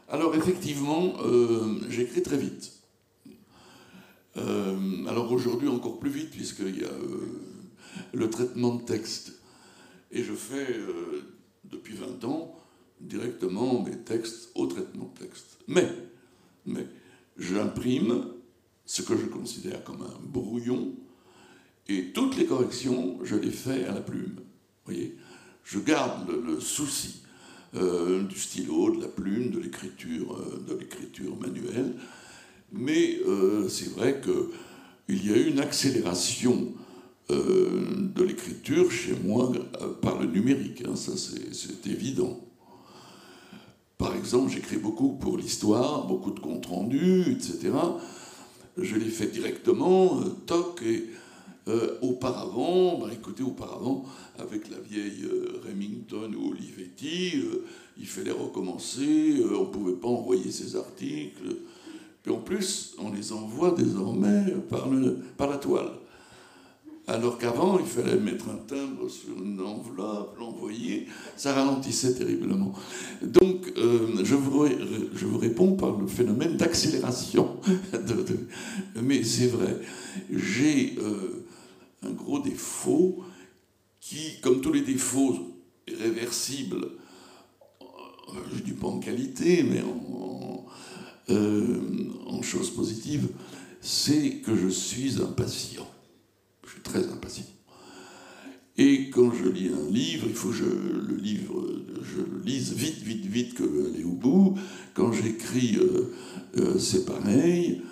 Alors, 0.09 0.35
effectivement, 0.35 1.17
euh, 1.23 1.81
j'écris 1.91 2.23
très 2.23 2.39
vite. 2.39 2.73
alors 5.07 5.31
aujourd'hui, 5.31 5.69
encore 5.69 5.99
plus 5.99 6.11
vite, 6.11 6.31
puisqu'il 6.31 6.81
y 6.81 6.85
a 6.85 6.97
le 8.15 8.31
traitement 8.31 8.77
de 8.77 8.85
texte. 8.85 9.35
Et 10.11 10.25
je 10.25 10.33
fais, 10.33 10.67
depuis 11.65 11.95
20 11.95 12.25
ans, 12.25 12.57
directement 13.07 13.83
mes 13.83 13.97
textes 13.99 14.51
au 14.55 14.67
traitement 14.67 15.13
de 15.15 15.27
texte. 15.27 15.59
Mais, 15.69 15.89
j'imprime 17.37 18.27
ce 18.87 19.03
que 19.03 19.17
je 19.17 19.27
considère 19.27 19.83
comme 19.85 20.03
un 20.03 20.21
brouillon, 20.23 20.95
et 21.89 22.13
toutes 22.13 22.37
les 22.37 22.47
corrections, 22.47 23.19
je 23.23 23.37
les 23.37 23.51
fais 23.51 23.85
à 23.85 23.93
la 23.93 24.01
plume. 24.01 24.37
voyez 24.85 25.17
Je 25.65 25.79
garde 25.79 26.31
le, 26.31 26.61
souci 26.61 27.23
euh, 27.75 28.23
du 28.23 28.39
stylo, 28.39 28.95
de 28.95 29.03
la 29.03 29.09
plume, 29.09 29.51
de 29.51 29.59
l'écriture, 29.59 30.39
euh, 30.39 31.35
manuelle, 31.41 31.95
mais 32.73 33.19
euh, 33.27 33.69
c'est 33.69 33.91
vrai 33.91 34.21
qu'il 34.23 35.27
y 35.27 35.33
a 35.33 35.37
eu 35.37 35.51
une 35.51 35.61
accélération 35.61 36.73
de 37.31 38.23
l'écriture 38.23 38.91
chez 38.91 39.15
moi 39.25 39.51
par 40.03 40.21
le 40.21 40.27
numérique, 40.27 40.85
hein, 40.87 40.95
ça 40.95 41.13
c'est 41.17 41.87
évident. 41.87 42.39
Par 43.99 44.15
exemple, 44.17 44.51
j'écris 44.51 44.77
beaucoup 44.77 45.13
pour 45.13 45.37
l'histoire, 45.37 46.07
beaucoup 46.07 46.33
de 46.33 46.41
comptes 46.41 46.67
rendus, 46.67 47.23
etc. 47.31 47.71
Je 48.77 48.97
les 48.97 49.11
fais 49.11 49.27
directement, 49.27 50.21
euh, 50.21 50.31
toc, 50.47 50.83
et 50.83 51.11
euh, 51.69 51.97
auparavant, 52.03 52.99
bah, 52.99 53.11
écoutez, 53.13 53.45
auparavant, 53.45 54.05
avec 54.39 54.69
la 54.69 54.79
vieille 54.81 55.25
euh, 55.25 55.63
Remington 55.67 56.33
ou 56.37 56.51
Olivetti, 56.51 57.41
il 57.97 58.07
fallait 58.07 58.33
recommencer, 58.33 59.43
on 59.55 59.61
ne 59.61 59.67
pouvait 59.67 59.95
pas 59.95 60.09
envoyer 60.09 60.51
ces 60.51 60.75
articles. 60.75 61.57
Et 62.27 62.31
en 62.31 62.39
plus, 62.39 62.97
on 62.99 63.13
les 63.13 63.33
envoie 63.33 63.71
désormais 63.73 64.45
par 65.37 65.49
la 65.49 65.59
toile. 65.59 65.93
Alors 67.07 67.37
qu'avant, 67.37 67.79
il 67.79 67.85
fallait 67.85 68.19
mettre 68.19 68.49
un 68.49 68.57
timbre 68.57 69.11
sur 69.11 69.37
une 69.37 69.61
enveloppe, 69.61 70.39
l'envoyer, 70.39 71.07
ça 71.37 71.53
ralentissait 71.53 72.15
terriblement. 72.15 72.73
Donc, 73.23 73.71
euh, 73.77 74.25
je, 74.25 74.35
vous, 74.35 75.39
réponds 75.39 75.77
par 75.77 75.99
le 75.99 76.07
phénomène 76.07 76.57
d'accélération. 76.57 77.61
mais 79.03 79.23
c'est 79.23 79.49
vrai, 79.49 79.81
j'ai 80.31 80.95
euh, 80.99 81.45
un 82.05 82.11
gros 82.11 82.39
défaut 82.39 83.23
qui, 84.01 84.41
comme 84.41 84.63
tous 84.63 84.73
les 84.73 84.81
défauts 84.81 85.37
réversibles, 85.87 86.89
euh, 87.83 88.39
je 88.51 88.61
ne 88.61 88.65
dis 88.65 88.73
pas 88.73 88.87
en 88.87 88.99
qualité, 88.99 89.63
mais 89.63 89.83
en, 89.83 90.65
en 92.27 92.43
chose 92.43 92.71
positive, 92.71 93.29
c'est 93.83 94.37
que 94.37 94.57
je 94.57 94.69
suis 94.69 95.21
impatient 95.21 95.87
très 96.85 97.09
impatient. 97.09 97.45
Et 98.77 99.11
quand 99.11 99.33
je 99.33 99.49
lis 99.49 99.69
un 99.69 99.91
livre, 99.91 100.27
il 100.29 100.35
faut 100.35 100.49
que 100.49 100.55
je 100.55 100.65
le, 100.65 101.17
livre, 101.17 101.65
je 102.03 102.21
le 102.21 102.43
lise 102.45 102.73
vite, 102.73 103.03
vite, 103.03 103.25
vite, 103.25 103.55
que 103.55 103.63
aller 103.63 104.03
au 104.03 104.13
bout. 104.13 104.57
Quand 104.95 105.13
j'écris, 105.13 105.77
euh, 105.77 106.13
euh, 106.57 106.79
c'est 106.79 107.05
pareil. 107.05 107.83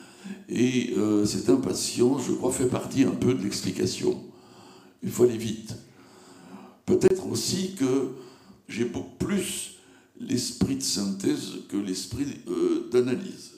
Et 0.49 0.95
cette 1.25 1.49
impatience, 1.49 2.23
je 2.29 2.33
crois, 2.33 2.53
fait 2.53 2.69
partie 2.69 3.05
un 3.05 3.11
peu 3.11 3.35
de 3.35 3.43
l'explication. 3.43 4.23
Il 5.03 5.11
faut 5.11 5.25
aller 5.25 5.39
vite. 5.39 5.75
Peut-être 6.87 7.27
aussi 7.27 7.75
que 7.75 8.11
j'ai 8.69 8.85
beaucoup 8.85 9.17
plus 9.19 9.79
l'esprit 10.21 10.77
de 10.77 10.83
synthèse 10.83 11.55
que 11.69 11.77
l'esprit 11.77 12.27
d'analyse. 12.93 13.53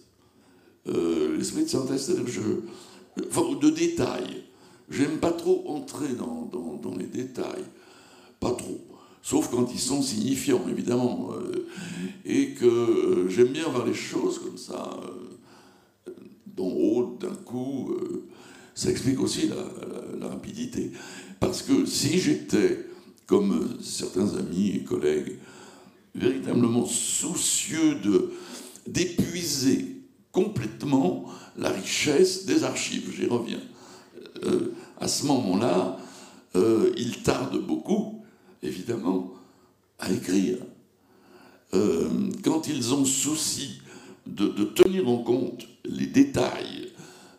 l'esprit 0.86 1.64
de 1.64 1.68
synthèse, 1.68 2.06
c'est-à-dire 2.06 2.24
que 2.24 2.30
je, 2.30 2.40
de 3.60 3.70
détail. 3.70 4.43
J'aime 4.90 5.18
pas 5.18 5.32
trop 5.32 5.64
entrer 5.68 6.08
dans, 6.14 6.50
les 6.98 7.06
détails, 7.06 7.64
pas 8.38 8.52
trop, 8.52 8.80
sauf 9.22 9.50
quand 9.50 9.72
ils 9.72 9.80
sont 9.80 10.02
signifiants, 10.02 10.62
évidemment, 10.68 11.30
euh, 11.32 11.66
et 12.24 12.50
que 12.50 12.66
euh, 12.66 13.28
j'aime 13.28 13.48
bien 13.48 13.66
voir 13.68 13.86
les 13.86 13.94
choses 13.94 14.38
comme 14.38 14.58
ça, 14.58 15.00
euh, 16.06 16.12
d'en 16.46 16.68
haut, 16.68 17.16
d'un 17.18 17.34
coup. 17.34 17.96
ça 18.74 18.90
explique 18.90 19.20
aussi 19.20 19.48
la, 19.48 20.28
rapidité. 20.28 20.90
Parce 21.40 21.62
que 21.62 21.84
si 21.86 22.18
j'étais, 22.18 22.86
comme 23.26 23.78
certains 23.82 24.36
amis 24.36 24.70
et 24.70 24.84
collègues, 24.84 25.38
véritablement 26.14 26.86
soucieux 26.86 27.96
de 27.96 28.32
d'épuiser 28.86 30.02
complètement 30.30 31.24
la 31.56 31.70
richesse 31.70 32.44
des 32.44 32.64
archives, 32.64 33.10
j'y 33.16 33.26
reviens 33.26 33.60
euh, 34.42 34.74
à 35.00 35.08
ce 35.08 35.26
moment-là, 35.26 35.98
euh, 36.56 36.92
ils 36.96 37.22
tardent 37.22 37.64
beaucoup, 37.64 38.24
évidemment, 38.62 39.32
à 39.98 40.10
écrire. 40.12 40.58
Euh, 41.74 42.08
quand 42.42 42.68
ils 42.68 42.94
ont 42.94 43.04
souci 43.04 43.80
de, 44.26 44.46
tenir 44.64 45.08
en 45.08 45.18
compte 45.18 45.66
les 45.84 46.06
détails, 46.06 46.92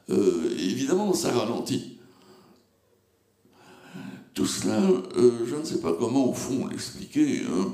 évidemment, 0.07 1.13
ça 1.13 1.31
ralentit. 1.31 1.97
Tout 4.33 4.45
cela, 4.45 4.81
je 5.15 5.55
ne 5.55 5.63
sais 5.63 5.79
pas 5.79 5.93
comment, 5.93 6.29
au 6.29 6.33
fond, 6.33 6.67
l'expliquer. 6.67 7.41
Hein. 7.49 7.71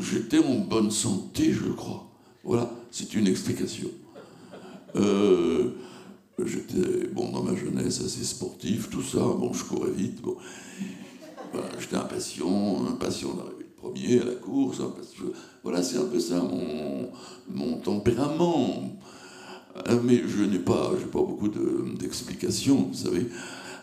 J'étais 0.00 0.38
en 0.38 0.58
bonne 0.58 0.90
santé, 0.90 1.52
je 1.52 1.72
crois. 1.72 2.06
Voilà, 2.44 2.70
c'est 2.90 3.14
une 3.14 3.26
explication. 3.26 3.88
J'étais, 6.44 7.06
bon, 7.12 7.30
dans 7.30 7.42
ma 7.42 7.54
jeunesse, 7.54 8.00
assez 8.00 8.24
sportif, 8.24 8.90
tout 8.90 9.02
ça. 9.02 9.18
Bon, 9.18 9.52
je 9.52 9.64
courais 9.64 9.90
vite. 9.90 10.20
Bon. 10.20 10.36
j'étais 11.78 11.96
impatient, 11.96 12.86
impatient 12.86 13.34
d'arriver 13.34 13.64
premier 13.84 14.20
à 14.20 14.24
la 14.24 14.34
course. 14.34 14.80
Voilà, 15.62 15.82
c'est 15.82 15.98
un 15.98 16.04
peu 16.04 16.18
ça 16.18 16.40
mon, 16.40 17.10
mon 17.48 17.78
tempérament. 17.78 18.98
Euh, 19.88 19.98
mais 20.02 20.22
je 20.26 20.44
n'ai 20.44 20.58
pas, 20.58 20.92
pas 21.12 21.18
beaucoup 21.18 21.48
d'explications, 21.48 22.88
vous 22.92 22.94
savez. 22.94 23.26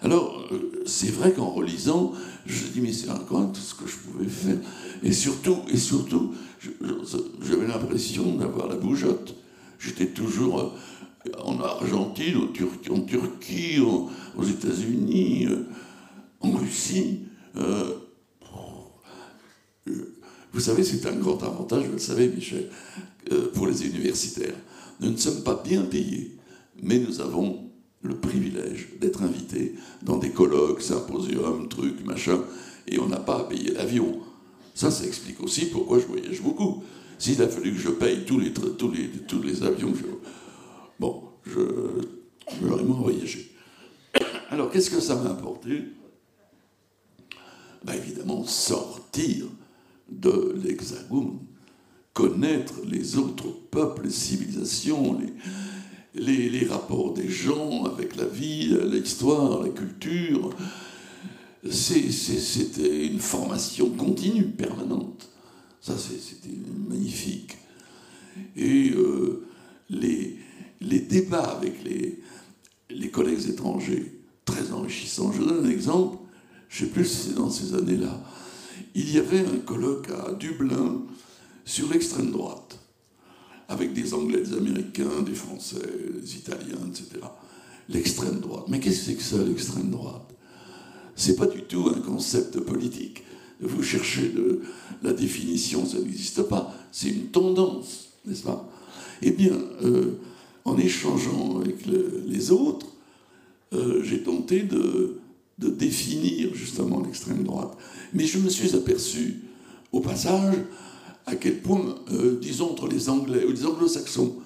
Alors, 0.01 0.41
euh, 0.51 0.83
c'est 0.85 1.11
vrai 1.11 1.33
qu'en 1.33 1.49
relisant, 1.49 2.13
je 2.45 2.65
me 2.65 2.69
dis, 2.69 2.81
mais 2.81 2.93
c'est 2.93 3.09
encore 3.09 3.51
tout 3.51 3.61
ce 3.61 3.75
que 3.75 3.87
je 3.87 3.97
pouvais 3.97 4.27
faire. 4.29 4.57
Et 5.03 5.11
surtout, 5.11 5.57
et 5.69 5.77
surtout 5.77 6.33
j'avais 7.41 7.67
l'impression 7.67 8.35
d'avoir 8.35 8.67
la 8.67 8.75
bougeotte. 8.75 9.35
J'étais 9.79 10.07
toujours 10.07 10.59
euh, 10.59 10.69
en 11.43 11.59
Argentine, 11.59 12.37
en 12.89 12.99
Turquie, 13.01 13.79
aux 13.79 14.43
États-Unis, 14.43 15.47
euh, 15.49 15.67
en 16.39 16.51
Russie. 16.51 17.19
Euh, 17.57 17.95
vous 20.53 20.59
savez, 20.59 20.83
c'est 20.83 21.05
un 21.05 21.15
grand 21.15 21.41
avantage, 21.43 21.85
vous 21.85 21.93
le 21.93 21.99
savez, 21.99 22.27
Michel, 22.27 22.69
euh, 23.31 23.51
pour 23.53 23.67
les 23.67 23.85
universitaires. 23.85 24.55
Nous 24.99 25.11
ne 25.11 25.17
sommes 25.17 25.43
pas 25.43 25.61
bien 25.63 25.83
payés, 25.83 26.37
mais 26.81 26.99
nous 26.99 27.21
avons 27.21 27.69
le 28.01 28.15
privilège 28.15 28.89
d'être 28.99 29.21
invités 29.21 29.75
dans 30.01 30.17
des 30.17 30.31
colloques, 30.31 30.81
symposiums, 30.81 31.69
trucs, 31.69 32.03
machin, 32.05 32.41
et 32.87 32.99
on 32.99 33.07
n'a 33.07 33.19
pas 33.19 33.41
à 33.41 33.43
payer 33.43 33.71
l'avion. 33.71 34.19
Ça, 34.73 34.89
ça 34.89 35.05
explique 35.05 35.41
aussi 35.41 35.65
pourquoi 35.65 35.99
je 35.99 36.07
voyage 36.07 36.41
beaucoup. 36.41 36.83
S'il 37.19 37.41
a 37.43 37.47
fallu 37.47 37.73
que 37.73 37.79
je 37.79 37.89
paye 37.89 38.25
tous 38.25 38.39
les, 38.39 38.51
tous 38.51 38.91
les, 38.91 39.09
tous 39.27 39.43
les 39.43 39.63
avions 39.63 39.91
que 39.91 39.99
je 39.99 40.03
Bon, 41.01 41.23
je, 41.47 41.59
je 42.61 42.67
voyager. 42.67 43.51
Alors, 44.51 44.69
qu'est-ce 44.69 44.91
que 44.91 44.99
ça 44.99 45.15
m'a 45.15 45.31
apporté? 45.31 45.81
Ben, 47.83 47.93
Évidemment, 47.95 48.45
sortir 48.45 49.47
de 50.11 50.53
l'hexagone, 50.63 51.39
connaître 52.13 52.75
les 52.85 53.17
autres 53.17 53.47
peuples, 53.71 54.03
les 54.03 54.11
civilisations, 54.11 55.19
les, 56.13 56.49
les, 56.49 56.67
rapports 56.67 57.15
des 57.15 57.29
gens 57.29 57.85
avec 57.85 58.15
la 58.15 58.25
vie, 58.25 58.67
l'histoire, 58.83 59.63
la 59.63 59.69
culture. 59.69 60.51
C'était 61.67 63.07
une 63.07 63.19
formation 63.19 63.89
continue, 63.89 64.49
permanente. 64.49 65.31
Ça, 65.79 65.97
c'était 65.97 66.59
magnifique. 66.87 67.57
Et 68.55 68.91
euh, 68.91 69.47
les, 69.89 70.37
les 70.81 70.99
débats 70.99 71.57
avec 71.57 71.75
les, 71.83 73.09
collègues 73.11 73.49
étrangers, 73.49 74.19
très 74.45 74.71
enrichissants. 74.71 75.31
Je 75.31 75.43
donne 75.43 75.65
un 75.65 75.69
exemple, 75.69 76.17
je 76.69 76.83
ne 76.83 76.87
sais 76.87 76.93
plus 76.93 77.05
si 77.05 77.27
c'est 77.27 77.35
dans 77.35 77.49
ces 77.49 77.73
années-là. 77.75 78.21
Il 78.95 79.11
y 79.13 79.19
avait 79.19 79.39
un 79.39 79.59
colloque 79.65 80.09
à 80.09 80.33
Dublin 80.33 81.01
sur 81.63 81.89
l'extrême 81.91 82.31
droite, 82.31 82.79
avec 83.69 83.93
des 83.93 84.13
Anglais, 84.13 84.41
des 84.41 84.53
Américains, 84.53 85.21
des 85.25 85.35
Français, 85.35 85.77
des 86.21 86.35
Italiens, 86.35 86.79
etc. 86.89 87.25
L'extrême 87.87 88.39
droite. 88.39 88.65
Mais 88.67 88.79
qu'est-ce 88.79 88.99
que 88.99 89.05
c'est 89.05 89.15
que 89.15 89.23
ça, 89.23 89.37
l'extrême 89.43 89.89
droite? 89.91 90.27
C'est 91.15 91.35
pas 91.35 91.45
du 91.45 91.61
tout 91.63 91.91
un 91.95 91.99
concept 91.99 92.59
politique. 92.61 93.23
Vous 93.59 93.83
cherchez 93.83 94.33
la 95.03 95.13
définition, 95.13 95.85
ça 95.85 95.99
n'existe 95.99 96.41
pas. 96.43 96.73
C'est 96.91 97.09
une 97.09 97.27
tendance, 97.27 98.09
n'est-ce 98.25 98.43
pas? 98.43 98.67
Eh 99.21 99.31
bien, 99.31 99.53
euh, 99.83 100.17
en 100.65 100.77
échangeant 100.77 101.59
avec 101.59 101.85
les 101.85 102.51
autres, 102.51 102.87
euh, 103.73 104.03
j'ai 104.03 104.21
tenté 104.21 104.63
de, 104.63 105.17
définir 105.57 106.55
justement 106.55 107.01
l'extrême 107.01 107.43
droite. 107.43 107.77
Mais 108.13 108.25
je 108.25 108.39
me 108.39 108.49
suis 108.49 108.75
aperçu 108.75 109.41
au 109.91 109.99
passage 109.99 110.55
à 111.27 111.35
quel 111.35 111.59
point, 111.59 111.95
euh, 112.11 112.39
disons, 112.41 112.71
entre 112.71 112.87
les 112.87 113.09
Anglais 113.09 113.45
ou 113.45 113.51
les 113.51 113.65
Anglo-Saxons 113.65 114.37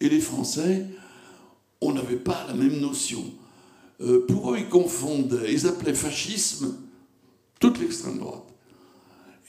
et 0.00 0.08
les 0.08 0.20
Français, 0.20 0.86
on 1.80 1.92
n'avait 1.92 2.14
pas 2.16 2.46
la 2.46 2.54
même 2.54 2.78
notion. 2.78 3.24
Euh, 4.00 4.24
pour 4.26 4.52
eux, 4.52 4.58
ils 4.58 4.68
confondaient, 4.68 5.52
ils 5.52 5.66
appelaient 5.66 5.94
fascisme 5.94 6.76
toute 7.58 7.80
l'extrême 7.80 8.18
droite. 8.18 8.46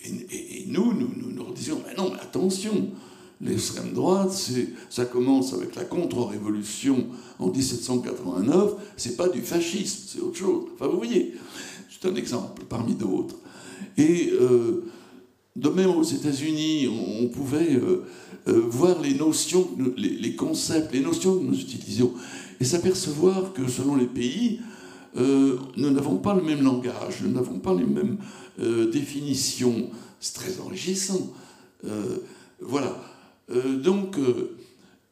Et, 0.03 0.65
nous, 0.67 0.93
nous, 0.93 1.11
nous, 1.15 1.31
nous 1.31 1.53
disions, 1.53 1.79
mais 1.85 1.93
non, 1.95 2.11
mais 2.11 2.19
attention, 2.19 2.89
l'extrême 3.43 3.93
droite, 3.93 4.31
ça 4.89 5.05
commence 5.05 5.53
avec 5.53 5.75
la 5.75 5.83
contre-révolution 5.83 7.07
en 7.39 7.49
1789, 7.49 8.73
c'est 8.97 9.17
pas 9.17 9.29
du 9.29 9.41
fascisme, 9.41 10.03
c'est 10.07 10.21
autre 10.21 10.37
chose. 10.37 10.65
Enfin, 10.73 10.87
vous 10.87 10.97
voyez, 10.97 11.33
c'est 11.89 12.07
un 12.07 12.15
exemple 12.15 12.63
parmi 12.67 12.95
d'autres. 12.95 13.35
Et 13.97 14.31
euh, 14.31 14.85
de 15.55 15.69
même 15.69 15.89
aux 15.91 16.03
États-Unis, 16.03 16.87
on, 17.21 17.27
pouvait 17.27 17.75
euh, 17.75 18.05
euh, 18.47 18.63
voir 18.67 19.01
les 19.01 19.13
notions, 19.13 19.69
les, 19.97 20.09
les, 20.09 20.35
concepts, 20.35 20.93
les 20.93 21.01
notions 21.01 21.37
que 21.37 21.43
nous 21.43 21.59
utilisions, 21.59 22.13
et 22.59 22.65
s'apercevoir 22.65 23.53
que 23.53 23.67
selon 23.67 23.95
les 23.95 24.07
pays, 24.07 24.59
nous 25.15 25.91
n'avons 25.91 26.17
pas 26.17 26.33
le 26.33 26.41
même 26.41 26.63
langage, 26.63 27.21
nous 27.21 27.29
n'avons 27.29 27.59
pas 27.59 27.75
les 27.75 27.85
mêmes 27.85 28.17
définitions. 28.91 29.91
C'est 30.19 30.33
très 30.33 30.59
enrichissant. 30.59 31.31
voilà. 32.59 33.12
Euh, 33.49 33.77
donc, 33.77 34.17
euh, 34.17 34.57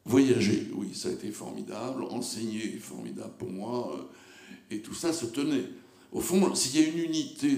voyager, 0.06 0.68
oui, 0.76 0.90
ça 0.94 1.10
a 1.10 1.12
été 1.12 1.32
formidable. 1.32 2.04
Enseigner, 2.04 2.78
formidable 2.80 3.34
pour 3.38 3.50
moi. 3.50 3.94
Euh, 3.96 4.76
et 4.76 4.82
tout 4.82 4.94
ça 4.94 5.14
se 5.14 5.26
tenait. 5.26 5.66
Au 6.12 6.20
fond, 6.20 6.54
s'il 6.56 6.82
y 6.82 6.84
a 6.84 6.88
une 6.88 7.00
unité 7.00 7.58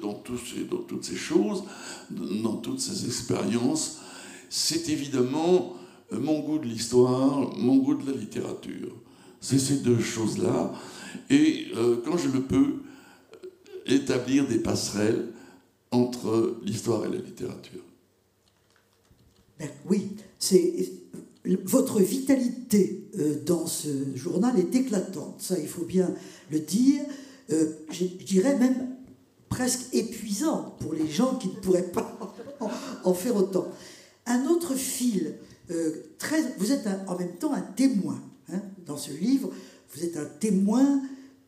dans, 0.00 0.12
dans 0.12 0.14
toutes 0.14 1.04
ces 1.04 1.16
choses, 1.16 1.64
dans 2.10 2.56
toutes 2.56 2.80
ces 2.80 3.06
expériences, 3.06 4.00
c'est 4.50 4.88
évidemment 4.90 5.76
mon 6.12 6.40
goût 6.40 6.58
de 6.58 6.66
l'histoire, 6.66 7.56
mon 7.56 7.76
goût 7.76 7.94
de 7.94 8.10
la 8.10 8.16
littérature. 8.16 8.94
C'est 9.40 9.58
ces 9.58 9.78
deux 9.78 10.00
choses-là. 10.00 10.72
Et 11.30 11.68
quand 12.04 12.18
je 12.18 12.28
le 12.28 12.42
peux, 12.42 12.82
établir 13.86 14.46
des 14.46 14.58
passerelles 14.58 15.32
entre 15.90 16.58
l'histoire 16.62 17.06
et 17.06 17.10
la 17.10 17.18
littérature. 17.18 17.82
Oui, 19.88 20.10
c'est 20.38 20.92
votre 21.64 22.00
vitalité 22.00 23.08
euh, 23.18 23.42
dans 23.44 23.66
ce 23.66 23.88
journal 24.14 24.58
est 24.58 24.74
éclatante, 24.74 25.36
ça 25.40 25.58
il 25.58 25.68
faut 25.68 25.84
bien 25.84 26.14
le 26.50 26.60
dire. 26.60 27.02
Euh, 27.50 27.72
je 27.90 28.04
dirais 28.04 28.58
même 28.58 28.88
presque 29.48 29.92
épuisante 29.92 30.78
pour 30.78 30.94
les 30.94 31.08
gens 31.08 31.36
qui 31.36 31.48
ne 31.48 31.54
pourraient 31.54 31.92
pas 31.92 32.18
en 33.04 33.14
faire 33.14 33.36
autant. 33.36 33.68
Un 34.26 34.46
autre 34.46 34.74
fil, 34.74 35.34
euh, 35.70 35.92
très, 36.18 36.40
vous 36.58 36.72
êtes 36.72 36.88
en 37.06 37.18
même 37.18 37.36
temps 37.36 37.52
un 37.52 37.60
témoin. 37.60 38.20
Hein. 38.52 38.60
dans 38.84 38.98
ce 38.98 39.10
livre, 39.10 39.50
vous 39.94 40.04
êtes 40.04 40.18
un 40.18 40.26
témoin 40.26 41.00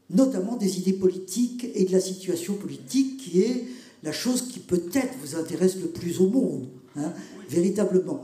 notamment 0.08 0.56
des 0.56 0.78
idées 0.78 0.94
politiques 0.94 1.66
et 1.74 1.84
de 1.84 1.92
la 1.92 2.00
situation 2.00 2.54
politique 2.54 3.18
qui 3.18 3.42
est 3.42 3.64
la 4.02 4.12
chose 4.12 4.48
qui 4.48 4.60
peut-être 4.60 5.14
vous 5.20 5.36
intéresse 5.36 5.76
le 5.76 5.88
plus 5.88 6.20
au 6.20 6.28
monde, 6.28 6.68
hein, 6.96 7.12
véritablement. 7.48 8.22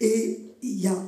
Et 0.00 0.40
il 0.62 0.80
y 0.80 0.86
a 0.86 1.02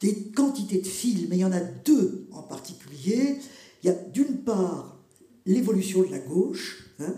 des 0.00 0.14
quantités 0.34 0.78
de 0.78 0.86
films, 0.86 1.26
mais 1.30 1.36
il 1.36 1.40
y 1.40 1.44
en 1.44 1.52
a 1.52 1.60
deux 1.60 2.26
en 2.32 2.42
particulier. 2.42 3.36
Il 3.82 3.86
y 3.86 3.90
a 3.90 3.94
d'une 3.94 4.38
part 4.38 4.98
l'évolution 5.46 6.02
de 6.02 6.10
la 6.10 6.18
gauche. 6.18 6.90
Hein. 7.00 7.14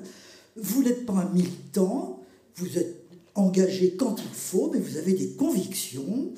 Vous 0.57 0.83
n'êtes 0.83 1.05
pas 1.07 1.15
un 1.15 1.33
militant, 1.33 2.21
vous 2.57 2.79
êtes 2.79 3.03
engagé 3.35 3.97
quand 3.97 4.17
il 4.19 4.35
faut, 4.35 4.71
mais 4.73 4.81
vous 4.81 4.97
avez 4.97 5.13
des 5.13 5.31
convictions. 5.31 6.33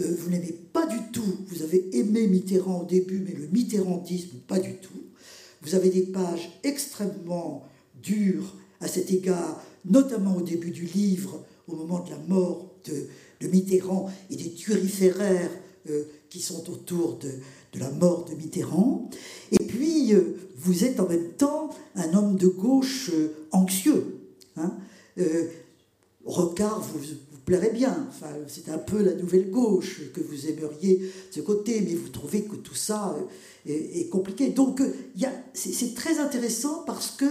Euh, 0.00 0.14
vous 0.18 0.30
n'aimez 0.30 0.54
pas 0.72 0.86
du 0.86 0.98
tout, 1.12 1.38
vous 1.46 1.62
avez 1.62 1.96
aimé 1.96 2.26
Mitterrand 2.26 2.82
au 2.82 2.84
début, 2.84 3.20
mais 3.24 3.32
le 3.32 3.46
mitterrandisme, 3.46 4.38
pas 4.46 4.58
du 4.58 4.74
tout. 4.74 4.90
Vous 5.62 5.74
avez 5.74 5.88
des 5.88 6.02
pages 6.02 6.58
extrêmement 6.62 7.66
dures 8.02 8.54
à 8.80 8.88
cet 8.88 9.10
égard, 9.10 9.62
notamment 9.84 10.36
au 10.36 10.42
début 10.42 10.72
du 10.72 10.84
livre, 10.84 11.44
au 11.68 11.76
moment 11.76 12.00
de 12.00 12.10
la 12.10 12.18
mort 12.18 12.70
de, 12.84 13.08
Mitterrand 13.46 14.10
et 14.30 14.36
des 14.36 14.52
turiféraires 14.52 15.50
euh, 15.90 16.04
qui 16.30 16.40
sont 16.40 16.70
autour 16.70 17.18
de, 17.18 17.30
la 17.78 17.90
mort 17.90 18.24
de 18.24 18.34
Mitterrand. 18.34 19.10
Et 19.52 19.62
puis, 19.62 20.14
euh, 20.14 20.36
vous 20.56 20.84
êtes 20.84 20.98
en 20.98 21.06
même 21.06 21.32
temps 21.32 21.68
un 21.94 22.14
homme 22.14 22.36
de 22.36 22.46
gauche 22.46 23.10
euh, 23.12 23.34
anxieux. 23.52 24.18
Hein. 24.56 24.72
Rocard 26.24 26.80
vous, 26.80 27.00
vous 27.00 27.40
plairait 27.44 27.72
bien. 27.72 28.06
Enfin, 28.08 28.30
c'est 28.48 28.70
un 28.70 28.78
peu 28.78 29.02
la 29.02 29.12
nouvelle 29.12 29.50
gauche 29.50 30.00
que 30.14 30.22
vous 30.22 30.46
aimeriez 30.46 30.96
de 30.96 31.10
ce 31.30 31.40
côté, 31.40 31.82
mais 31.82 31.94
vous 31.94 32.08
trouvez 32.08 32.44
que 32.44 32.56
tout 32.56 32.74
ça 32.74 33.14
est, 33.66 34.08
compliqué. 34.08 34.48
Donc, 34.48 34.80
c'est 35.52 35.94
très 35.94 36.18
intéressant 36.18 36.82
parce 36.86 37.10
que 37.10 37.26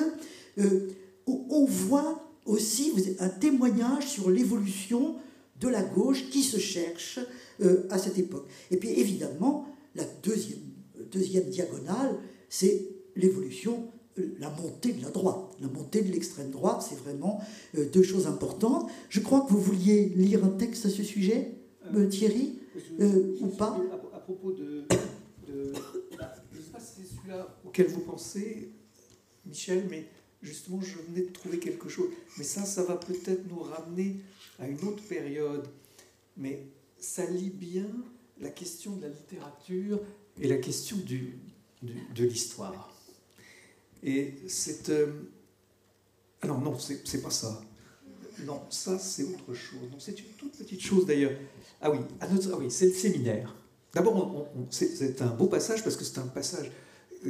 on 1.25 1.65
voit 1.65 2.32
aussi 2.45 2.91
un 3.19 3.29
témoignage 3.29 4.07
sur 4.07 4.29
l'évolution 4.29 5.15
de 5.59 5.67
la 5.67 5.81
gauche 5.81 6.29
qui 6.29 6.43
se 6.43 6.57
cherche 6.57 7.19
euh, 7.61 7.87
à 7.89 7.97
cette 7.97 8.17
époque. 8.17 8.47
Et 8.71 8.77
puis 8.77 8.89
évidemment, 8.89 9.67
la 9.95 10.03
deuxième, 10.23 10.59
deuxième 11.11 11.45
diagonale, 11.45 12.17
c'est 12.49 12.87
l'évolution, 13.15 13.87
euh, 14.17 14.35
la 14.39 14.49
montée 14.49 14.91
de 14.91 15.01
la 15.01 15.09
droite. 15.09 15.55
La 15.61 15.67
montée 15.67 16.01
de 16.01 16.11
l'extrême 16.11 16.51
droite, 16.51 16.85
c'est 16.87 16.97
vraiment 16.97 17.39
euh, 17.77 17.85
deux 17.89 18.03
choses 18.03 18.27
importantes. 18.27 18.89
Je 19.09 19.19
crois 19.21 19.41
que 19.41 19.51
vous 19.51 19.61
vouliez 19.61 20.09
lire 20.15 20.43
un 20.43 20.49
texte 20.49 20.85
à 20.85 20.89
ce 20.89 21.03
sujet, 21.03 21.55
Thierry, 22.09 22.59
ou 22.99 23.47
pas 23.47 23.79
à, 24.13 24.19
propos 24.19 24.51
de... 24.51 24.85
de 25.47 25.73
je 26.51 26.57
ne 26.57 26.63
sais 26.63 26.71
pas 26.71 26.79
si 26.79 27.01
c'est 27.01 27.15
celui-là 27.15 27.59
auquel 27.65 27.87
vous 27.87 27.99
pensez, 28.01 28.71
Michel, 29.45 29.85
mais 29.89 30.07
justement, 30.43 30.81
je 30.81 30.97
venais 30.99 31.25
de 31.25 31.31
trouver 31.31 31.57
quelque 31.57 31.89
chose. 31.89 32.09
Mais 32.37 32.43
ça, 32.43 32.65
ça 32.65 32.83
va 32.83 32.97
peut-être 32.97 33.47
nous 33.49 33.61
ramener 33.61 34.17
à 34.59 34.67
une 34.67 34.83
autre 34.83 35.03
période. 35.03 35.67
Mais 36.37 36.67
ça 36.99 37.25
lie 37.25 37.49
bien 37.49 37.87
la 38.39 38.49
question 38.49 38.95
de 38.97 39.03
la 39.03 39.09
littérature 39.09 39.99
et 40.39 40.47
la 40.47 40.57
question 40.57 40.97
de 41.81 42.23
l'histoire. 42.23 42.93
Et 44.03 44.35
c'est... 44.47 44.89
Euh... 44.89 45.07
Alors 46.41 46.59
non, 46.59 46.77
c'est 46.77 47.21
pas 47.21 47.29
ça. 47.29 47.61
Non, 48.39 48.61
ça 48.69 48.99
c'est 48.99 49.23
autre 49.23 49.53
chose. 49.53 49.79
Non, 49.89 49.99
c'est 49.99 50.19
une 50.19 50.33
toute 50.37 50.57
petite 50.57 50.81
chose 50.81 51.05
d'ailleurs. 51.05 51.31
Ah 51.79 51.89
oui, 51.89 51.99
ah 52.19 52.27
oui 52.57 52.69
c'est 52.69 52.87
le 52.87 52.93
séminaire. 52.93 53.55
D'abord, 53.93 54.49
c'est 54.71 55.21
un 55.21 55.27
beau 55.27 55.45
passage 55.47 55.83
parce 55.83 55.95
que 55.95 56.03
c'est 56.03 56.17
un 56.17 56.27
passage 56.27 56.71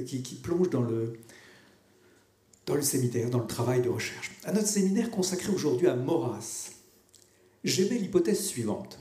qui, 0.08 0.24
qui 0.24 0.36
plonge 0.36 0.70
dans 0.70 0.82
le, 0.82 1.14
dans 2.66 2.76
le 2.76 2.82
séminaire, 2.82 3.30
dans 3.30 3.40
le 3.40 3.48
travail 3.48 3.82
de 3.82 3.90
recherche. 3.90 4.32
À 4.44 4.52
notre 4.52 4.68
séminaire 4.68 5.12
consacré 5.12 5.52
aujourd'hui 5.52 5.88
à 5.88 5.96
Maurras, 5.96 6.72
j'aimais 7.64 7.98
l'hypothèse 7.98 8.46
suivante 8.46 9.00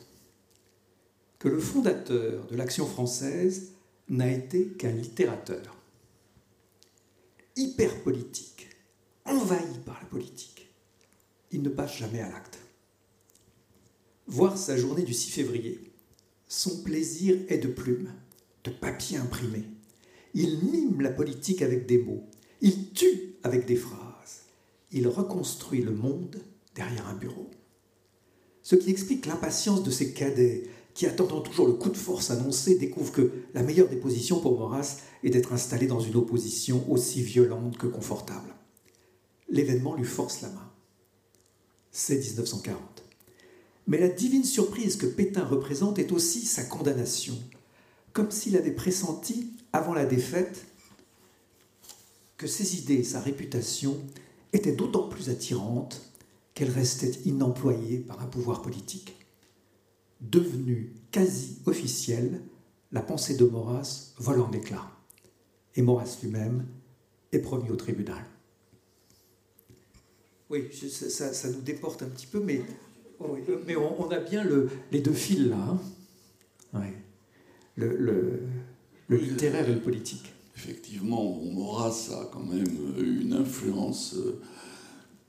que 1.38 1.48
le 1.48 1.58
fondateur 1.58 2.46
de 2.46 2.56
l'action 2.56 2.86
française 2.86 3.72
n'a 4.08 4.30
été 4.30 4.68
qu'un 4.68 4.92
littérateur, 4.92 5.76
hyper 7.56 8.02
politique, 8.02 8.68
envahi 9.24 9.78
par 9.84 9.98
la 10.00 10.08
politique. 10.08 10.68
Il 11.50 11.62
ne 11.62 11.68
passe 11.68 11.96
jamais 11.96 12.20
à 12.20 12.28
l'acte. 12.28 12.58
Voir 14.26 14.56
sa 14.56 14.76
journée 14.76 15.02
du 15.02 15.14
6 15.14 15.30
février, 15.30 15.80
son 16.46 16.82
plaisir 16.82 17.36
est 17.48 17.58
de 17.58 17.68
plumes, 17.68 18.12
de 18.64 18.70
papier 18.70 19.18
imprimé. 19.18 19.64
Il 20.34 20.58
mime 20.58 21.00
la 21.00 21.10
politique 21.10 21.62
avec 21.62 21.86
des 21.86 21.98
mots, 21.98 22.24
il 22.62 22.92
tue 22.92 23.34
avec 23.42 23.66
des 23.66 23.76
phrases. 23.76 24.44
Il 24.92 25.08
reconstruit 25.08 25.82
le 25.82 25.92
monde 25.92 26.36
derrière 26.74 27.08
un 27.08 27.14
bureau. 27.14 27.50
Ce 28.62 28.76
qui 28.76 28.90
explique 28.90 29.26
l'impatience 29.26 29.82
de 29.82 29.90
ces 29.90 30.12
cadets 30.12 30.62
qui, 30.94 31.06
attendant 31.06 31.40
toujours 31.40 31.66
le 31.66 31.72
coup 31.72 31.90
de 31.90 31.96
force 31.96 32.30
annoncé, 32.30 32.78
découvrent 32.78 33.12
que 33.12 33.32
la 33.54 33.62
meilleure 33.62 33.88
des 33.88 33.96
positions 33.96 34.40
pour 34.40 34.58
Maurras 34.58 34.98
est 35.24 35.30
d'être 35.30 35.52
installé 35.52 35.86
dans 35.86 36.00
une 36.00 36.16
opposition 36.16 36.90
aussi 36.90 37.22
violente 37.22 37.76
que 37.78 37.86
confortable. 37.88 38.54
L'événement 39.48 39.96
lui 39.96 40.04
force 40.04 40.42
la 40.42 40.48
main. 40.48 40.70
C'est 41.90 42.18
1940. 42.18 42.78
Mais 43.88 43.98
la 43.98 44.08
divine 44.08 44.44
surprise 44.44 44.96
que 44.96 45.06
Pétain 45.06 45.44
représente 45.44 45.98
est 45.98 46.12
aussi 46.12 46.46
sa 46.46 46.62
condamnation, 46.62 47.36
comme 48.12 48.30
s'il 48.30 48.56
avait 48.56 48.70
pressenti, 48.70 49.50
avant 49.72 49.94
la 49.94 50.04
défaite, 50.04 50.66
que 52.36 52.46
ses 52.46 52.76
idées 52.76 52.94
et 52.94 53.04
sa 53.04 53.20
réputation 53.20 53.96
étaient 54.52 54.74
d'autant 54.74 55.08
plus 55.08 55.30
attirantes 55.30 56.00
qu'elles 56.54 56.70
restaient 56.70 57.20
inemployées 57.24 57.98
par 57.98 58.20
un 58.20 58.26
pouvoir 58.26 58.62
politique. 58.62 59.16
Devenue 60.20 60.92
quasi 61.10 61.58
officielle, 61.66 62.42
la 62.92 63.00
pensée 63.00 63.36
de 63.36 63.44
Maurras 63.44 64.12
vole 64.18 64.40
en 64.40 64.52
éclats. 64.52 64.90
Et 65.74 65.82
Maurras 65.82 66.18
lui-même 66.22 66.66
est 67.32 67.38
promis 67.38 67.70
au 67.70 67.76
tribunal. 67.76 68.24
Oui, 70.50 70.68
ça, 70.72 71.48
nous 71.48 71.62
déporte 71.62 72.02
un 72.02 72.08
petit 72.08 72.26
peu, 72.26 72.38
mais, 72.38 72.60
mais 73.66 73.76
on, 73.76 74.10
a 74.10 74.18
bien 74.18 74.44
le, 74.44 74.68
les 74.90 75.00
deux 75.00 75.14
fils 75.14 75.46
là. 75.46 75.78
Hein. 76.74 76.82
Le, 77.76 78.42
le 79.08 79.16
littéraire 79.16 79.66
et 79.68 79.74
le 79.74 79.80
politique 79.80 80.31
effectivement, 80.56 81.40
Maurras 81.52 82.10
a 82.12 82.24
quand 82.32 82.44
même 82.44 82.66
une 82.98 83.32
influence 83.32 84.14
euh, 84.16 84.40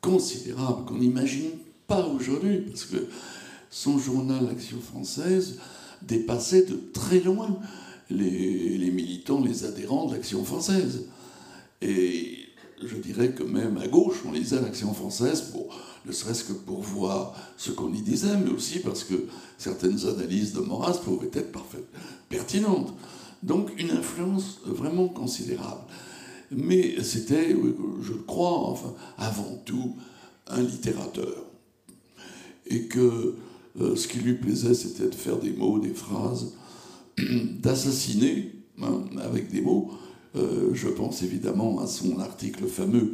considérable 0.02 0.86
qu'on 0.86 0.98
n'imagine 0.98 1.52
pas 1.88 2.06
aujourd'hui, 2.08 2.58
parce 2.62 2.86
que 2.86 3.08
son 3.70 3.98
journal 3.98 4.48
Action 4.50 4.80
française 4.80 5.60
dépassait 6.02 6.66
de 6.66 6.80
très 6.94 7.20
loin 7.20 7.58
les, 8.10 8.92
militants, 8.92 9.42
les 9.42 9.64
adhérents 9.66 10.06
de 10.06 10.14
l'Action 10.14 10.44
française. 10.44 11.06
Et 11.82 12.38
je 12.84 12.96
dirais 12.98 13.32
que 13.32 13.44
même 13.44 13.78
à 13.78 13.88
gauche, 13.88 14.22
on 14.28 14.32
lisait 14.32 14.62
l'Action 14.62 14.94
française, 14.94 15.50
pour, 15.52 15.76
ne 16.06 16.12
serait-ce 16.12 16.44
que 16.44 16.54
pour 16.54 16.82
voir 16.82 17.36
ce 17.58 17.72
qu'on 17.72 17.94
y 17.94 18.02
disait, 18.02 18.38
mais 18.38 18.52
aussi 18.52 18.80
parce 18.80 19.04
que 19.04 19.28
certaines 19.58 20.06
analyses 20.06 20.54
de 20.54 20.60
Maurras 20.60 21.00
pouvaient 21.04 21.32
être 21.34 21.52
pertinentes. 22.30 22.94
Donc 23.44 23.72
une 23.78 23.92
influence 23.92 24.62
vraiment 24.66 25.08
considérable. 25.08 25.84
Mais 26.52 27.02
c'était, 27.04 27.56
je 28.02 28.14
crois, 28.14 28.70
enfin, 28.70 28.94
avant 29.18 29.62
tout, 29.66 29.96
un 30.48 30.62
littérateur. 30.62 31.46
Et 32.68 32.84
que 32.88 33.36
euh, 33.82 33.96
ce 33.96 34.08
qui 34.08 34.20
lui 34.20 34.36
plaisait, 34.36 34.74
c'était 34.74 35.10
de 35.10 35.16
faire 35.16 35.40
des 35.40 35.52
mots, 35.52 35.80
des 35.80 35.94
phrases, 35.94 36.54
d'assassiner 37.18 38.52
hein, 38.82 39.02
avec 39.20 39.52
des 39.52 39.62
mots. 39.62 39.92
Euh, 40.36 40.70
je 40.74 40.88
pense 40.88 41.22
évidemment 41.22 41.80
à 41.80 41.88
son 41.88 42.20
article 42.20 42.66
fameux 42.66 43.14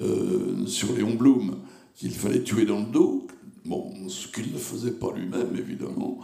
euh, 0.00 0.66
sur 0.66 0.94
Léon 0.94 1.14
Blum, 1.14 1.56
qu'il 1.94 2.12
fallait 2.12 2.42
tuer 2.42 2.66
dans 2.66 2.80
le 2.80 2.86
dos. 2.86 3.26
Bon, 3.64 3.92
ce 4.08 4.28
qu'il 4.28 4.52
ne 4.52 4.58
faisait 4.58 4.92
pas 4.92 5.12
lui-même, 5.14 5.56
évidemment. 5.58 6.20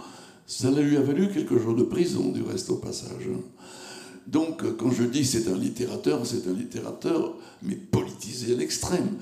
Ça 0.46 0.70
lui 0.70 0.96
a 0.96 1.02
valu 1.02 1.28
quelques 1.28 1.58
jours 1.58 1.74
de 1.74 1.82
prison, 1.82 2.30
du 2.30 2.42
reste 2.42 2.70
au 2.70 2.76
passage. 2.76 3.28
Donc, 4.26 4.76
quand 4.76 4.90
je 4.90 5.04
dis 5.04 5.24
c'est 5.24 5.48
un 5.48 5.56
littérateur, 5.56 6.26
c'est 6.26 6.46
un 6.48 6.52
littérateur, 6.52 7.36
mais 7.62 7.74
politisé 7.74 8.54
à 8.54 8.56
l'extrême. 8.56 9.16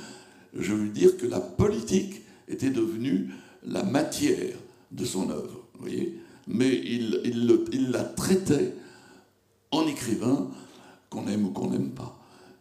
Je 0.54 0.74
veux 0.74 0.88
dire 0.88 1.16
que 1.16 1.26
la 1.26 1.40
politique 1.40 2.22
était 2.48 2.70
devenue 2.70 3.30
la 3.66 3.82
matière 3.82 4.56
de 4.90 5.04
son 5.04 5.30
œuvre, 5.30 5.64
voyez 5.78 6.20
mais 6.50 6.80
il, 6.84 7.20
il, 7.72 7.90
la 7.90 8.02
traitait 8.02 8.74
en 9.70 9.86
écrivain, 9.86 10.50
qu'on 11.08 11.26
aime 11.28 11.46
ou 11.46 11.50
qu'on 11.50 11.70
n'aime 11.70 11.90
pas. 11.90 12.18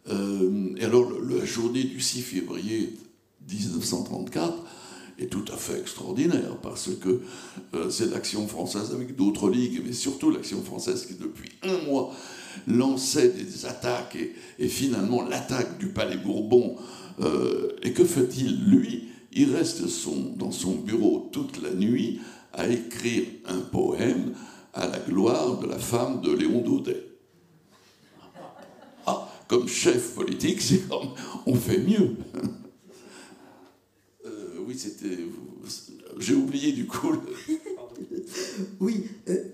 Euh, 0.08 0.74
et 0.76 0.84
alors, 0.84 1.10
la 1.20 1.44
journée 1.44 1.84
du 1.84 2.00
6 2.00 2.22
février 2.22 2.96
1934 3.48 4.54
est 5.20 5.26
tout 5.26 5.44
à 5.52 5.56
fait 5.56 5.78
extraordinaire 5.78 6.56
parce 6.62 6.90
que 7.00 7.20
euh, 7.74 7.90
c'est 7.90 8.10
l'action 8.10 8.46
française 8.46 8.92
avec 8.92 9.16
d'autres 9.16 9.50
ligues, 9.50 9.82
mais 9.84 9.92
surtout 9.92 10.30
l'action 10.30 10.62
française 10.62 11.06
qui 11.06 11.14
depuis 11.14 11.50
un 11.62 11.84
mois 11.86 12.14
lançait 12.66 13.28
des 13.28 13.66
attaques 13.66 14.16
et, 14.58 14.68
finalement 14.68 15.22
l'attaque 15.22 15.78
du 15.78 15.88
Palais 15.88 16.16
Bourbon. 16.16 16.76
Euh, 17.20 17.68
et 17.82 17.92
que 17.92 18.04
fait-il? 18.04 18.64
Lui 18.64 19.08
Il 19.32 19.54
reste 19.54 19.82
dans 20.36 20.50
son 20.50 20.74
bureau 20.74 21.28
toute 21.32 21.62
la 21.62 21.72
nuit 21.72 22.20
à 22.52 22.66
écrire 22.66 23.24
un 23.46 23.60
poème 23.60 24.32
à 24.72 24.86
la 24.86 24.98
gloire 24.98 25.58
de 25.58 25.66
la 25.66 25.78
femme 25.78 26.20
de 26.22 26.32
Léon 26.32 26.62
Daudet. 26.62 27.06
Ah, 29.06 29.28
comme 29.48 29.68
chef 29.68 30.14
politique, 30.14 30.60
c'est 30.60 30.82
on 31.46 31.54
fait 31.54 31.78
mieux. 31.78 32.16
Oui, 34.70 34.78
c'était. 34.78 35.18
J'ai 36.18 36.34
oublié 36.34 36.70
du 36.70 36.86
coup. 36.86 37.12
oui, 38.80 39.04
euh, 39.28 39.44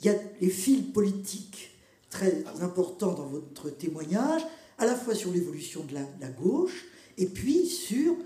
il 0.00 0.06
y 0.06 0.08
a 0.08 0.16
les 0.40 0.50
fils 0.50 0.82
politiques 0.92 1.70
très 2.10 2.44
importants 2.60 3.12
dans 3.12 3.28
votre 3.28 3.70
témoignage, 3.70 4.42
à 4.78 4.86
la 4.86 4.96
fois 4.96 5.14
sur 5.14 5.30
l'évolution 5.30 5.84
de 5.84 5.94
la, 5.94 6.28
gauche 6.30 6.86
et 7.16 7.26
puis 7.26 7.64
sur 7.66 8.16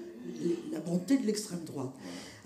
la 0.73 0.81
montée 0.81 1.19
de 1.19 1.27
l'extrême 1.27 1.65
droite. 1.65 1.93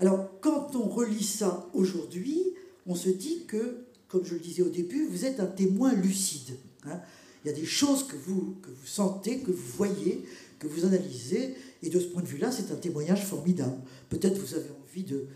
Alors, 0.01 0.27
quand 0.41 0.75
on 0.75 0.89
relit 0.89 1.23
ça 1.23 1.69
aujourd'hui, 1.73 2.43
on 2.85 2.95
se 2.95 3.07
dit 3.07 3.45
que, 3.47 3.85
comme 4.09 4.25
je 4.25 4.33
le 4.33 4.41
disais 4.41 4.61
au 4.61 4.69
début, 4.69 5.07
vous 5.07 5.23
êtes 5.23 5.39
un 5.39 5.45
témoin 5.45 5.93
lucide. 5.93 6.57
Hein. 6.83 6.99
Il 7.45 7.51
y 7.51 7.53
a 7.53 7.55
des 7.55 7.65
choses 7.65 8.05
que 8.05 8.17
vous, 8.17 8.57
que 8.61 8.69
vous 8.69 8.87
sentez, 8.87 9.39
que 9.39 9.51
vous 9.51 9.71
voyez, 9.77 10.21
que 10.59 10.67
vous 10.67 10.83
analysez, 10.83 11.55
et 11.83 11.89
de 11.89 11.99
ce 11.99 12.05
point 12.05 12.21
de 12.21 12.27
vue-là, 12.27 12.51
c'est 12.51 12.71
un 12.71 12.75
témoignage 12.75 13.25
formidable. 13.25 13.77
Peut-être 14.09 14.39
vous 14.39 14.53
avez 14.53 14.69
envie 14.83 15.03
de, 15.03 15.27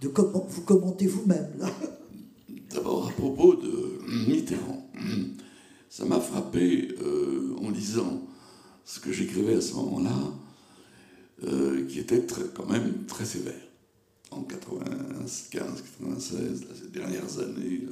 vous 0.00 0.62
commenter 0.62 1.06
vous-même, 1.06 1.50
là. 1.58 1.70
D'abord, 2.70 3.08
à 3.08 3.10
propos 3.12 3.54
de 3.54 4.00
Mitterrand, 4.28 4.90
ça 5.88 6.04
m'a 6.04 6.20
frappé 6.20 6.88
euh, 7.00 7.54
en 7.60 7.70
lisant 7.70 8.22
ce 8.84 9.00
que 9.00 9.12
j'écrivais 9.12 9.54
à 9.54 9.60
ce 9.60 9.74
moment-là, 9.74 10.16
euh, 11.44 11.86
qui 11.86 12.00
était 12.00 12.24
quand 12.54 12.68
même 12.68 13.04
très 13.06 13.24
sévère. 13.24 13.54
En 14.30 14.42
95, 14.42 15.48
96, 15.50 16.66
ces 16.82 16.88
dernières 16.88 17.38
années, 17.38 17.82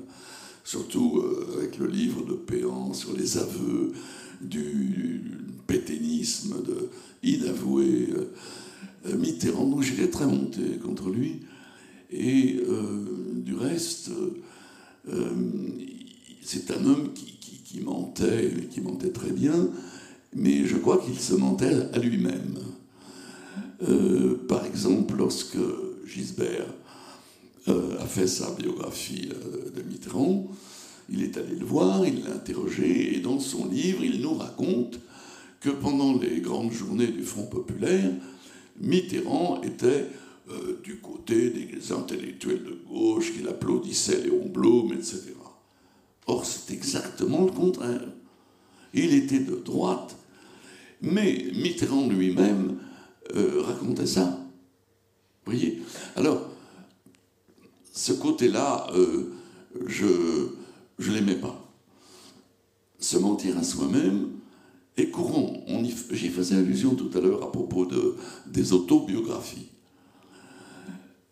surtout 0.64 1.18
euh, 1.18 1.58
avec 1.58 1.78
le 1.78 1.86
livre 1.86 2.24
de 2.24 2.34
Péan 2.34 2.92
sur 2.92 3.12
les 3.16 3.38
aveux 3.38 3.92
du, 4.44 5.20
péténisme, 5.66 6.62
de 6.62 6.90
inavoué 7.22 8.08
Mitterrand. 9.16 9.66
Donc 9.66 9.82
j'étais 9.82 10.08
très 10.08 10.26
monté 10.26 10.78
contre 10.82 11.10
lui. 11.10 11.40
Et 12.10 12.60
du 13.36 13.54
reste, 13.54 14.10
c'est 16.42 16.70
un 16.70 16.84
homme 16.84 17.12
qui, 17.14 17.34
qui, 17.64 17.80
mentait, 17.80 18.52
qui 18.70 18.80
mentait 18.80 19.10
très 19.10 19.30
bien, 19.30 19.68
mais 20.34 20.66
je 20.66 20.76
crois 20.76 20.98
qu'il 20.98 21.18
se 21.18 21.34
mentait 21.34 21.88
à 21.92 21.98
lui-même. 21.98 22.58
Euh, 23.88 24.36
par 24.48 24.64
exemple, 24.64 25.16
lorsque 25.16 25.58
Gisbert 26.06 26.66
euh, 27.68 27.98
a 28.00 28.06
fait 28.06 28.26
sa 28.26 28.50
biographie 28.52 29.30
euh, 29.32 29.70
de 29.76 29.82
Mitterrand, 29.82 30.46
il 31.08 31.22
est 31.22 31.36
allé 31.36 31.54
le 31.54 31.64
voir, 31.64 32.06
il 32.06 32.24
l'a 32.24 32.34
interrogé, 32.34 33.16
et 33.16 33.20
dans 33.20 33.38
son 33.38 33.68
livre, 33.68 34.04
il 34.04 34.20
nous 34.20 34.34
raconte 34.34 34.98
que 35.60 35.70
pendant 35.70 36.18
les 36.18 36.40
grandes 36.40 36.72
journées 36.72 37.08
du 37.08 37.22
Front 37.22 37.46
populaire, 37.46 38.10
Mitterrand 38.80 39.62
était 39.62 40.06
du 40.82 40.98
côté 40.98 41.50
des 41.50 41.92
intellectuels 41.92 42.62
de 42.64 42.78
gauche, 42.86 43.32
qu'il 43.32 43.48
applaudissait 43.48 44.22
Léon 44.22 44.46
Blum, 44.46 44.92
etc. 44.92 45.32
Or, 46.26 46.44
c'est 46.44 46.72
exactement 46.74 47.44
le 47.44 47.52
contraire. 47.52 48.06
Il 48.92 49.14
était 49.14 49.40
de 49.40 49.56
droite, 49.56 50.16
mais 51.02 51.46
Mitterrand 51.54 52.08
lui-même 52.08 52.78
euh, 53.34 53.62
racontait 53.62 54.06
ça. 54.06 54.38
Vous 55.44 55.52
voyez? 55.52 55.82
Alors, 56.16 56.48
ce 57.92 58.12
côté-là, 58.12 58.86
euh, 58.94 59.32
je 59.86 60.48
ne 60.98 61.14
l'aimais 61.14 61.36
pas. 61.36 61.60
Se 62.98 63.18
mentir 63.18 63.58
à 63.58 63.62
soi-même 63.62 64.30
est 64.96 65.10
courant. 65.10 65.64
J'y 66.10 66.28
faisais 66.28 66.56
allusion 66.56 66.94
tout 66.94 67.10
à 67.14 67.20
l'heure 67.20 67.42
à 67.42 67.50
propos 67.52 67.86
de, 67.86 68.16
des 68.46 68.72
autobiographies. 68.72 69.68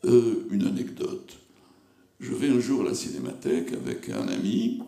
Euh, 0.04 0.46
une 0.50 0.66
anecdote. 0.66 1.38
Je 2.18 2.34
vais 2.34 2.48
un 2.48 2.60
jour 2.60 2.82
à 2.82 2.84
la 2.84 2.94
cinémathèque 2.94 3.72
avec 3.72 4.08
un 4.08 4.28
ami 4.28 4.80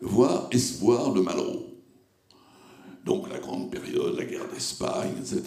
voir 0.00 0.48
Espoir 0.50 1.12
de 1.12 1.20
Malraux. 1.20 1.66
Donc 3.04 3.30
la 3.30 3.38
grande 3.38 3.70
période, 3.70 4.16
la 4.16 4.24
guerre 4.24 4.48
d'Espagne, 4.52 5.12
etc. 5.18 5.42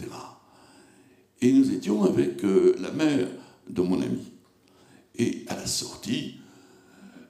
Et 1.41 1.51
nous 1.51 1.71
étions 1.71 2.03
avec 2.03 2.43
euh, 2.43 2.75
la 2.79 2.91
mère 2.91 3.27
de 3.69 3.81
mon 3.81 4.01
ami. 4.01 4.31
Et 5.15 5.43
à 5.47 5.55
la 5.55 5.65
sortie, 5.65 6.37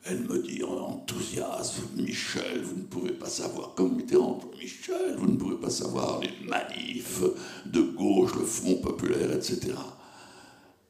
elle 0.10 0.22
me 0.22 0.40
dit 0.40 0.64
en 0.64 0.78
enthousiasme 0.78 1.84
Michel, 1.98 2.62
vous 2.64 2.78
ne 2.78 2.86
pouvez 2.86 3.12
pas 3.12 3.30
savoir, 3.30 3.74
comme 3.76 3.96
Mitterrand, 3.96 4.40
Michel, 4.60 5.16
vous 5.18 5.28
ne 5.28 5.38
pouvez 5.38 5.58
pas 5.58 5.70
savoir 5.70 6.22
les 6.22 6.48
manifs 6.48 7.22
de 7.66 7.82
gauche, 7.82 8.36
le 8.36 8.46
Front 8.46 8.76
populaire, 8.76 9.32
etc. 9.34 9.74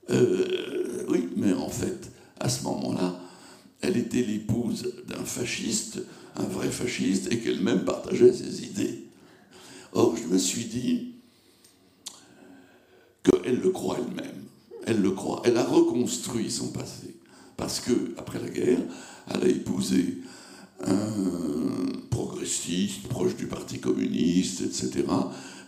Euh, 0.09 1.05
oui, 1.09 1.29
mais 1.35 1.53
en 1.53 1.69
fait, 1.69 2.11
à 2.39 2.49
ce 2.49 2.63
moment-là, 2.63 3.19
elle 3.81 3.97
était 3.97 4.21
l'épouse 4.21 4.93
d'un 5.07 5.23
fasciste, 5.25 5.99
un 6.35 6.43
vrai 6.43 6.69
fasciste, 6.69 7.31
et 7.31 7.39
qu'elle-même 7.39 7.85
partageait 7.85 8.33
ses 8.33 8.63
idées. 8.63 9.05
Or, 9.93 10.15
je 10.15 10.27
me 10.27 10.37
suis 10.37 10.65
dit 10.65 11.15
qu'elle 13.23 13.59
le 13.59 13.69
croit 13.71 13.97
elle-même. 13.99 14.43
Elle 14.85 15.01
le 15.01 15.11
croit. 15.11 15.41
Elle 15.43 15.57
a 15.57 15.65
reconstruit 15.65 16.49
son 16.49 16.69
passé. 16.69 17.16
Parce 17.57 17.79
que, 17.79 18.13
après 18.17 18.39
la 18.39 18.49
guerre, 18.49 18.79
elle 19.29 19.43
a 19.43 19.47
épousé 19.47 20.19
un 20.85 21.01
progressiste, 22.09 23.07
proche 23.07 23.35
du 23.35 23.47
Parti 23.47 23.79
communiste, 23.79 24.61
etc. 24.61 25.03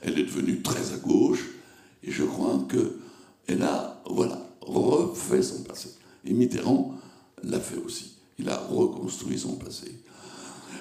Elle 0.01 0.19
est 0.19 0.23
devenue 0.23 0.61
très 0.61 0.93
à 0.93 0.97
gauche. 0.97 1.49
Et 2.03 2.11
je 2.11 2.23
crois 2.23 2.65
qu'elle 2.69 3.63
a, 3.63 4.01
voilà, 4.09 4.39
refait 4.61 5.41
son 5.41 5.63
passé. 5.63 5.89
Et 6.25 6.33
Mitterrand 6.33 6.93
l'a 7.43 7.59
fait 7.59 7.77
aussi. 7.77 8.13
Il 8.37 8.49
a 8.49 8.57
reconstruit 8.57 9.37
son 9.37 9.55
passé. 9.55 9.91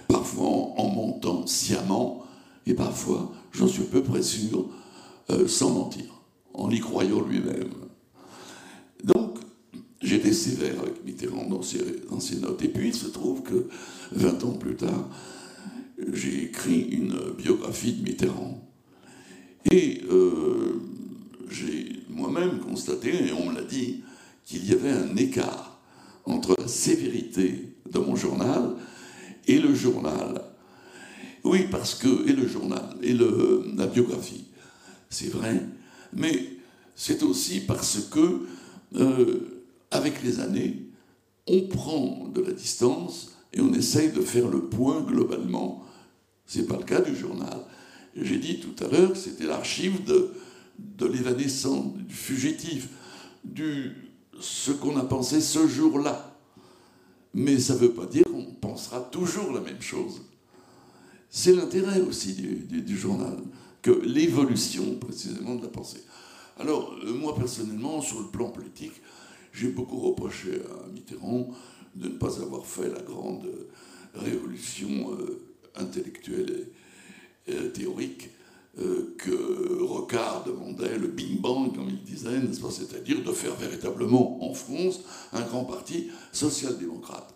Parfois 0.07 0.47
en 0.77 0.89
montant 0.89 1.47
sciemment, 1.47 2.25
et 2.67 2.75
parfois, 2.75 3.33
j'en 3.53 3.67
suis 3.67 3.85
peu 3.85 4.03
près 4.03 4.23
sûr, 4.23 4.67
euh, 5.31 5.49
sans 5.49 5.71
mentir, 5.71 6.05
en 6.55 6.71
y 6.71 6.81
croyant 6.81 7.21
lui-même. 7.21 7.73
Donc, 9.03 9.39
j'étais 10.03 10.33
sévère 10.33 10.81
avec 10.81 11.05
Mitterrand 11.05 11.49
dans 11.49 11.63
ses, 11.63 12.37
notes. 12.37 12.63
Et 12.63 12.69
puis, 12.69 12.89
il 12.89 12.95
se 12.95 13.09
trouve 13.09 13.43
que 13.43 13.69
20 14.13 14.45
ans 14.45 14.53
plus 14.53 14.77
tard, 14.77 15.09
j'ai 16.13 16.45
écrit 16.45 16.81
une 16.81 17.19
biographie 17.37 17.93
de 17.93 18.03
Mitterrand. 18.03 18.65
Et 19.71 20.03
euh, 20.11 20.81
j'ai 21.51 22.01
moi-même 22.09 22.61
constaté, 22.61 23.27
et 23.27 23.33
on 23.33 23.51
me 23.51 23.55
l'a 23.55 23.65
dit, 23.65 24.03
qu'il 24.49 24.67
y 24.67 24.73
avait 24.73 24.93
un 24.93 25.15
écart 25.17 25.79
entre 26.25 26.57
la 26.59 26.69
sévérité 26.69 27.75
de 27.91 27.99
mon 27.99 28.17
journal 28.17 28.77
et 29.47 29.59
le 29.59 29.75
journal. 29.75 30.43
Oui, 31.45 31.67
parce 31.71 31.95
que, 31.95 32.29
et 32.29 32.33
le 32.33 32.47
journal, 32.47 32.97
et 33.03 33.13
la 33.13 33.87
biographie, 33.87 34.47
c'est 35.11 35.31
vrai, 35.31 35.63
mais 36.13 36.49
c'est 36.95 37.23
aussi 37.23 37.61
parce 37.61 38.09
que, 38.11 38.47
euh, 38.97 39.58
avec 39.91 40.23
les 40.23 40.41
années, 40.41 40.87
on 41.47 41.63
prend 41.63 42.29
de 42.29 42.41
la 42.41 42.53
distance 42.53 43.33
et 43.53 43.61
on 43.61 43.73
essaye 43.73 44.13
de 44.13 44.21
faire 44.21 44.49
le 44.49 44.63
point 44.69 45.01
globalement. 45.01 45.83
Ce 46.47 46.59
n'est 46.59 46.67
pas 46.67 46.77
le 46.77 46.85
cas 46.85 47.01
du 47.01 47.17
journal. 47.17 47.59
J'ai 48.15 48.39
dit 48.39 48.61
tout 48.61 48.85
à 48.85 48.89
l'heure 48.89 49.13
que 49.13 49.19
c'était 49.19 49.47
l'archive 49.47 50.05
de, 50.05 50.33
de 50.79 51.07
l'évanescent, 51.07 51.95
du 51.97 52.15
fugitif, 52.15 52.89
du 53.45 54.09
ce 54.41 54.71
qu'on 54.71 54.97
a 54.97 55.05
pensé 55.05 55.41
ce 55.41 55.67
jour-là. 55.67 56.37
Mais 57.35 57.59
ça 57.59 57.75
ne 57.75 57.81
veut 57.81 57.93
pas 57.93 58.07
dire 58.07 58.25
qu'on 58.25 58.55
pensera 58.61 59.01
toujours 59.01 59.53
la 59.53 59.61
même 59.61 59.83
chose. 59.83 60.23
C'est 61.31 61.55
l'intérêt 61.55 62.01
aussi 62.01 62.33
du, 62.33 62.97
journal, 62.97 63.37
que 63.83 63.91
l'évolution 63.91 64.97
précisément 64.97 65.57
de 65.57 65.63
la 65.63 65.69
pensée. 65.69 66.03
Alors, 66.59 66.95
euh, 67.05 67.13
moi 67.13 67.35
personnellement, 67.37 68.01
sur 68.01 68.21
le 68.21 68.29
plan 68.29 68.49
politique, 68.49 68.95
j'ai 69.59 69.69
beaucoup 69.69 69.99
reproché 69.99 70.63
à 70.71 70.89
Mitterrand 70.93 71.49
de 71.95 72.09
ne 72.09 72.15
pas 72.15 72.41
avoir 72.41 72.65
fait 72.65 72.89
la 72.89 73.01
grande 73.01 73.49
révolution 74.15 75.13
euh, 75.13 75.41
intellectuelle 75.75 76.69
et, 77.47 77.69
théorique 77.71 78.31
euh, 78.79 79.15
que 79.19 79.83
Rocard 79.83 80.45
demandait, 80.45 80.97
le 80.99 81.09
Big 81.09 81.41
Bang, 81.41 81.75
comme 81.75 81.89
il 81.89 82.03
disait, 82.03 82.41
c'est-à-dire 82.71 83.23
de 83.25 83.33
faire 83.33 83.57
véritablement 83.57 84.49
en 84.49 84.55
France 84.55 85.01
un 85.33 85.43
grand 85.43 85.65
parti 85.65 86.09
social-démocrate. 86.33 87.35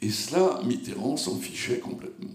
Et 0.00 0.10
cela, 0.10 0.62
Mitterrand 0.64 1.16
s'en 1.16 1.36
fichait 1.36 1.80
complètement. 1.80 2.30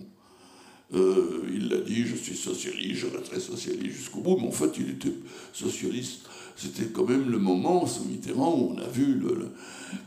Euh, 0.93 1.49
il 1.51 1.69
l'a 1.69 1.79
dit, 1.79 2.05
je 2.05 2.15
suis 2.15 2.35
socialiste, 2.35 3.01
je 3.01 3.07
resterai 3.07 3.39
socialiste 3.39 3.97
jusqu'au 3.97 4.19
bout, 4.19 4.37
mais 4.37 4.47
en 4.47 4.51
fait, 4.51 4.71
il 4.77 4.91
était 4.91 5.13
socialiste. 5.51 6.21
C'était 6.55 6.85
quand 6.85 7.05
même 7.05 7.29
le 7.29 7.37
moment, 7.37 7.85
sous 7.85 8.05
Mitterrand, 8.05 8.55
où 8.57 8.75
on 8.75 8.77
a 8.77 8.87
vu 8.87 9.21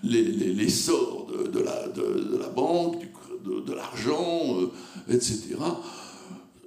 l'essor 0.02 1.26
de, 1.26 1.48
de, 1.48 1.60
la, 1.60 1.86
la, 2.40 2.48
banque, 2.48 3.06
de, 3.44 3.72
l'argent, 3.72 4.56
euh, 4.58 4.70
etc. 5.08 5.56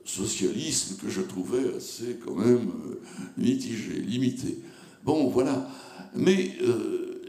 Socialisme 0.06 0.98
que 0.98 1.10
je 1.10 1.22
trouvais 1.22 1.76
assez 1.76 2.20
quand 2.24 2.36
même 2.36 2.70
euh, 2.88 3.02
mitigé, 3.38 3.94
limité. 4.02 4.60
Bon, 5.04 5.30
voilà. 5.30 5.68
Mais 6.16 6.58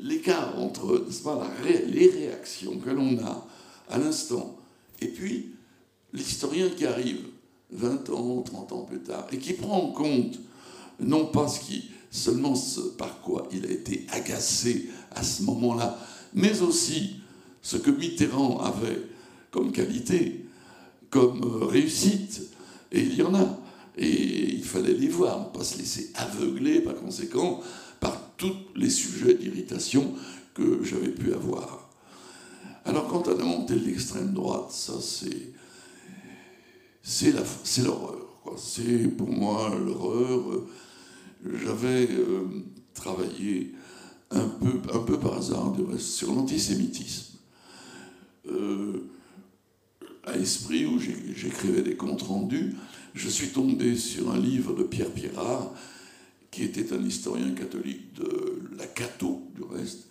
l'écart 0.02 0.58
entre 0.58 1.06
pas, 1.24 1.48
les 1.88 2.10
réactions 2.10 2.78
que 2.78 2.90
l'on 2.90 3.16
a 3.18 3.46
à 3.88 3.98
l'instant 3.98 4.58
et 5.02 5.08
puis 5.08 5.50
l'historien 6.12 6.68
qui 6.70 6.86
arrive 6.86 7.20
20 7.70 8.10
ans, 8.10 8.42
30 8.42 8.72
ans 8.72 8.82
plus 8.82 9.00
tard, 9.00 9.26
et 9.32 9.38
qui 9.38 9.54
prend 9.54 9.82
en 9.82 9.92
compte 9.92 10.38
non 11.00 11.26
pas 11.26 11.48
ce 11.48 11.60
qui, 11.60 11.90
seulement 12.12 12.54
ce 12.54 12.80
par 12.80 13.20
quoi 13.22 13.48
il 13.52 13.64
a 13.66 13.70
été 13.70 14.06
agacé 14.12 14.90
à 15.10 15.22
ce 15.24 15.42
moment-là, 15.44 15.98
mais 16.34 16.60
aussi 16.60 17.16
ce 17.62 17.78
que 17.78 17.90
Mitterrand 17.90 18.60
avait 18.60 19.02
comme 19.50 19.72
qualité, 19.72 20.44
comme 21.10 21.42
euh, 21.42 21.66
réussite, 21.66 22.42
et 22.92 23.00
il 23.00 23.14
y 23.14 23.22
en 23.22 23.34
a, 23.34 23.58
et 23.96 24.54
il 24.54 24.62
fallait 24.62 24.94
les 24.94 25.08
voir, 25.08 25.40
ne 25.40 25.58
pas 25.58 25.64
se 25.64 25.78
laisser 25.78 26.10
aveugler 26.14 26.80
par 26.80 26.94
conséquent 26.94 27.60
par 27.98 28.20
tous 28.36 28.56
les 28.76 28.90
sujets 28.90 29.34
d'irritation 29.34 30.12
que 30.54 30.84
j'avais 30.84 31.12
pu 31.12 31.32
avoir. 31.32 31.88
Alors 32.84 33.08
quant 33.08 33.22
à 33.22 33.34
la 33.34 33.44
montée 33.44 33.74
de 33.74 33.86
l'extrême 33.86 34.32
droite, 34.32 34.70
ça 34.70 34.94
c'est 35.00 35.52
c'est 37.02 37.32
l'horreur. 37.82 38.18
C'est 38.56 39.08
pour 39.16 39.28
moi 39.28 39.74
l'horreur. 39.74 40.62
J'avais 41.44 42.08
euh, 42.10 42.44
travaillé 42.94 43.72
un 44.30 44.48
peu, 44.48 44.80
un 44.94 45.00
peu 45.00 45.18
par 45.18 45.38
hasard 45.38 45.74
sur 45.98 46.32
l'antisémitisme. 46.32 47.36
Euh, 48.48 49.08
à 50.24 50.36
Esprit, 50.36 50.86
où 50.86 51.00
j'écrivais 51.00 51.82
des 51.82 51.96
comptes 51.96 52.22
rendus, 52.22 52.74
je 53.14 53.28
suis 53.28 53.48
tombé 53.48 53.96
sur 53.96 54.30
un 54.30 54.38
livre 54.38 54.74
de 54.74 54.84
Pierre 54.84 55.10
Pirard, 55.10 55.74
qui 56.50 56.62
était 56.62 56.92
un 56.92 57.02
historien 57.02 57.50
catholique 57.52 58.12
de 58.14 58.62
la 58.78 58.86
Cato, 58.86 59.42
du 59.56 59.62
reste, 59.62 60.08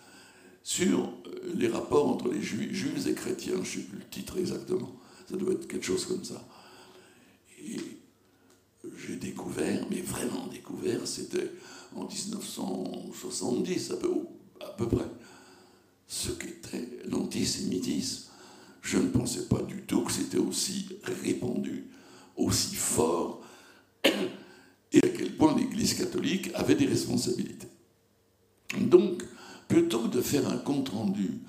sur 0.64 1.14
les 1.56 1.68
rapports 1.68 2.10
entre 2.10 2.30
les 2.30 2.42
juifs 2.42 3.08
et 3.08 3.14
chrétiens. 3.14 3.54
Je 3.56 3.60
ne 3.60 3.66
sais 3.66 3.90
plus 3.90 4.00
le 4.00 4.10
titre 4.10 4.38
exactement. 4.38 4.96
Ça 5.30 5.38
doit 5.38 5.54
être 5.54 5.68
quelque 5.68 5.86
chose 5.86 6.06
comme 6.06 6.26
ça. 6.26 6.46
Découvert, 9.22 9.86
mais 9.90 10.02
vraiment 10.02 10.48
découvert, 10.48 11.08
c'était 11.08 11.52
en 11.96 12.06
1970 12.06 13.92
à 13.92 13.96
peu, 13.96 14.88
près, 14.88 15.08
ce 16.08 16.32
qu'était 16.32 16.90
l'antisémitisme. 17.10 18.32
Je 18.82 18.98
ne 18.98 19.10
pensais 19.10 19.46
pas 19.48 19.62
du 19.62 19.84
tout 19.84 20.02
que 20.02 20.12
c'était 20.12 20.38
aussi 20.38 20.90
répandu, 21.24 21.86
aussi 22.36 22.76
fort, 22.76 23.42
et 24.04 24.98
à 24.98 25.10
quel 25.10 25.38
point 25.38 25.56
l'Église 25.56 25.94
catholique 25.94 26.50
avait 26.56 26.76
des 26.76 26.88
responsabilités. 26.88 27.68
Donc, 28.80 29.24
plutôt 29.68 30.00
que 30.00 30.16
de 30.16 30.22
faire 30.22 30.50
un 30.50 30.58
compte-rendu 30.58 31.40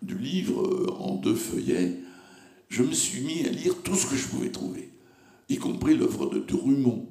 du 0.00 0.18
livre 0.18 0.96
en 0.98 1.14
deux 1.16 1.36
feuillets, 1.36 2.00
je 2.68 2.82
me 2.82 2.92
suis 2.92 3.20
mis 3.20 3.46
à 3.46 3.50
lire 3.50 3.74
tout 3.84 3.94
ce 3.94 4.06
que 4.06 4.16
je 4.16 4.26
pouvais 4.26 4.50
trouver 4.50 4.92
y 5.48 5.56
compris 5.56 5.96
l'œuvre 5.96 6.30
de 6.30 6.40
Drummond, 6.40 7.06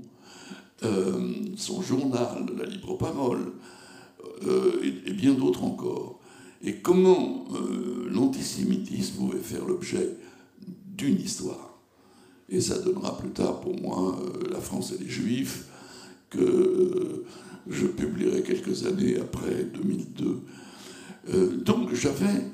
euh, 0.84 1.34
son 1.58 1.82
journal, 1.82 2.46
la 2.58 2.66
libre 2.66 2.98
parole, 2.98 3.54
euh, 4.48 4.82
et, 5.06 5.14
bien 5.14 5.34
d'autres 5.34 5.64
encore. 5.64 6.20
Et 6.64 6.78
comment 6.78 7.46
euh, 7.54 8.10
l'antisémitisme 8.10 9.18
pouvait 9.18 9.40
faire 9.40 9.64
l'objet 9.66 10.18
d'une 10.88 11.20
histoire? 11.20 11.78
Et 12.50 12.62
ça 12.62 12.80
donnera 12.80 13.18
plus 13.18 13.30
tard 13.30 13.62
pour 13.62 13.80
moi 13.80 14.20
La 14.52 14.60
France 14.60 14.94
et 14.94 15.04
les 15.04 15.10
Juifs, 15.10 15.66
que 16.30 17.26
je 17.68 17.86
publierai 17.86 18.42
quelques 18.42 18.86
années 18.86 19.18
après 19.18 19.66
2002. 19.66 20.42
donc 21.64 21.94
j'avais 21.94 22.48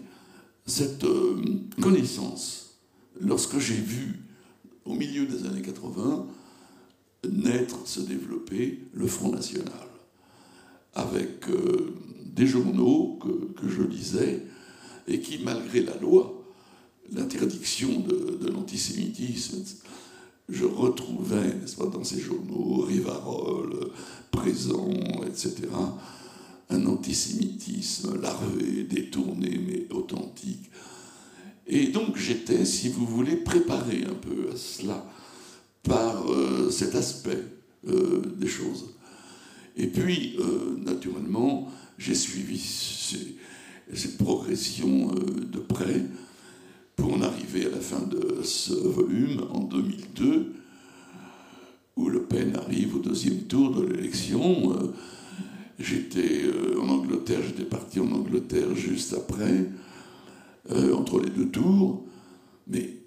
cette 0.65 1.05
connaissance 1.81 2.77
lorsque 3.21 3.57
j'ai 3.57 3.75
vu 3.75 4.26
au 4.87 4.93
milieu 4.93 5.25
des 5.25 5.45
années 5.45 5.61
80, 5.61 6.27
naître, 7.29 7.87
se 7.87 7.99
développer 7.99 8.79
le 8.93 9.07
Front 9.07 9.31
National, 9.31 9.71
avec 10.95 11.49
euh, 11.49 11.93
des 12.25 12.47
journaux 12.47 13.19
que, 13.21 13.67
je 13.67 13.83
lisais 13.83 14.43
et 15.07 15.19
qui, 15.19 15.39
malgré 15.43 15.81
la 15.81 15.95
loi, 15.97 16.43
l'interdiction 17.11 17.99
de, 17.99 18.47
l'antisémitisme, 18.49 19.63
je 20.49 20.65
retrouvais, 20.65 21.55
n'est-ce 21.55 21.75
pas, 21.75 21.87
dans 21.87 22.03
ces 22.03 22.19
journaux, 22.19 22.81
Rivarol, 22.81 23.91
Présent, 24.31 24.89
etc., 25.25 25.67
un 26.69 26.85
antisémitisme 26.85 28.21
larvé, 28.21 28.83
détourné, 28.83 29.59
mais 29.65 29.87
authentique, 29.95 30.69
et 31.67 31.87
donc 31.87 32.17
j'étais, 32.17 32.65
si 32.65 32.89
vous 32.89 33.05
voulez, 33.05 33.35
préparé 33.35 34.03
un 34.05 34.15
peu 34.15 34.49
à 34.53 34.55
cela 34.55 35.05
par 35.83 36.31
euh, 36.31 36.69
cet 36.69 36.95
aspect 36.95 37.43
euh, 37.87 38.21
des 38.37 38.47
choses. 38.47 38.93
Et 39.75 39.87
puis, 39.87 40.37
euh, 40.39 40.77
naturellement, 40.83 41.69
j'ai 41.97 42.15
suivi 42.15 42.59
cette 43.93 44.17
progression 44.17 45.11
de 45.11 45.59
près 45.59 46.05
pour 46.95 47.13
en 47.13 47.21
arriver 47.21 47.65
à 47.65 47.69
la 47.69 47.79
fin 47.79 48.01
de 48.01 48.43
ce 48.43 48.73
volume 48.73 49.43
en 49.51 49.61
2002, 49.61 50.53
où 51.95 52.09
Le 52.09 52.23
Pen 52.23 52.55
arrive 52.55 52.95
au 52.95 52.99
deuxième 52.99 53.43
tour 53.43 53.75
de 53.75 53.85
l'élection. 53.85 54.75
J'étais 55.79 56.43
en 56.79 56.89
Angleterre, 56.89 57.39
j'étais 57.45 57.67
parti 57.67 57.99
en 57.99 58.11
Angleterre 58.11 58.75
juste 58.75 59.13
après. 59.13 59.67
Euh, 60.71 60.93
entre 60.93 61.21
les 61.21 61.29
deux 61.29 61.49
tours, 61.49 62.03
mais 62.67 62.97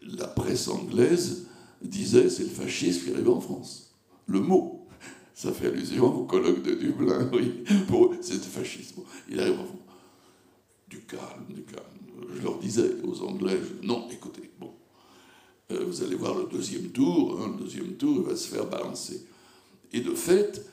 la 0.00 0.26
presse 0.26 0.68
anglaise 0.68 1.48
disait 1.82 2.30
c'est 2.30 2.44
le 2.44 2.48
fascisme 2.48 3.04
qui 3.04 3.12
arrive 3.12 3.28
en 3.28 3.40
France. 3.40 3.94
Le 4.26 4.40
mot, 4.40 4.86
ça 5.34 5.52
fait 5.52 5.66
allusion 5.66 6.06
au 6.06 6.24
colloque 6.24 6.62
de 6.62 6.74
Dublin, 6.74 7.28
oui, 7.34 7.64
pour 7.88 8.14
c'est 8.22 8.34
le 8.34 8.40
fascisme. 8.40 9.02
Il 9.28 9.38
arrive 9.38 9.60
en 9.60 9.64
France. 9.64 9.76
Du 10.88 11.00
calme, 11.00 11.44
du 11.50 11.62
calme. 11.62 11.84
Je 12.34 12.42
leur 12.42 12.58
disais 12.58 12.96
aux 13.04 13.22
Anglais, 13.22 13.60
non, 13.82 14.08
écoutez, 14.10 14.50
bon, 14.58 14.72
euh, 15.72 15.84
vous 15.84 16.02
allez 16.02 16.16
voir 16.16 16.38
le 16.38 16.46
deuxième 16.50 16.88
tour, 16.88 17.38
hein, 17.38 17.54
le 17.54 17.64
deuxième 17.64 17.92
tour, 17.96 18.22
il 18.22 18.30
va 18.30 18.36
se 18.36 18.48
faire 18.48 18.66
balancer. 18.66 19.26
Et 19.92 20.00
de 20.00 20.14
fait, 20.14 20.64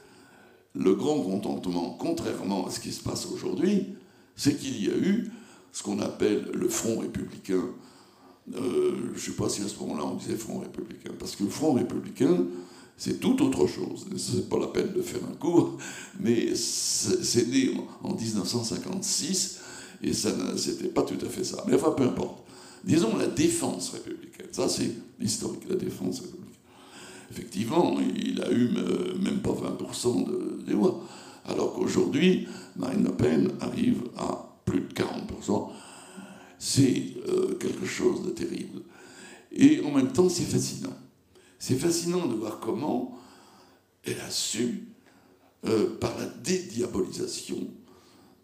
le 0.73 0.95
grand 0.95 1.19
contentement, 1.19 1.97
contrairement 1.99 2.67
à 2.67 2.71
ce 2.71 2.79
qui 2.79 2.93
se 2.93 3.03
passe 3.03 3.25
aujourd'hui, 3.25 3.95
c'est 4.37 4.57
qu'il 4.57 4.81
y 4.81 4.89
a 4.89 4.95
eu 4.95 5.29
ce 5.77 5.83
qu'on 5.83 5.99
appelle 5.99 6.49
le 6.55 6.69
Front 6.69 6.97
républicain. 6.97 7.61
Euh, 8.55 8.95
je 9.13 9.13
ne 9.13 9.19
sais 9.19 9.31
pas 9.33 9.47
si 9.47 9.61
à 9.61 9.67
ce 9.67 9.77
moment-là 9.81 10.05
on 10.05 10.15
disait 10.15 10.35
Front 10.35 10.57
républicain, 10.57 11.11
parce 11.19 11.35
que 11.35 11.43
le 11.43 11.51
Front 11.51 11.73
républicain, 11.73 12.45
c'est 12.97 13.19
tout 13.19 13.39
autre 13.43 13.67
chose. 13.67 14.07
Ce 14.17 14.37
n'est 14.37 14.41
pas 14.43 14.57
la 14.57 14.67
peine 14.67 14.91
de 14.91 15.03
faire 15.03 15.21
un 15.31 15.35
cours, 15.35 15.77
mais 16.19 16.55
c'est 16.55 17.47
né 17.47 17.77
en 18.01 18.15
1956 18.15 19.59
et 20.01 20.13
ça 20.13 20.31
n'était 20.31 20.87
pas 20.87 21.03
tout 21.03 21.23
à 21.23 21.29
fait 21.29 21.43
ça. 21.43 21.63
Mais 21.67 21.75
enfin, 21.75 21.91
peu 21.91 22.05
importe. 22.05 22.43
Disons 22.83 23.15
la 23.15 23.27
défense 23.27 23.91
républicaine. 23.91 24.47
Ça, 24.51 24.67
c'est 24.67 24.89
l'historique, 25.19 25.69
la 25.69 25.75
défense 25.75 26.21
républicaine. 26.21 26.47
Effectivement, 27.29 27.97
il 28.15 28.41
a 28.41 28.51
eu 28.51 28.69
même 29.21 29.41
pas 29.43 29.51
20% 29.51 30.25
de, 30.25 30.63
des 30.65 30.73
voix. 30.73 31.03
Alors 31.45 31.73
qu'aujourd'hui, 31.75 32.47
Marine 32.77 33.03
Le 33.03 33.11
Pen 33.11 33.51
arrive 33.61 34.01
à 34.17 34.46
plus 34.67 34.81
de 34.81 34.93
40%, 34.93 35.71
c'est 36.59 37.13
euh, 37.27 37.55
quelque 37.55 37.85
chose 37.85 38.23
de 38.23 38.31
terrible. 38.31 38.81
Et 39.51 39.81
en 39.81 39.91
même 39.91 40.11
temps, 40.11 40.29
c'est 40.29 40.43
fascinant. 40.43 40.95
C'est 41.57 41.77
fascinant 41.77 42.27
de 42.27 42.35
voir 42.35 42.59
comment 42.59 43.17
elle 44.03 44.19
a 44.19 44.29
su, 44.29 44.89
euh, 45.65 45.97
par 45.97 46.15
la 46.19 46.25
dédiabolisation, 46.25 47.67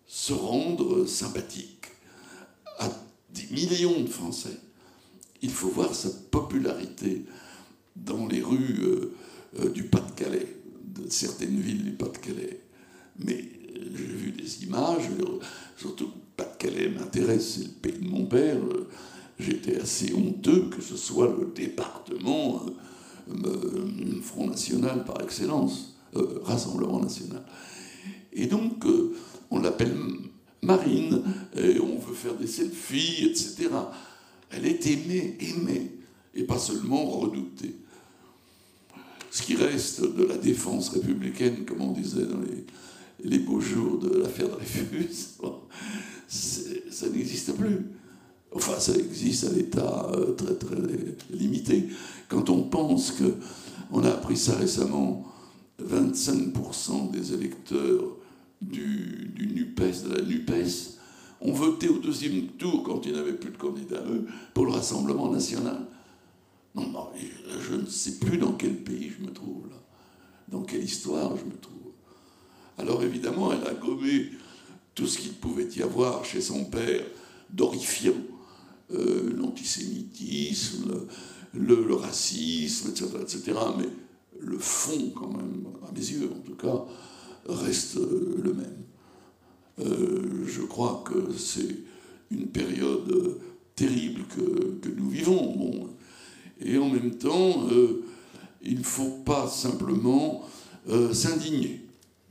se 0.07 0.33
rendre 0.33 1.05
sympathique 1.05 1.87
à 2.79 2.89
des 3.29 3.45
millions 3.51 4.01
de 4.01 4.09
Français. 4.09 4.57
Il 5.41 5.51
faut 5.51 5.69
voir 5.69 5.93
sa 5.93 6.09
popularité 6.09 7.25
dans 7.95 8.27
les 8.27 8.41
rues 8.41 8.79
du 9.73 9.83
Pas-de-Calais, 9.83 10.47
de 10.85 11.09
certaines 11.09 11.59
villes 11.59 11.83
du 11.83 11.91
Pas-de-Calais. 11.91 12.61
Mais 13.19 13.52
j'ai 13.73 14.03
vu 14.03 14.31
des 14.31 14.63
images, 14.63 15.09
surtout 15.77 16.09
Pas-de-Calais 16.37 16.89
m'intéresse, 16.89 17.55
c'est 17.55 17.63
le 17.63 17.69
pays 17.69 17.99
de 18.01 18.09
mon 18.09 18.25
père. 18.25 18.57
J'étais 19.39 19.79
assez 19.79 20.13
honteux 20.13 20.69
que 20.69 20.81
ce 20.81 20.95
soit 20.95 21.27
le 21.27 21.51
département 21.53 22.65
Front 24.21 24.47
National 24.47 25.03
par 25.05 25.21
excellence, 25.21 25.95
Rassemblement 26.43 26.99
National. 26.99 27.43
Et 28.31 28.47
donc, 28.47 28.85
on 29.49 29.59
l'appelle 29.59 29.95
Marine, 30.61 31.21
et 31.55 31.79
on 31.79 31.97
veut 31.99 32.15
faire 32.15 32.35
des 32.35 32.47
selfies, 32.47 33.25
etc. 33.25 33.69
Elle 34.49 34.65
est 34.65 34.85
aimée, 34.87 35.37
aimée, 35.39 35.91
et 36.35 36.43
pas 36.43 36.57
seulement 36.57 37.05
redoutée. 37.05 37.75
Ce 39.29 39.41
qui 39.41 39.55
reste 39.55 40.01
de 40.01 40.23
la 40.23 40.37
défense 40.37 40.89
républicaine, 40.89 41.65
comme 41.65 41.81
on 41.81 41.91
disait 41.91 42.25
dans 42.25 42.39
les, 42.39 42.65
beaux 43.39 43.59
jours 43.59 43.99
de 43.99 44.17
l'affaire 44.17 44.49
Dreyfus, 44.49 45.37
ça 46.27 47.09
n'existe 47.09 47.53
plus. 47.55 47.87
Enfin, 48.51 48.79
ça 48.79 48.95
existe 48.95 49.45
à 49.45 49.51
l'état 49.51 50.11
euh, 50.13 50.33
très 50.33 50.55
très 50.55 50.75
limité. 51.31 51.87
Quand 52.27 52.49
on 52.49 52.63
pense 52.63 53.11
que, 53.11 53.35
on 53.91 54.03
a 54.03 54.09
appris 54.09 54.37
ça 54.37 54.55
récemment, 54.55 55.25
25% 55.83 57.11
des 57.11 57.33
électeurs 57.33 58.17
du, 58.61 59.31
du 59.35 59.47
NUPES, 59.47 60.07
de 60.07 60.15
la 60.15 60.21
NUPES, 60.21 60.99
ont 61.41 61.51
voté 61.51 61.89
au 61.89 61.97
deuxième 61.97 62.47
tour, 62.59 62.83
quand 62.83 63.05
il 63.05 63.13
n'y 63.13 63.19
avait 63.19 63.33
plus 63.33 63.51
de 63.51 63.57
candidats 63.57 64.03
eux, 64.07 64.27
pour 64.53 64.65
le 64.65 64.71
Rassemblement 64.71 65.31
national. 65.31 65.87
Non, 66.75 66.87
non, 66.89 67.07
je 67.69 67.75
ne 67.75 67.85
sais 67.85 68.19
plus 68.19 68.37
dans 68.37 68.53
quel 68.53 68.75
pays 68.83 69.11
je 69.17 69.25
me 69.25 69.31
trouve 69.31 69.63
dans 70.53 70.61
quelle 70.61 70.83
histoire 70.83 71.35
je 71.35 71.45
me 71.45 71.57
trouve. 71.57 71.72
Alors 72.83 73.01
évidemment, 73.01 73.53
elle 73.53 73.65
a 73.65 73.73
gommé 73.73 74.29
tout 74.93 75.07
ce 75.07 75.17
qu'il 75.17 75.31
pouvait 75.31 75.69
y 75.69 75.81
avoir 75.81 76.25
chez 76.25 76.41
son 76.41 76.65
père 76.65 77.01
d'horrifiant, 77.49 78.11
euh, 78.91 79.33
l'antisémitisme, 79.37 80.91
le, 81.53 81.95
racisme, 81.95 82.89
etc., 82.89 83.05
etc. 83.21 83.53
Mais 83.77 83.87
le 84.41 84.57
fond, 84.57 85.13
quand 85.15 85.29
même, 85.29 85.65
à 85.87 85.93
mes 85.93 85.99
yeux 85.99 86.29
en 86.29 86.41
tout 86.41 86.55
cas, 86.55 86.83
reste 87.47 87.95
le 87.95 88.53
même. 88.53 88.83
Euh, 89.79 90.43
je 90.45 90.61
crois 90.63 91.05
que 91.07 91.31
c'est 91.37 91.77
une 92.31 92.47
période 92.47 93.39
terrible 93.77 94.23
que, 94.35 94.89
nous 94.97 95.09
vivons. 95.09 95.89
Et 96.59 96.77
en 96.77 96.89
même 96.89 97.15
temps, 97.15 97.65
euh, 97.71 98.03
il 98.61 98.79
ne 98.79 98.83
faut 98.83 99.21
pas 99.25 99.47
simplement 99.47 100.43
euh, 100.89 101.13
s'indigner. 101.13 101.82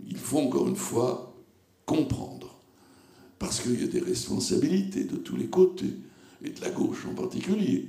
Il 0.07 0.16
faut 0.16 0.39
encore 0.39 0.69
une 0.69 0.77
fois 0.77 1.35
comprendre. 1.87 2.59
Parce 3.39 3.61
qu'il 3.61 3.81
y 3.81 3.85
a 3.85 3.89
des 3.89 4.01
responsabilités 4.01 5.05
de 5.05 5.16
tous 5.16 5.37
les 5.37 5.49
côtés, 5.49 5.95
et 6.45 6.51
de 6.51 6.61
la 6.61 6.70
gauche 6.70 7.07
en 7.07 7.15
particulier. 7.15 7.89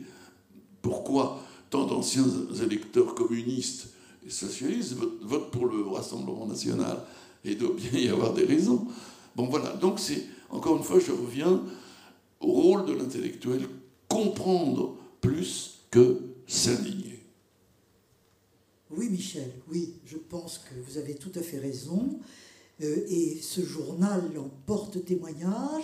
Pourquoi 0.82 1.42
tant 1.70 1.88
d'anciens 1.88 2.26
électeurs 2.64 3.16
communistes 3.16 3.90
et 4.26 4.30
socialistes 4.30 4.96
votent 5.22 5.52
pour 5.52 5.66
le 5.66 5.82
Rassemblement 5.84 6.46
national? 6.46 7.04
Il 7.44 7.58
doit 7.58 7.76
bien 7.76 8.00
y 8.00 8.10
avoir 8.10 8.34
des 8.34 8.46
raisons. 8.46 8.88
Bon 9.36 9.48
voilà, 9.48 9.74
donc 9.74 10.00
c'est, 10.00 10.26
encore 10.50 10.78
une 10.78 10.84
fois, 10.84 11.00
je 11.00 11.12
reviens 11.12 11.62
au 12.40 12.52
rôle 12.52 12.86
de 12.86 12.94
l'intellectuel, 12.94 13.68
comprendre 14.08 14.96
plus 15.20 15.80
que 15.90 16.20
s'indigner. 16.46 17.13
Oui, 18.96 19.10
Michel, 19.10 19.52
oui, 19.72 19.94
je 20.06 20.18
pense 20.18 20.60
que 20.60 20.76
vous 20.88 20.98
avez 20.98 21.16
tout 21.16 21.32
à 21.36 21.42
fait 21.42 21.58
raison. 21.58 22.20
Euh, 22.82 23.06
et 23.08 23.40
ce 23.42 23.62
journal 23.62 24.22
en 24.38 24.50
porte 24.66 25.04
témoignage. 25.06 25.84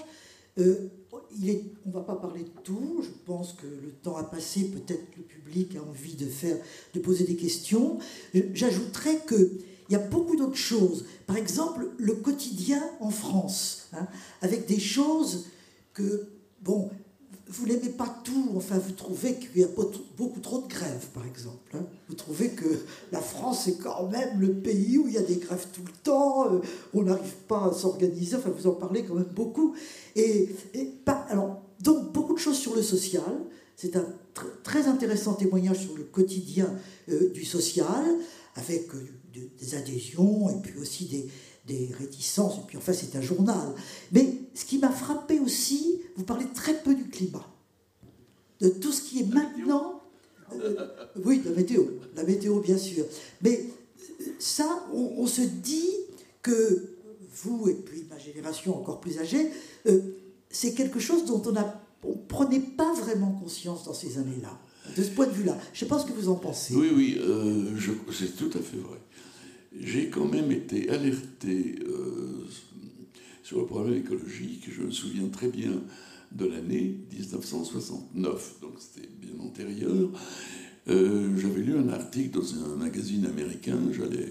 Euh, 0.57 0.89
on 1.11 1.89
ne 1.89 1.93
va 1.93 2.01
pas 2.01 2.15
parler 2.15 2.43
de 2.43 2.61
tout. 2.63 3.01
Je 3.03 3.09
pense 3.25 3.53
que 3.53 3.65
le 3.65 3.91
temps 4.03 4.17
a 4.17 4.23
passé. 4.23 4.65
Peut-être 4.65 5.05
le 5.17 5.23
public 5.23 5.75
a 5.75 5.83
envie 5.83 6.15
de 6.15 6.25
faire, 6.25 6.57
de 6.93 6.99
poser 6.99 7.23
des 7.23 7.35
questions. 7.35 7.99
Euh, 8.35 8.41
j'ajouterais 8.53 9.19
que 9.25 9.51
il 9.89 9.93
y 9.93 9.95
a 9.95 9.99
beaucoup 9.99 10.35
d'autres 10.35 10.55
choses. 10.55 11.05
Par 11.25 11.35
exemple, 11.35 11.87
le 11.97 12.13
quotidien 12.13 12.83
en 12.99 13.09
France, 13.09 13.87
hein, 13.93 14.07
avec 14.41 14.67
des 14.67 14.79
choses 14.79 15.47
que, 15.93 16.27
bon, 16.61 16.91
vous 17.49 17.65
n'aimez 17.65 17.89
pas 17.89 18.21
tout, 18.23 18.51
enfin, 18.55 18.77
vous 18.77 18.91
trouvez 18.91 19.35
qu'il 19.35 19.61
y 19.61 19.63
a 19.63 19.69
beaucoup 20.17 20.39
trop 20.39 20.61
de 20.61 20.67
grèves, 20.67 21.07
par 21.13 21.25
exemple. 21.25 21.75
Hein. 21.75 21.83
Vous 22.07 22.13
trouvez 22.13 22.49
que 22.49 22.67
la 23.11 23.21
France 23.21 23.67
est 23.67 23.77
quand 23.77 24.07
même 24.07 24.39
le 24.39 24.53
pays 24.53 24.99
où 24.99 25.07
il 25.07 25.15
y 25.15 25.17
a 25.17 25.23
des 25.23 25.37
grèves 25.37 25.65
tout 25.73 25.81
le 25.83 25.91
temps, 26.03 26.53
euh, 26.53 26.59
on 26.93 27.03
n'arrive 27.03 27.35
pas 27.47 27.65
à 27.65 27.73
s'organiser, 27.73 28.35
enfin, 28.35 28.51
vous 28.51 28.67
en 28.67 28.73
parlez 28.73 29.03
quand 29.03 29.15
même 29.15 29.31
beaucoup. 29.33 29.73
Et, 30.15 30.49
alors, 31.29 31.61
donc, 31.81 32.13
beaucoup 32.13 32.35
de 32.35 32.39
choses 32.39 32.57
sur 32.57 32.75
le 32.75 32.83
social. 32.83 33.23
C'est 33.75 33.95
un 33.95 34.05
très 34.63 34.87
intéressant 34.87 35.33
témoignage 35.33 35.79
sur 35.79 35.97
le 35.97 36.03
quotidien 36.03 36.69
euh, 37.09 37.29
du 37.31 37.45
social, 37.45 38.05
avec 38.55 38.93
euh, 38.93 39.07
des 39.57 39.75
adhésions 39.75 40.49
et 40.49 40.61
puis 40.61 40.77
aussi 40.79 41.05
des, 41.05 41.27
des 41.67 41.89
réticences. 41.97 42.57
Et 42.57 42.61
puis 42.67 42.77
enfin, 42.77 42.93
c'est 42.93 43.15
un 43.15 43.21
journal. 43.21 43.73
Mais 44.11 44.33
ce 44.53 44.65
qui 44.65 44.77
m'a 44.77 44.89
frappé 44.89 45.39
aussi, 45.39 46.01
vous 46.15 46.23
parlez 46.23 46.45
très 46.53 46.73
peu 46.81 46.95
du 46.95 47.05
climat, 47.05 47.45
de 48.61 48.69
tout 48.69 48.91
ce 48.91 49.01
qui 49.01 49.19
est 49.21 49.33
maintenant. 49.33 50.01
Euh, 50.53 50.87
oui, 51.23 51.41
la 51.45 51.51
météo, 51.51 51.83
la 52.15 52.23
météo 52.23 52.59
bien 52.59 52.77
sûr. 52.77 53.05
Mais 53.41 53.65
ça, 54.39 54.87
on, 54.93 55.27
se 55.27 55.41
dit 55.41 55.93
que 56.41 56.95
vous 57.43 57.69
et 57.69 57.75
puis 57.75 58.05
ma 58.09 58.17
génération 58.17 58.77
encore 58.77 58.99
plus 58.99 59.19
âgée, 59.19 59.49
euh, 59.87 60.01
c'est 60.49 60.73
quelque 60.73 60.99
chose 60.99 61.25
dont 61.25 61.41
on 61.45 61.51
ne 61.51 62.15
prenait 62.27 62.59
pas 62.59 62.93
vraiment 62.93 63.31
conscience 63.31 63.85
dans 63.85 63.93
ces 63.93 64.17
années-là. 64.17 64.57
De 64.97 65.03
ce 65.03 65.09
point 65.11 65.27
de 65.27 65.31
vue-là, 65.31 65.55
je 65.71 65.77
ne 65.77 65.79
sais 65.81 65.85
pas 65.85 65.99
ce 65.99 66.07
que 66.07 66.13
vous 66.13 66.29
en 66.29 66.35
pensez. 66.35 66.73
Oui, 66.73 66.89
oui, 66.95 67.17
euh, 67.21 67.77
c'est 68.11 68.35
tout 68.35 68.49
à 68.57 68.61
fait 68.61 68.77
vrai 68.77 68.97
j'ai 69.77 70.09
quand 70.09 70.25
même 70.25 70.51
été 70.51 70.89
alerté 70.89 71.75
euh, 71.87 72.47
sur 73.43 73.59
le 73.59 73.65
problème 73.65 73.97
écologique. 73.97 74.67
Je 74.71 74.83
me 74.83 74.91
souviens 74.91 75.27
très 75.27 75.49
bien 75.49 75.81
de 76.31 76.45
l'année 76.45 76.97
1969, 77.11 78.55
donc 78.61 78.73
c'était 78.79 79.07
bien 79.07 79.39
antérieur. 79.43 80.09
Euh, 80.87 81.37
j'avais 81.37 81.61
lu 81.61 81.77
un 81.77 81.89
article 81.89 82.39
dans 82.39 82.53
un 82.55 82.75
magazine 82.75 83.25
américain, 83.25 83.79
j'allais 83.91 84.29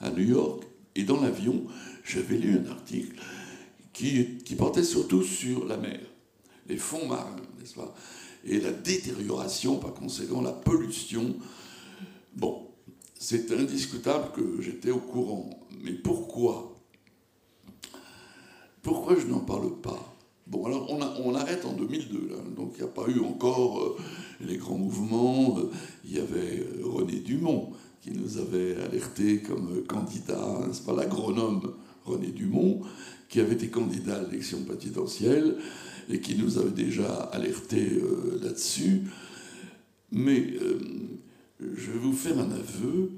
à 0.00 0.10
New 0.10 0.24
York, 0.24 0.64
et 0.94 1.04
dans 1.04 1.20
l'avion, 1.20 1.64
j'avais 2.04 2.36
lu 2.36 2.58
un 2.58 2.70
article 2.70 3.20
qui, 3.92 4.38
qui 4.44 4.54
portait 4.54 4.82
surtout 4.82 5.22
sur 5.22 5.66
la 5.66 5.76
mer, 5.76 6.00
les 6.68 6.76
fonds 6.76 7.06
marins, 7.06 7.36
n'est-ce 7.58 7.74
pas 7.74 7.94
Et 8.44 8.60
la 8.60 8.72
détérioration, 8.72 9.76
par 9.76 9.94
conséquent, 9.94 10.40
la 10.40 10.52
pollution. 10.52 11.36
Bon, 12.34 12.69
c'est 13.20 13.52
indiscutable 13.52 14.32
que 14.34 14.62
j'étais 14.62 14.90
au 14.90 14.98
courant. 14.98 15.50
Mais 15.84 15.92
pourquoi? 15.92 16.74
Pourquoi 18.82 19.14
je 19.14 19.26
n'en 19.26 19.40
parle 19.40 19.78
pas? 19.80 20.16
Bon, 20.46 20.64
alors 20.64 20.90
on, 20.90 21.34
arrête 21.34 21.64
en 21.66 21.74
2002, 21.74 22.30
donc 22.56 22.72
il 22.74 22.78
n'y 22.78 22.88
a 22.88 22.90
pas 22.90 23.06
eu 23.08 23.20
encore 23.20 23.78
euh, 23.78 23.96
les 24.40 24.56
grands 24.56 24.78
mouvements. 24.78 25.58
Euh, 25.58 25.70
il 26.04 26.16
y 26.16 26.18
avait 26.18 26.60
euh, 26.60 26.82
René 26.82 27.20
Dumont 27.20 27.72
qui 28.00 28.10
nous 28.10 28.38
avait 28.38 28.74
alerté 28.82 29.42
comme 29.42 29.84
candidat, 29.86 30.66
c'est 30.72 30.86
pas 30.86 30.94
l'agronome 30.94 31.74
René 32.06 32.28
Dumont, 32.28 32.80
qui 33.28 33.38
avait 33.38 33.52
été 33.52 33.68
candidat 33.68 34.16
à 34.16 34.22
l'élection 34.22 34.64
présidentielle 34.64 35.58
et 36.08 36.20
qui 36.20 36.36
nous 36.36 36.56
avait 36.56 36.70
déjà 36.70 37.12
alerté 37.32 38.00
là-dessus. 38.42 39.02
Mais 40.10 40.54
je 41.60 41.90
vais 41.90 41.98
vous 41.98 42.12
faire 42.12 42.38
un 42.38 42.50
aveu. 42.50 43.10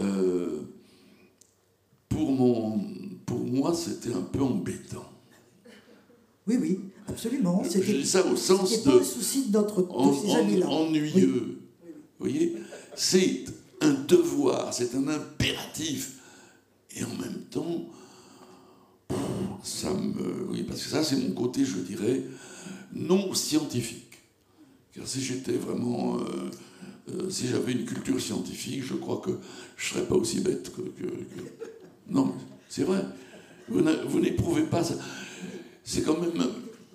Euh, 0.00 0.60
pour, 2.08 2.30
mon, 2.32 2.80
pour 3.24 3.44
moi, 3.44 3.74
c'était 3.74 4.12
un 4.12 4.22
peu 4.22 4.40
embêtant. 4.40 5.10
Oui, 6.46 6.58
oui, 6.60 6.80
absolument. 7.08 7.62
Je 7.64 7.78
dis 7.80 8.06
ça 8.06 8.24
au 8.24 8.36
sens 8.36 8.84
de. 8.84 8.90
Pas 8.90 9.04
souci 9.04 9.48
de 9.48 9.52
notre 9.52 9.82
de 9.82 10.62
Ennuyeux. 10.64 11.58
Vous 12.18 12.26
voyez 12.26 12.56
C'est 12.94 13.44
un 13.80 13.92
devoir, 13.92 14.72
c'est 14.72 14.94
un 14.94 15.08
impératif. 15.08 16.20
Et 16.94 17.04
en 17.04 17.14
même 17.20 17.42
temps, 17.50 17.84
ça 19.62 19.92
me. 19.92 20.46
Oui, 20.50 20.62
parce 20.62 20.82
que 20.82 20.88
ça, 20.88 21.02
c'est 21.02 21.16
mon 21.16 21.34
côté, 21.34 21.64
je 21.64 21.78
dirais, 21.78 22.22
non 22.92 23.34
scientifique. 23.34 24.18
Car 24.94 25.06
si 25.06 25.20
j'étais 25.20 25.52
vraiment. 25.52 26.18
Euh, 26.20 26.45
si 27.30 27.48
j'avais 27.48 27.72
une 27.72 27.84
culture 27.84 28.20
scientifique, 28.20 28.82
je 28.82 28.94
crois 28.94 29.22
que 29.24 29.30
je 29.76 29.88
ne 29.88 29.94
serais 29.94 30.08
pas 30.08 30.16
aussi 30.16 30.40
bête 30.40 30.72
que. 30.74 30.82
Non, 32.08 32.34
c'est 32.68 32.84
vrai. 32.84 33.02
Vous 33.68 34.20
n'éprouvez 34.20 34.62
pas 34.62 34.84
ça. 34.84 34.94
C'est 35.84 36.02
quand 36.02 36.20
même 36.20 36.42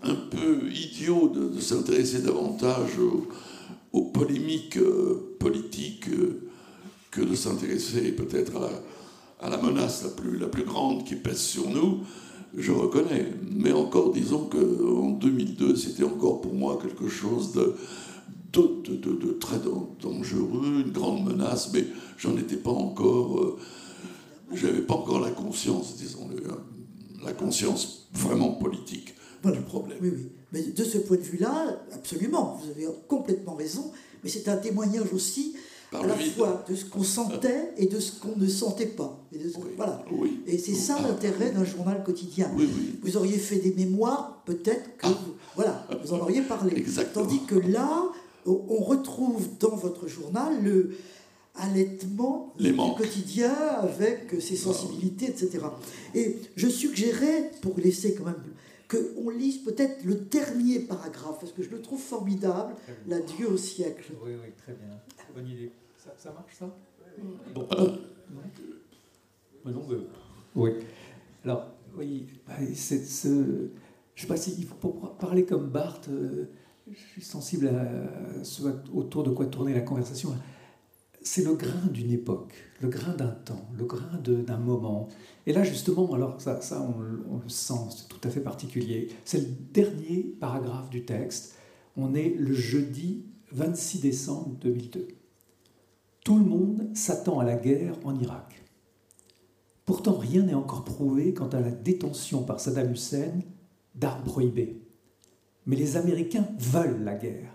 un 0.04 0.16
peu 0.16 0.70
idiot 0.72 1.30
de, 1.30 1.60
s'intéresser 1.60 2.22
davantage 2.22 2.92
aux, 3.92 4.02
polémiques 4.06 4.78
euh, 4.78 5.36
politiques 5.40 6.10
que 7.12 7.22
de 7.22 7.36
s'intéresser 7.36 8.14
peut-être 8.14 8.54
à 9.42 9.50
la 9.50 9.58
menace 9.58 10.04
la 10.04 10.10
plus, 10.10 10.38
la 10.38 10.48
plus 10.48 10.64
grande 10.64 11.04
qui 11.04 11.16
pèse 11.16 11.42
sur 11.42 11.70
nous, 11.70 12.00
je 12.56 12.72
reconnais. 12.72 13.34
Mais 13.52 13.72
encore, 13.72 14.12
disons 14.12 14.46
qu'en 14.46 15.12
2002, 15.12 15.76
c'était 15.76 16.04
encore 16.04 16.42
pour 16.42 16.54
moi 16.54 16.80
quelque 16.82 17.10
chose 17.10 17.52
de, 17.54 17.76
de, 18.54 18.96
de, 18.96 19.14
de, 19.14 19.32
très 19.34 19.58
dangereux, 19.60 20.84
une 20.86 20.92
grande 20.92 21.26
menace, 21.26 21.72
mais 21.74 21.86
j'en 22.18 22.36
étais 22.38 22.58
pas 22.58 22.72
encore. 22.72 23.40
Euh, 23.40 23.58
j'avais 24.54 24.82
pas 24.82 24.96
encore 24.96 25.22
la 25.22 25.32
conscience, 25.32 25.96
disons-le, 25.96 26.52
hein, 26.52 26.58
la 27.24 27.32
conscience 27.32 28.10
vraiment 28.14 28.52
politique 28.52 29.16
du 29.50 29.62
problème. 29.62 29.98
Oui, 30.02 30.12
oui. 30.14 30.30
Mais 30.52 30.62
de 30.62 30.84
ce 30.84 31.00
point 31.00 31.18
de 31.18 31.22
vue-là, 31.22 31.82
absolument, 31.94 32.60
vous 32.62 32.70
avez 32.70 32.86
complètement 33.08 33.56
raison, 33.56 33.92
mais 34.24 34.30
c'est 34.30 34.48
un 34.50 34.58
témoignage 34.58 35.12
aussi 35.14 35.56
à 35.94 36.06
la 36.06 36.16
fois 36.16 36.64
de 36.70 36.76
ce 36.76 36.86
qu'on 36.86 37.04
sentait 37.04 37.74
et 37.78 37.88
de 37.88 38.00
ce 38.00 38.20
qu'on 38.20 38.38
ne 38.38 38.48
sentait 38.48 38.86
pas. 38.86 39.26
Et, 39.34 39.40
voilà. 39.76 40.06
et 40.48 40.58
c'est 40.58 40.76
ça 40.76 40.98
ah. 41.00 41.08
l'intérêt 41.08 41.52
d'un 41.52 41.66
journal 41.66 42.04
quotidien. 42.04 42.50
Vous 43.02 43.18
auriez 43.18 43.38
fait 43.38 43.58
des 43.58 43.74
mémoires, 43.74 44.42
peut-être 44.46 44.98
que 44.98 45.08
ah. 45.08 45.10
vous, 45.10 45.34
voilà, 45.56 45.88
vous 46.04 46.14
en 46.14 46.20
auriez 46.20 46.42
parlé. 46.42 46.86
Tandis 47.14 47.42
que 47.46 47.56
là, 47.56 48.04
on 48.46 48.84
retrouve 48.84 49.58
dans 49.60 49.76
votre 49.76 50.08
journal 50.08 50.64
le 50.64 50.92
allaitement 51.56 52.54
du 52.58 52.74
quotidien 52.74 53.54
avec 53.54 54.36
ses 54.40 54.56
sensibilités, 54.56 55.26
etc. 55.26 55.60
Et 56.16 56.38
je 56.56 56.68
suggérais, 56.68 57.52
pour 57.62 57.78
laisser 57.78 58.16
quand 58.16 58.26
même 58.26 58.44
qu'on 58.90 59.30
lise 59.30 59.60
peut-être 59.60 60.04
le 60.04 60.16
dernier 60.16 60.80
paragraphe, 60.80 61.40
parce 61.40 61.54
que 61.54 61.64
je 61.64 61.70
le 61.70 61.82
trouve 61.82 62.02
formidable, 62.02 62.76
l'adieu 63.08 63.50
au 63.50 63.58
siècle. 63.58 64.12
Oui, 64.24 64.32
oui, 64.34 64.52
très 64.58 64.74
bien. 64.74 65.00
Bonne 65.34 65.48
idée. 65.48 65.72
Ça, 66.18 66.32
marche, 66.32 66.56
ça? 66.60 66.76
Bon. 67.54 67.68
Non, 69.64 69.72
non 69.72 69.82
oui. 70.56 70.72
Alors, 71.46 71.68
oui, 71.98 72.26
bah, 72.48 72.56
c'est 72.76 73.06
ce... 73.06 73.28
je 73.28 73.32
ne 73.32 73.70
sais 74.16 74.28
pas 74.28 74.36
si, 74.36 74.66
pour 74.66 75.14
parler 75.14 75.46
comme 75.46 75.70
Barthes, 75.70 76.10
euh, 76.10 76.50
je 76.94 77.00
suis 77.12 77.22
sensible 77.22 77.68
à 77.68 78.44
ce 78.44 78.64
autour 78.94 79.24
de 79.24 79.32
quoi 79.32 79.46
tourner 79.46 79.74
la 79.74 79.82
conversation. 79.82 80.36
C'est 81.24 81.44
le 81.44 81.54
grain 81.54 81.88
d'une 81.92 82.12
époque, 82.12 82.54
le 82.82 82.90
grain 82.90 83.14
d'un 83.14 83.30
temps, 83.30 83.70
le 83.78 83.86
grain 83.86 84.20
d'un 84.24 84.58
moment. 84.58 85.08
Et 85.46 85.54
là, 85.54 85.64
justement, 85.64 86.12
alors 86.14 86.42
ça, 86.42 86.60
on 86.82 87.38
le 87.38 87.50
sent, 87.50 87.74
c'est 87.96 88.08
tout 88.08 88.20
à 88.24 88.30
fait 88.30 88.40
particulier. 88.40 89.10
C'est 89.24 89.40
le 89.40 89.48
dernier 89.72 90.36
paragraphe 90.40 90.90
du 90.90 91.06
texte. 91.06 91.56
On 91.96 92.16
est 92.16 92.30
le 92.30 92.54
jeudi 92.54 93.26
26 93.52 94.02
décembre 94.02 94.58
2002. 94.62 95.08
Tout 96.24 96.38
le 96.38 96.46
monde 96.46 96.90
s'attend 96.96 97.40
à 97.40 97.44
la 97.44 97.56
guerre 97.56 97.96
en 98.04 98.18
Irak. 98.20 98.64
Pourtant, 99.86 100.18
rien 100.18 100.44
n'est 100.44 100.54
encore 100.54 100.84
prouvé 100.84 101.34
quant 101.34 101.50
à 101.50 101.60
la 101.60 101.72
détention 101.72 102.44
par 102.44 102.60
Saddam 102.60 102.92
Hussein 102.92 103.32
d'armes 103.94 104.24
prohibées. 104.24 104.81
Mais 105.66 105.76
les 105.76 105.98
Américains 105.98 106.48
veulent 106.58 107.04
la 107.04 107.16
guerre. 107.16 107.52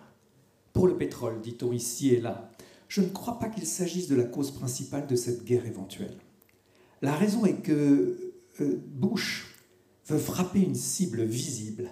Pour 0.73 0.87
le 0.87 0.97
pétrole, 0.97 1.41
dit-on 1.41 1.73
ici 1.73 2.11
et 2.15 2.21
là, 2.21 2.51
je 2.89 3.01
ne 3.01 3.09
crois 3.09 3.39
pas 3.39 3.49
qu'il 3.49 3.67
s'agisse 3.67 4.09
de 4.09 4.17
la 4.17 4.25
cause 4.25 4.51
principale 4.51 5.07
de 5.07 5.17
cette 5.17 5.45
guerre 5.45 5.67
éventuelle. 5.67 6.17
La 7.03 7.15
raison 7.15 7.45
est 7.45 7.63
que 7.63 8.33
euh, 8.61 8.83
Bush 8.87 9.55
veut 10.07 10.19
frapper 10.19 10.61
une 10.61 10.75
cible 10.75 11.25
visible 11.25 11.91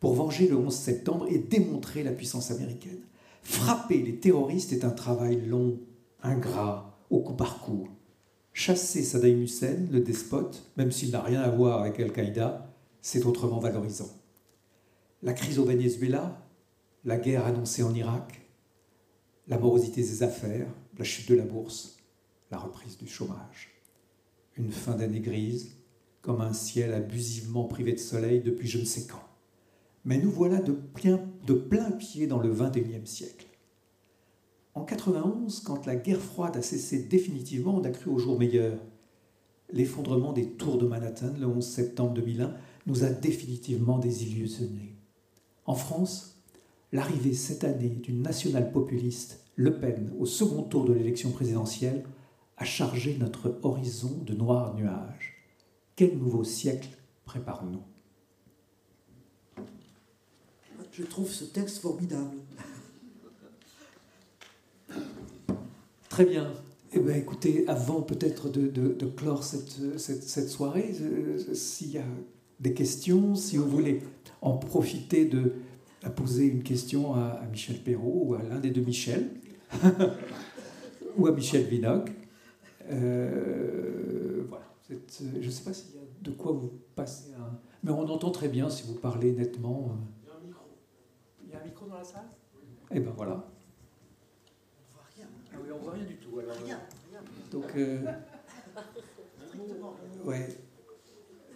pour 0.00 0.14
venger 0.14 0.48
le 0.48 0.56
11 0.56 0.74
septembre 0.74 1.26
et 1.30 1.38
démontrer 1.38 2.02
la 2.02 2.12
puissance 2.12 2.50
américaine. 2.50 3.00
Frapper 3.42 3.98
les 3.98 4.16
terroristes 4.16 4.72
est 4.72 4.84
un 4.84 4.90
travail 4.90 5.40
long, 5.46 5.78
ingrat, 6.22 6.98
au 7.10 7.20
coup 7.20 7.34
par 7.34 7.60
coup. 7.60 7.88
Chasser 8.52 9.02
Saddam 9.02 9.42
Hussein, 9.42 9.86
le 9.90 10.00
despote, 10.00 10.70
même 10.76 10.92
s'il 10.92 11.10
n'a 11.10 11.20
rien 11.20 11.42
à 11.42 11.50
voir 11.50 11.80
avec 11.80 12.00
Al-Qaïda, 12.00 12.72
c'est 13.02 13.26
autrement 13.26 13.58
valorisant. 13.58 14.10
La 15.24 15.32
crise 15.32 15.58
au 15.58 15.64
Venezuela, 15.64 16.46
la 17.06 17.16
guerre 17.16 17.46
annoncée 17.46 17.82
en 17.82 17.94
Irak, 17.94 18.42
la 19.48 19.58
morosité 19.58 20.02
des 20.02 20.22
affaires, 20.22 20.66
la 20.98 21.04
chute 21.04 21.30
de 21.30 21.34
la 21.34 21.46
bourse, 21.46 21.96
la 22.50 22.58
reprise 22.58 22.98
du 22.98 23.08
chômage. 23.08 23.70
Une 24.58 24.70
fin 24.70 24.94
d'année 24.94 25.20
grise, 25.20 25.76
comme 26.20 26.42
un 26.42 26.52
ciel 26.52 26.92
abusivement 26.92 27.64
privé 27.64 27.94
de 27.94 27.98
soleil 27.98 28.42
depuis 28.42 28.68
je 28.68 28.76
ne 28.76 28.84
sais 28.84 29.06
quand. 29.06 29.24
Mais 30.04 30.18
nous 30.18 30.30
voilà 30.30 30.60
de 30.60 30.72
plein, 30.72 31.26
de 31.46 31.54
plein 31.54 31.90
pied 31.92 32.26
dans 32.26 32.40
le 32.40 32.52
XXIe 32.52 33.06
siècle. 33.06 33.46
En 34.74 34.84
91, 34.84 35.60
quand 35.60 35.86
la 35.86 35.96
guerre 35.96 36.20
froide 36.20 36.58
a 36.58 36.62
cessé 36.62 36.98
définitivement, 36.98 37.76
on 37.76 37.84
a 37.84 37.90
cru 37.90 38.10
au 38.10 38.18
jour 38.18 38.38
meilleur. 38.38 38.78
L'effondrement 39.72 40.34
des 40.34 40.50
tours 40.50 40.76
de 40.76 40.86
Manhattan 40.86 41.32
le 41.40 41.46
11 41.46 41.66
septembre 41.66 42.12
2001 42.12 42.54
nous 42.86 43.04
a 43.04 43.08
définitivement 43.08 43.98
désillusionnés. 43.98 44.93
En 45.66 45.74
France, 45.74 46.36
l'arrivée 46.92 47.34
cette 47.34 47.64
année 47.64 47.88
d'une 47.88 48.22
nationale 48.22 48.70
populiste, 48.70 49.40
Le 49.56 49.78
Pen, 49.78 50.12
au 50.18 50.26
second 50.26 50.62
tour 50.62 50.84
de 50.84 50.92
l'élection 50.92 51.30
présidentielle, 51.30 52.04
a 52.56 52.64
chargé 52.64 53.16
notre 53.18 53.58
horizon 53.62 54.18
de 54.24 54.34
noirs 54.34 54.74
nuages. 54.74 55.34
Quel 55.96 56.18
nouveau 56.18 56.44
siècle 56.44 56.88
préparons-nous? 57.24 57.82
Je 60.92 61.02
trouve 61.02 61.30
ce 61.30 61.44
texte 61.44 61.78
formidable. 61.78 62.36
Très 66.08 66.24
bien. 66.24 66.52
Eh 66.92 67.00
bien, 67.00 67.16
écoutez, 67.16 67.66
avant 67.66 68.02
peut-être 68.02 68.48
de, 68.48 69.06
clore 69.16 69.42
cette, 69.42 69.98
cette, 69.98 70.48
soirée, 70.48 70.94
euh, 71.00 71.52
s'il 71.52 71.90
y 71.90 71.98
a 71.98 72.04
des 72.60 72.74
questions, 72.74 73.34
si 73.34 73.56
vous 73.56 73.68
voulez 73.68 74.02
en 74.40 74.56
profiter 74.56 75.24
de 75.24 75.54
poser 76.10 76.46
une 76.46 76.62
question 76.62 77.14
à, 77.14 77.40
Michel 77.50 77.78
Perrault 77.78 78.22
ou 78.26 78.34
à 78.34 78.42
l'un 78.42 78.58
des 78.58 78.70
deux 78.70 78.82
Michel, 78.82 79.30
ou 81.16 81.26
à 81.26 81.32
Michel 81.32 81.64
Vinoc. 81.64 82.10
Euh, 82.90 84.44
voilà. 84.48 84.64
je 84.88 85.46
ne 85.46 85.50
sais 85.50 85.64
pas 85.64 85.72
s'il 85.72 85.94
y 85.94 85.98
a 85.98 86.02
de 86.22 86.30
quoi 86.30 86.52
vous 86.52 86.72
passer 86.94 87.32
un... 87.34 87.58
Mais 87.82 87.90
on 87.90 88.06
entend 88.08 88.30
très 88.30 88.48
bien 88.48 88.68
si 88.68 88.86
vous 88.86 88.94
parlez 88.94 89.32
nettement. 89.32 89.96
Il 90.22 90.28
y 90.28 90.30
a 90.30 90.36
un 90.36 90.46
micro. 90.46 90.64
Il 91.42 91.50
y 91.50 91.54
a 91.54 91.60
un 91.60 91.64
micro 91.64 91.86
dans 91.86 91.98
la 91.98 92.04
salle? 92.04 92.28
Eh 92.90 93.00
bien 93.00 93.12
voilà. 93.16 93.46
Ah 95.52 95.56
oui, 95.62 95.68
on 95.72 95.78
voit 95.78 95.92
rien 95.92 96.04
du 96.04 96.16
tout. 96.16 96.38
Alors, 96.38 96.56
rien, 96.64 96.80
rien. 97.10 97.20
Donc, 97.50 97.66
euh, 97.76 98.04
ouais. 100.24 100.48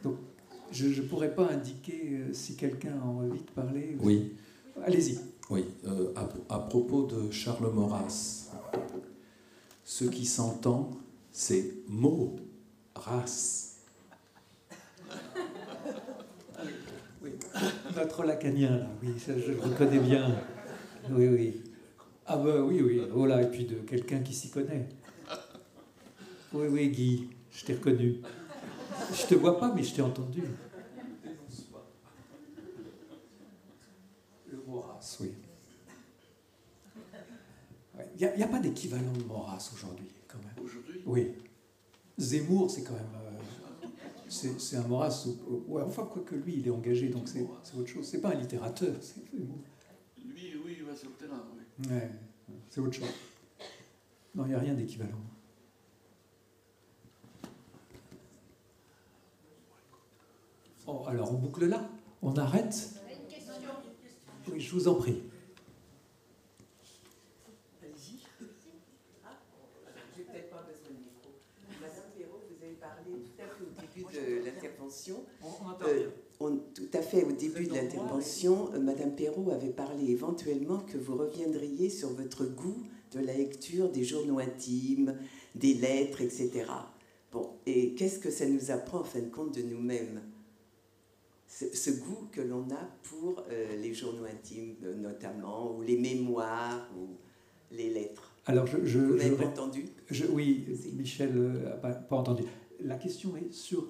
Donc, 0.03 0.17
je 0.73 0.87
ne 0.87 1.07
pourrais 1.07 1.35
pas 1.35 1.49
indiquer 1.51 2.11
euh, 2.13 2.33
si 2.33 2.57
quelqu'un 2.57 2.99
a 3.03 3.07
envie 3.07 3.41
de 3.41 3.51
parler. 3.51 3.97
Oui. 4.01 4.33
Allez-y. 4.85 5.19
Oui, 5.51 5.65
euh, 5.87 6.13
à, 6.15 6.55
à, 6.55 6.59
propos 6.59 7.07
de 7.07 7.31
Charles 7.31 7.73
Maurras, 7.73 8.51
ce 9.85 10.05
qui 10.05 10.27
s'entend, 10.27 10.91
c'est 11.33 11.73
mot, 11.89 12.37
race. 12.95 13.77
Oui, 17.21 17.31
notre 17.97 18.23
lacanien, 18.23 18.79
là, 18.79 18.87
oui, 19.03 19.09
ça, 19.19 19.33
je 19.37 19.51
le 19.51 19.59
reconnais 19.61 19.99
bien. 19.99 20.37
Oui, 21.11 21.27
oui. 21.27 21.63
Ah 22.27 22.37
ben 22.37 22.61
oui, 22.61 22.81
oui, 22.81 23.03
voilà, 23.11 23.43
et 23.43 23.51
puis 23.51 23.65
de 23.65 23.75
quelqu'un 23.75 24.21
qui 24.21 24.35
s'y 24.35 24.51
connaît. 24.51 24.89
Oui, 26.53 26.67
oui, 26.71 26.89
Guy, 26.91 27.29
je 27.51 27.65
t'ai 27.65 27.75
reconnu. 27.75 28.21
Je 29.13 29.27
te 29.27 29.35
vois 29.35 29.59
pas, 29.59 29.73
mais 29.73 29.83
je 29.83 29.95
t'ai 29.95 30.03
entendu. 30.03 30.43
Le 34.51 34.63
Maurras, 34.67 35.19
oui. 35.21 35.33
Il 38.21 38.33
n'y 38.37 38.43
a, 38.43 38.49
pas 38.49 38.59
d'équivalent 38.59 39.13
de 39.13 39.25
Maurras 39.25 39.71
aujourd'hui, 39.73 40.09
quand 40.27 40.39
même. 40.39 40.65
Aujourd'hui? 40.65 41.03
Oui. 41.07 41.33
Zemmour, 42.17 42.71
c'est 42.71 42.83
quand 42.83 42.95
même. 42.95 43.05
Euh, 43.15 43.89
c'est 44.29 44.77
un 44.77 44.87
Maurras. 44.87 45.29
Ouais, 45.69 45.83
enfin, 45.83 46.05
quoi 46.05 46.23
que 46.23 46.35
lui, 46.35 46.57
il 46.59 46.67
est 46.67 46.71
engagé, 46.71 47.09
donc 47.09 47.29
c'est 47.29 47.43
autre 47.77 47.87
chose. 47.87 48.07
C'est 48.07 48.21
pas 48.21 48.31
un 48.31 48.35
littérateur. 48.35 48.95
Lui, 49.33 50.55
oui, 50.65 50.77
il 50.79 50.85
va 50.85 50.97
sur 50.97 51.11
le 51.11 51.15
terrain, 51.15 51.45
oui. 51.57 51.91
Ouais, 51.91 52.11
c'est 52.69 52.81
autre 52.81 52.95
chose. 52.95 53.09
Non, 54.35 54.45
il 54.47 54.49
n'y 54.49 54.55
a 54.55 54.59
rien 54.59 54.75
d'équivalent. 54.75 55.21
Oh, 60.91 61.03
alors 61.07 61.31
on 61.35 61.37
boucle 61.37 61.67
là 61.67 61.87
On 62.23 62.35
arrête 62.37 62.89
Oui, 64.51 64.59
je 64.59 64.73
vous 64.73 64.89
en 64.89 64.95
prie. 64.95 65.21
Allez-y. 67.83 68.21
J'ai 70.17 70.23
peut-être 70.23 70.49
pas 70.49 70.65
besoin 70.67 70.89
de 70.89 71.05
micro. 71.05 71.29
Madame 71.83 72.09
Perrault, 72.17 72.41
vous 72.49 72.65
avez 72.65 72.75
parlé 72.77 73.13
tout 73.21 73.43
à 73.43 73.45
fait 73.45 73.63
au 73.63 73.83
début 73.83 74.07
de 74.15 74.45
l'intervention. 74.47 75.25
On, 76.41 76.57
tout 76.57 76.91
à 76.95 77.03
fait 77.03 77.25
au 77.25 77.33
début 77.33 77.67
de 77.67 77.75
l'intervention, 77.75 78.73
euh, 78.73 78.81
Madame 78.81 79.15
Perrault 79.15 79.51
avait 79.51 79.69
parlé 79.69 80.11
éventuellement 80.11 80.79
que 80.79 80.97
vous 80.97 81.19
reviendriez 81.19 81.91
sur 81.91 82.15
votre 82.15 82.47
goût 82.47 82.83
de 83.13 83.21
la 83.21 83.35
lecture 83.35 83.91
des 83.91 84.05
journaux 84.05 84.39
intimes, 84.39 85.17
des 85.55 85.75
lettres, 85.75 86.23
etc. 86.23 86.65
Bon, 87.31 87.51
et 87.67 87.95
qu'est-ce 87.95 88.21
que 88.21 88.31
ça 88.31 88.47
nous 88.47 88.71
apprend 88.71 89.01
en 89.01 89.05
fin 89.05 89.21
de 89.21 89.29
compte 89.29 89.55
de 89.55 89.63
nous-mêmes? 89.63 90.23
Ce, 91.49 91.91
goût 91.91 92.29
que 92.31 92.41
l'on 92.41 92.69
a 92.71 92.89
pour 93.05 93.43
euh, 93.51 93.77
les 93.77 93.95
journaux 93.95 94.25
intimes 94.25 94.77
notamment, 94.97 95.75
ou 95.75 95.83
les 95.83 95.99
mémoires, 95.99 96.89
ou 96.97 97.17
les 97.73 97.91
lettres. 97.91 98.35
Alors, 98.47 98.67
je, 98.67 98.85
je, 98.85 98.99
Vous 98.99 99.43
entendu? 99.43 99.87
je, 100.11 100.27
Oui, 100.27 100.67
Michel 100.95 101.35
n'a 101.35 101.71
pas, 101.71 101.93
pas, 101.93 102.17
entendu. 102.17 102.45
La 102.81 102.97
question 102.97 103.37
est 103.37 103.53
sur 103.53 103.89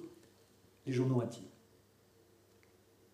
les 0.85 0.93
journaux 0.93 1.21
intimes. 1.21 1.43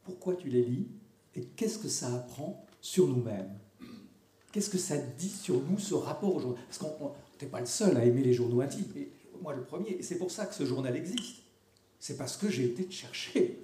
Pourquoi 0.03 0.35
tu 0.35 0.49
les 0.49 0.63
lis 0.63 0.88
et 1.35 1.43
qu'est-ce 1.55 1.80
que 1.80 1.89
ça 1.89 2.13
apprend 2.13 2.65
sur 2.80 3.07
nous-mêmes? 3.07 3.51
Qu'est-ce 4.51 4.69
que 4.69 4.77
ça 4.77 4.97
dit 4.97 5.30
sur 5.30 5.61
nous, 5.63 5.77
ce 5.80 5.95
rapport 5.95 6.34
au 6.34 6.39
journal 6.39 6.63
Parce 6.65 6.77
qu'on 6.77 7.11
n'est 7.41 7.49
pas 7.49 7.59
le 7.59 7.65
seul 7.65 7.97
à 7.97 8.05
aimer 8.05 8.23
les 8.23 8.34
journaux 8.34 8.61
intimes, 8.61 8.85
moi 9.41 9.53
le 9.53 9.63
premier. 9.63 9.91
Et 9.91 10.01
c'est 10.01 10.17
pour 10.17 10.31
ça 10.31 10.45
que 10.45 10.55
ce 10.55 10.65
journal 10.65 10.95
existe. 10.95 11.43
C'est 11.99 12.17
parce 12.17 12.38
que 12.38 12.49
j'ai 12.49 12.65
été 12.65 12.89
chercher. 12.89 13.59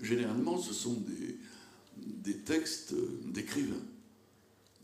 Généralement, 0.00 0.58
ce 0.58 0.74
sont 0.74 0.94
des, 0.94 1.38
des 1.96 2.38
textes 2.38 2.94
d'écrivains. 3.26 3.84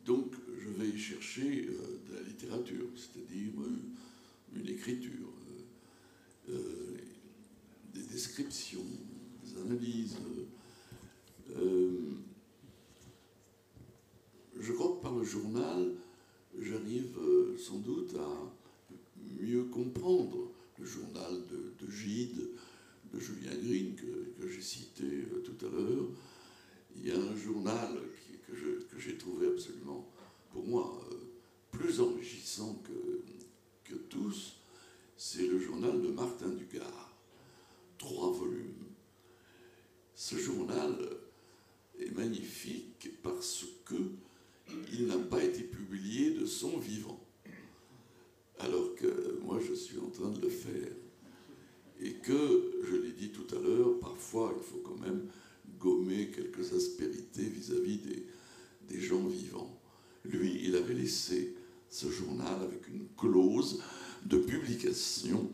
Donc, 0.05 0.33
je 0.59 0.69
vais 0.71 0.97
chercher 0.97 1.69
euh, 1.69 2.01
de 2.09 2.15
la 2.17 2.23
littérature, 2.23 2.87
c'est-à-dire 2.97 3.53
euh, 3.61 4.59
une 4.59 4.69
écriture, 4.69 5.29
euh, 6.49 6.97
des 7.95 8.03
descriptions, 8.03 8.85
des 9.45 9.61
analyses. 9.61 10.17
je 14.59 14.73
crois 14.73 14.97
que 14.97 15.03
par 15.03 15.15
le 15.15 15.25
journal, 15.25 15.95
j'arrive 16.59 17.19
sans 17.59 17.79
doute 17.79 18.15
à 18.15 18.53
mieux 19.41 19.65
comprendre 19.65 20.51
le 20.79 20.85
journal 20.85 21.43
de 21.81 21.91
Gide, 21.91 22.51
de 23.13 23.21
Julien 23.21 23.55
Green 23.55 23.95
que, 23.95 24.49
j'ai 24.49 24.63
cité 24.63 25.05
tout 25.45 25.67
à 25.67 25.69
l'heure. 25.69 26.09
Il 26.97 27.07
y 27.07 27.13
a 27.13 27.19
un 27.19 27.37
journal 27.37 27.99
que 28.47 28.99
j'ai 28.99 29.17
trouvé 29.17 29.47
absolument, 29.47 30.11
pour 30.51 30.67
moi, 30.67 31.01
euh, 31.13 31.17
plus 31.71 32.01
enrichissant 32.01 32.83
que, 32.85 33.23
que 33.85 33.95
tous, 33.95 34.57
c'est 35.17 35.47
le 35.47 35.61
journal 35.61 36.01
de 36.03 36.09
Martin 36.09 36.49
Dugard. 36.49 37.17
Trois 37.99 38.33
volumes. 38.33 38.87
Ce 40.15 40.37
journal 40.37 40.97
est 41.99 42.11
magnifique 42.11 43.11
parce 43.23 43.65
que 43.85 43.95
il 44.93 45.07
n'a 45.07 45.19
pas 45.19 45.43
été 45.43 45.63
publié 45.63 46.33
de 46.35 46.47
son 46.47 46.79
vivant. 46.79 47.21
Alors 48.59 48.95
que 48.95 49.39
moi, 49.43 49.59
je 49.67 49.75
suis 49.75 49.99
en 49.99 50.11
train 50.11 50.31
de 50.31 50.41
le 50.41 50.49
faire. 50.49 50.93
Et 52.03 52.15
que, 52.15 52.81
je 52.89 52.97
l'ai 52.97 53.13
dit 53.13 53.31
tout 53.31 53.47
à 53.55 53.59
l'heure, 53.59 53.99
parfois, 54.01 54.55
il 54.57 54.63
faut 54.65 54.83
quand 54.85 54.99
même 55.01 55.27
gommer 55.79 56.31
quelques 56.35 56.73
aspérités 56.73 57.43
vis-à-vis 57.43 57.99
des, 58.89 59.01
gens 59.01 59.25
vivants. 59.27 59.81
Lui, 60.25 60.63
il 60.65 60.75
avait 60.75 60.95
laissé 60.95 61.55
ce 61.89 62.11
journal 62.11 62.61
avec 62.63 62.89
une 62.89 63.07
clause 63.17 63.81
de 64.27 64.39
publication 64.39 65.49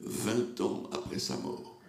20 0.00 0.60
ans 0.60 0.88
après 0.92 1.18
sa 1.18 1.36
mort. 1.38 1.80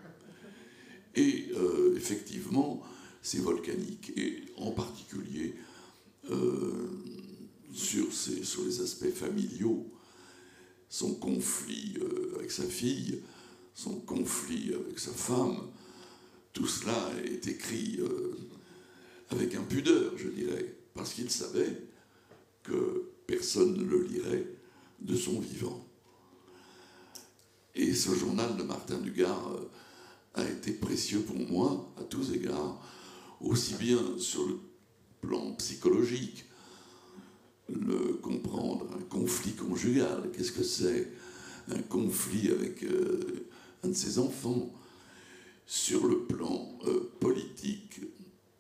Et 1.16 1.50
euh, 1.56 1.96
effectivement, 1.96 2.84
c'est 3.22 3.40
volcanique, 3.40 4.12
et 4.18 4.44
en 4.58 4.72
particulier 4.72 5.56
euh, 6.32 6.90
sur, 7.74 8.12
sur 8.14 8.66
les 8.66 8.82
aspects 8.82 9.14
familiaux, 9.14 9.86
son 10.90 11.14
conflit 11.16 11.98
euh, 12.02 12.36
avec 12.38 12.52
sa 12.52 12.64
fille, 12.64 13.22
son 13.78 14.00
conflit 14.00 14.74
avec 14.74 14.98
sa 14.98 15.12
femme, 15.12 15.58
tout 16.52 16.66
cela 16.66 16.98
est 17.24 17.48
écrit 17.48 18.00
avec 19.30 19.54
impudeur, 19.54 20.18
je 20.18 20.30
dirais 20.30 20.78
parce 20.98 21.14
qu'il 21.14 21.30
savait 21.30 21.84
que 22.64 23.12
personne 23.28 23.78
ne 23.78 23.84
le 23.84 24.04
lirait 24.04 24.48
de 25.00 25.16
son 25.16 25.40
vivant. 25.40 25.86
Et 27.76 27.94
ce 27.94 28.16
journal 28.16 28.58
de 28.58 28.64
Martin 28.64 28.98
Dugard 28.98 29.52
euh, 29.52 30.42
a 30.42 30.50
été 30.50 30.72
précieux 30.72 31.20
pour 31.20 31.36
moi 31.36 31.94
à 31.98 32.04
tous 32.04 32.34
égards, 32.34 32.82
aussi 33.40 33.76
bien 33.76 34.00
sur 34.18 34.48
le 34.48 34.60
plan 35.22 35.54
psychologique, 35.54 36.46
le 37.70 38.14
comprendre, 38.16 38.88
un 39.00 39.04
conflit 39.04 39.54
conjugal, 39.54 40.32
qu'est-ce 40.36 40.52
que 40.52 40.64
c'est? 40.64 41.12
Un 41.70 41.82
conflit 41.84 42.50
avec 42.50 42.82
euh, 42.84 43.48
de 43.90 43.96
ses 43.96 44.20
enfants, 44.20 44.72
sur 45.66 46.08
le 46.08 46.20
plan 46.20 46.78
euh, 46.88 47.12
politique, 47.20 48.02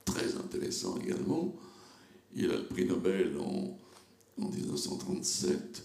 très 0.05 0.35
intéressant 0.35 0.97
également, 0.97 1.55
il 2.35 2.51
a 2.51 2.57
le 2.57 2.65
prix 2.65 2.85
Nobel 2.85 3.37
en, 3.39 3.77
1937. 4.37 5.83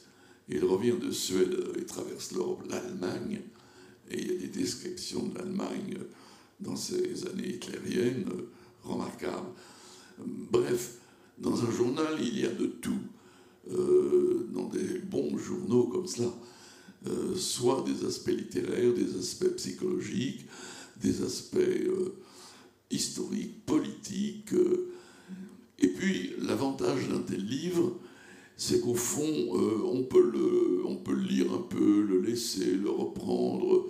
il 0.49 0.65
revient 0.65 0.97
de 1.01 1.11
Suède 1.11 1.57
et 1.79 1.87
traverse 1.87 2.33
l'Europe, 2.33 2.65
l'Allemagne. 2.69 3.41
Et 4.11 4.21
il 4.21 4.27
y 4.27 4.37
a 4.37 4.39
des 4.41 4.49
descriptions 4.49 5.27
de 5.27 5.39
l'Allemagne 5.39 5.97
dans 6.61 6.77
ces 6.77 7.27
années 7.27 7.55
hitlériennes 7.55 8.27
remarquables. 8.83 9.49
Bref, 10.19 10.99
dans 11.39 11.63
un 11.63 11.71
journal, 11.71 12.19
il 12.21 12.41
y 12.41 12.47
a 12.47 12.53
de 12.53 12.67
tout. 12.67 13.01
Euh, 13.71 14.49
dans 14.53 14.69
des 14.69 14.99
bons 14.99 15.39
journaux 15.39 15.85
comme 15.85 16.07
cela, 16.07 16.29
euh, 17.07 17.37
soit 17.37 17.85
des 17.87 18.07
aspects 18.07 18.29
littéraires, 18.29 18.93
des 18.95 19.19
aspects 19.19 19.55
psychologiques, 19.57 20.47
des 21.01 21.23
aspects 21.23 21.57
euh, 21.57 22.15
historiques, 22.91 23.65
politiques, 23.67 24.55
et 25.83 25.89
puis, 25.89 26.31
l'avantage 26.41 27.09
d'un 27.09 27.19
tel 27.19 27.45
livre, 27.45 27.99
c'est 28.57 28.81
qu'au 28.81 28.95
fond, 28.95 29.23
euh, 29.25 29.83
on, 29.85 30.05
peut 30.05 30.31
le, 30.33 30.87
on 30.87 30.97
peut 30.97 31.15
le 31.15 31.23
lire 31.23 31.53
un 31.53 31.63
peu, 31.63 32.03
le 32.03 32.21
laisser, 32.21 32.71
le 32.71 32.89
reprendre. 32.89 33.89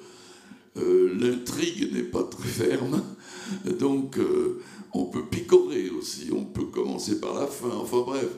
Euh, 0.79 1.15
l'intrigue 1.21 1.93
n'est 1.93 2.03
pas 2.03 2.23
très 2.23 2.49
ferme, 2.49 3.03
donc 3.79 4.17
euh, 4.17 4.63
on 4.95 5.05
peut 5.05 5.27
picorer 5.27 5.91
aussi, 5.91 6.31
on 6.33 6.47
peut 6.47 6.65
commencer 6.65 7.21
par 7.21 7.35
la 7.35 7.47
fin. 7.47 7.69
Enfin 7.69 8.03
bref, 8.07 8.31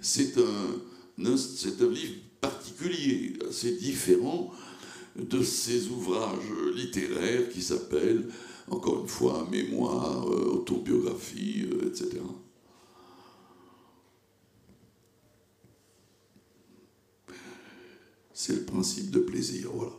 c'est 0.00 0.38
un, 0.38 1.36
c'est 1.36 1.82
un 1.82 1.88
livre 1.88 2.14
particulier, 2.40 3.34
assez 3.48 3.72
différent 3.76 4.52
de 5.16 5.42
ces 5.42 5.88
ouvrages 5.88 6.52
littéraires 6.74 7.48
qui 7.50 7.62
s'appellent, 7.62 8.28
encore 8.70 9.02
une 9.02 9.08
fois, 9.08 9.46
mémoire, 9.50 10.26
autobiographie, 10.26 11.66
etc. 11.86 12.20
c'est 18.40 18.54
le 18.54 18.62
principe 18.62 19.10
de 19.10 19.18
plaisir, 19.18 19.70
voilà. 19.74 19.92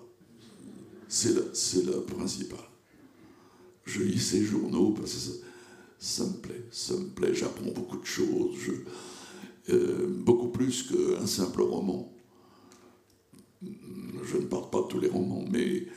C'est 1.07 1.35
le, 1.35 2.01
principal. 2.01 2.59
Je 3.85 4.01
lis 4.01 4.19
ces 4.19 4.43
journaux 4.43 4.95
parce 4.97 5.13
que 5.13 5.45
ça, 5.99 6.25
me 6.25 6.33
plaît, 6.33 6.65
ça 6.71 6.95
me 6.95 7.05
plaît, 7.09 7.35
j'apprends 7.35 7.69
beaucoup 7.69 7.99
de 7.99 8.05
choses, 8.05 8.57
euh, 9.69 10.07
beaucoup 10.07 10.47
plus 10.47 10.89
qu'un 10.89 11.27
simple 11.27 11.61
roman. 11.61 12.11
Je 13.63 14.37
ne 14.37 14.45
parle 14.45 14.69
pas 14.69 14.81
de 14.81 14.87
tous 14.87 14.99
les 14.99 15.09
romans, 15.09 15.45
mais 15.51 15.87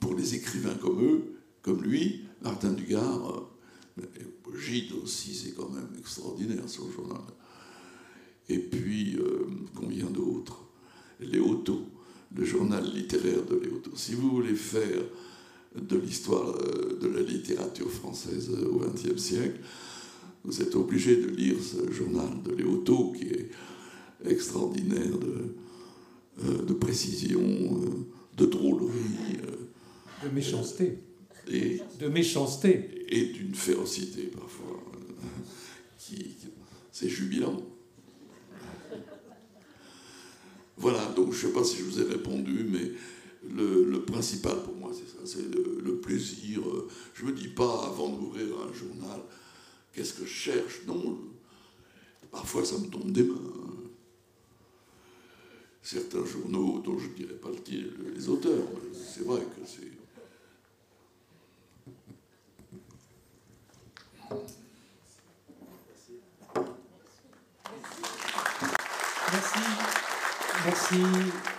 pour 0.00 0.14
les 0.14 0.34
écrivains 0.34 0.74
comme 0.74 1.02
eux, 1.02 1.34
comme 1.62 1.82
lui, 1.82 2.24
Martin 2.42 2.72
Dugard, 2.72 3.48
euh, 3.98 4.02
Gide 4.58 4.92
aussi, 5.02 5.34
c'est 5.34 5.54
quand 5.54 5.70
même 5.70 5.88
extraordinaire 5.98 6.64
ce 6.66 6.80
journal. 6.94 7.22
Et 8.48 8.58
puis, 8.58 9.16
euh, 9.16 9.46
combien 9.74 10.06
d'autres? 10.06 10.64
Léoto, 11.20 11.82
le 12.34 12.44
journal 12.44 12.84
littéraire 12.92 13.44
de 13.44 13.56
Léoto. 13.56 13.92
Si 13.94 14.14
vous 14.14 14.30
voulez 14.30 14.54
faire 14.54 15.02
de 15.80 15.96
l'histoire 15.96 16.48
euh, 16.48 16.98
de 17.00 17.08
la 17.08 17.22
littérature 17.22 17.90
française 17.90 18.50
au 18.50 18.80
XXe 18.80 19.16
siècle, 19.16 19.60
vous 20.44 20.60
êtes 20.60 20.74
obligé 20.74 21.16
de 21.16 21.28
lire 21.28 21.56
ce 21.62 21.90
journal 21.92 22.42
de 22.44 22.52
Léoto 22.52 23.12
qui 23.12 23.24
est 23.24 23.50
extraordinaire 24.24 25.18
de, 25.18 25.54
euh, 26.44 26.74
précision, 26.74 27.40
euh, 27.40 28.06
de 28.36 28.46
drôlerie. 28.46 29.38
de 30.24 30.28
méchanceté. 30.30 30.98
Et, 31.50 31.80
de 32.00 32.08
méchanceté. 32.08 33.04
Et 33.08 33.26
d'une 33.26 33.54
férocité 33.54 34.22
parfois. 34.22 34.82
qui, 35.98 36.36
c'est 36.90 37.08
jubilant. 37.08 37.62
Voilà, 40.76 41.04
donc 41.14 41.32
je 41.32 41.46
ne 41.46 41.52
sais 41.52 41.58
pas 41.58 41.64
si 41.64 41.78
je 41.78 41.84
vous 41.84 42.00
ai 42.00 42.04
répondu, 42.04 42.66
mais 42.68 42.92
le, 43.48 44.00
principal 44.00 44.62
pour 44.64 44.74
moi, 44.74 44.90
c'est 44.92 45.08
ça, 45.08 45.18
c'est 45.24 45.54
le, 45.54 45.96
plaisir. 46.00 46.60
Je 47.14 47.24
ne 47.24 47.30
me 47.30 47.36
dis 47.36 47.48
pas, 47.48 47.86
avant 47.86 48.08
d'ouvrir 48.08 48.46
un 48.68 48.72
journal, 48.72 49.20
qu'est-ce 49.92 50.14
que 50.14 50.24
je 50.24 50.32
cherche? 50.32 50.80
Non, 50.86 51.18
parfois 52.32 52.64
ça 52.64 52.78
me 52.78 52.86
tombe 52.86 53.12
des 53.12 53.22
mains. 53.22 53.36
Certains 55.82 56.24
journaux 56.24 56.78
dont 56.78 56.96
je 56.96 57.08
ne 57.08 57.14
dirais 57.14 57.34
pas 57.34 57.48
les 58.14 58.28
auteurs, 58.28 58.64
c'est 58.94 59.24
vrai 59.24 59.40
que 59.40 59.66
c'est. 59.66 59.90
Merci. 69.32 69.60
Merci. 70.64 71.51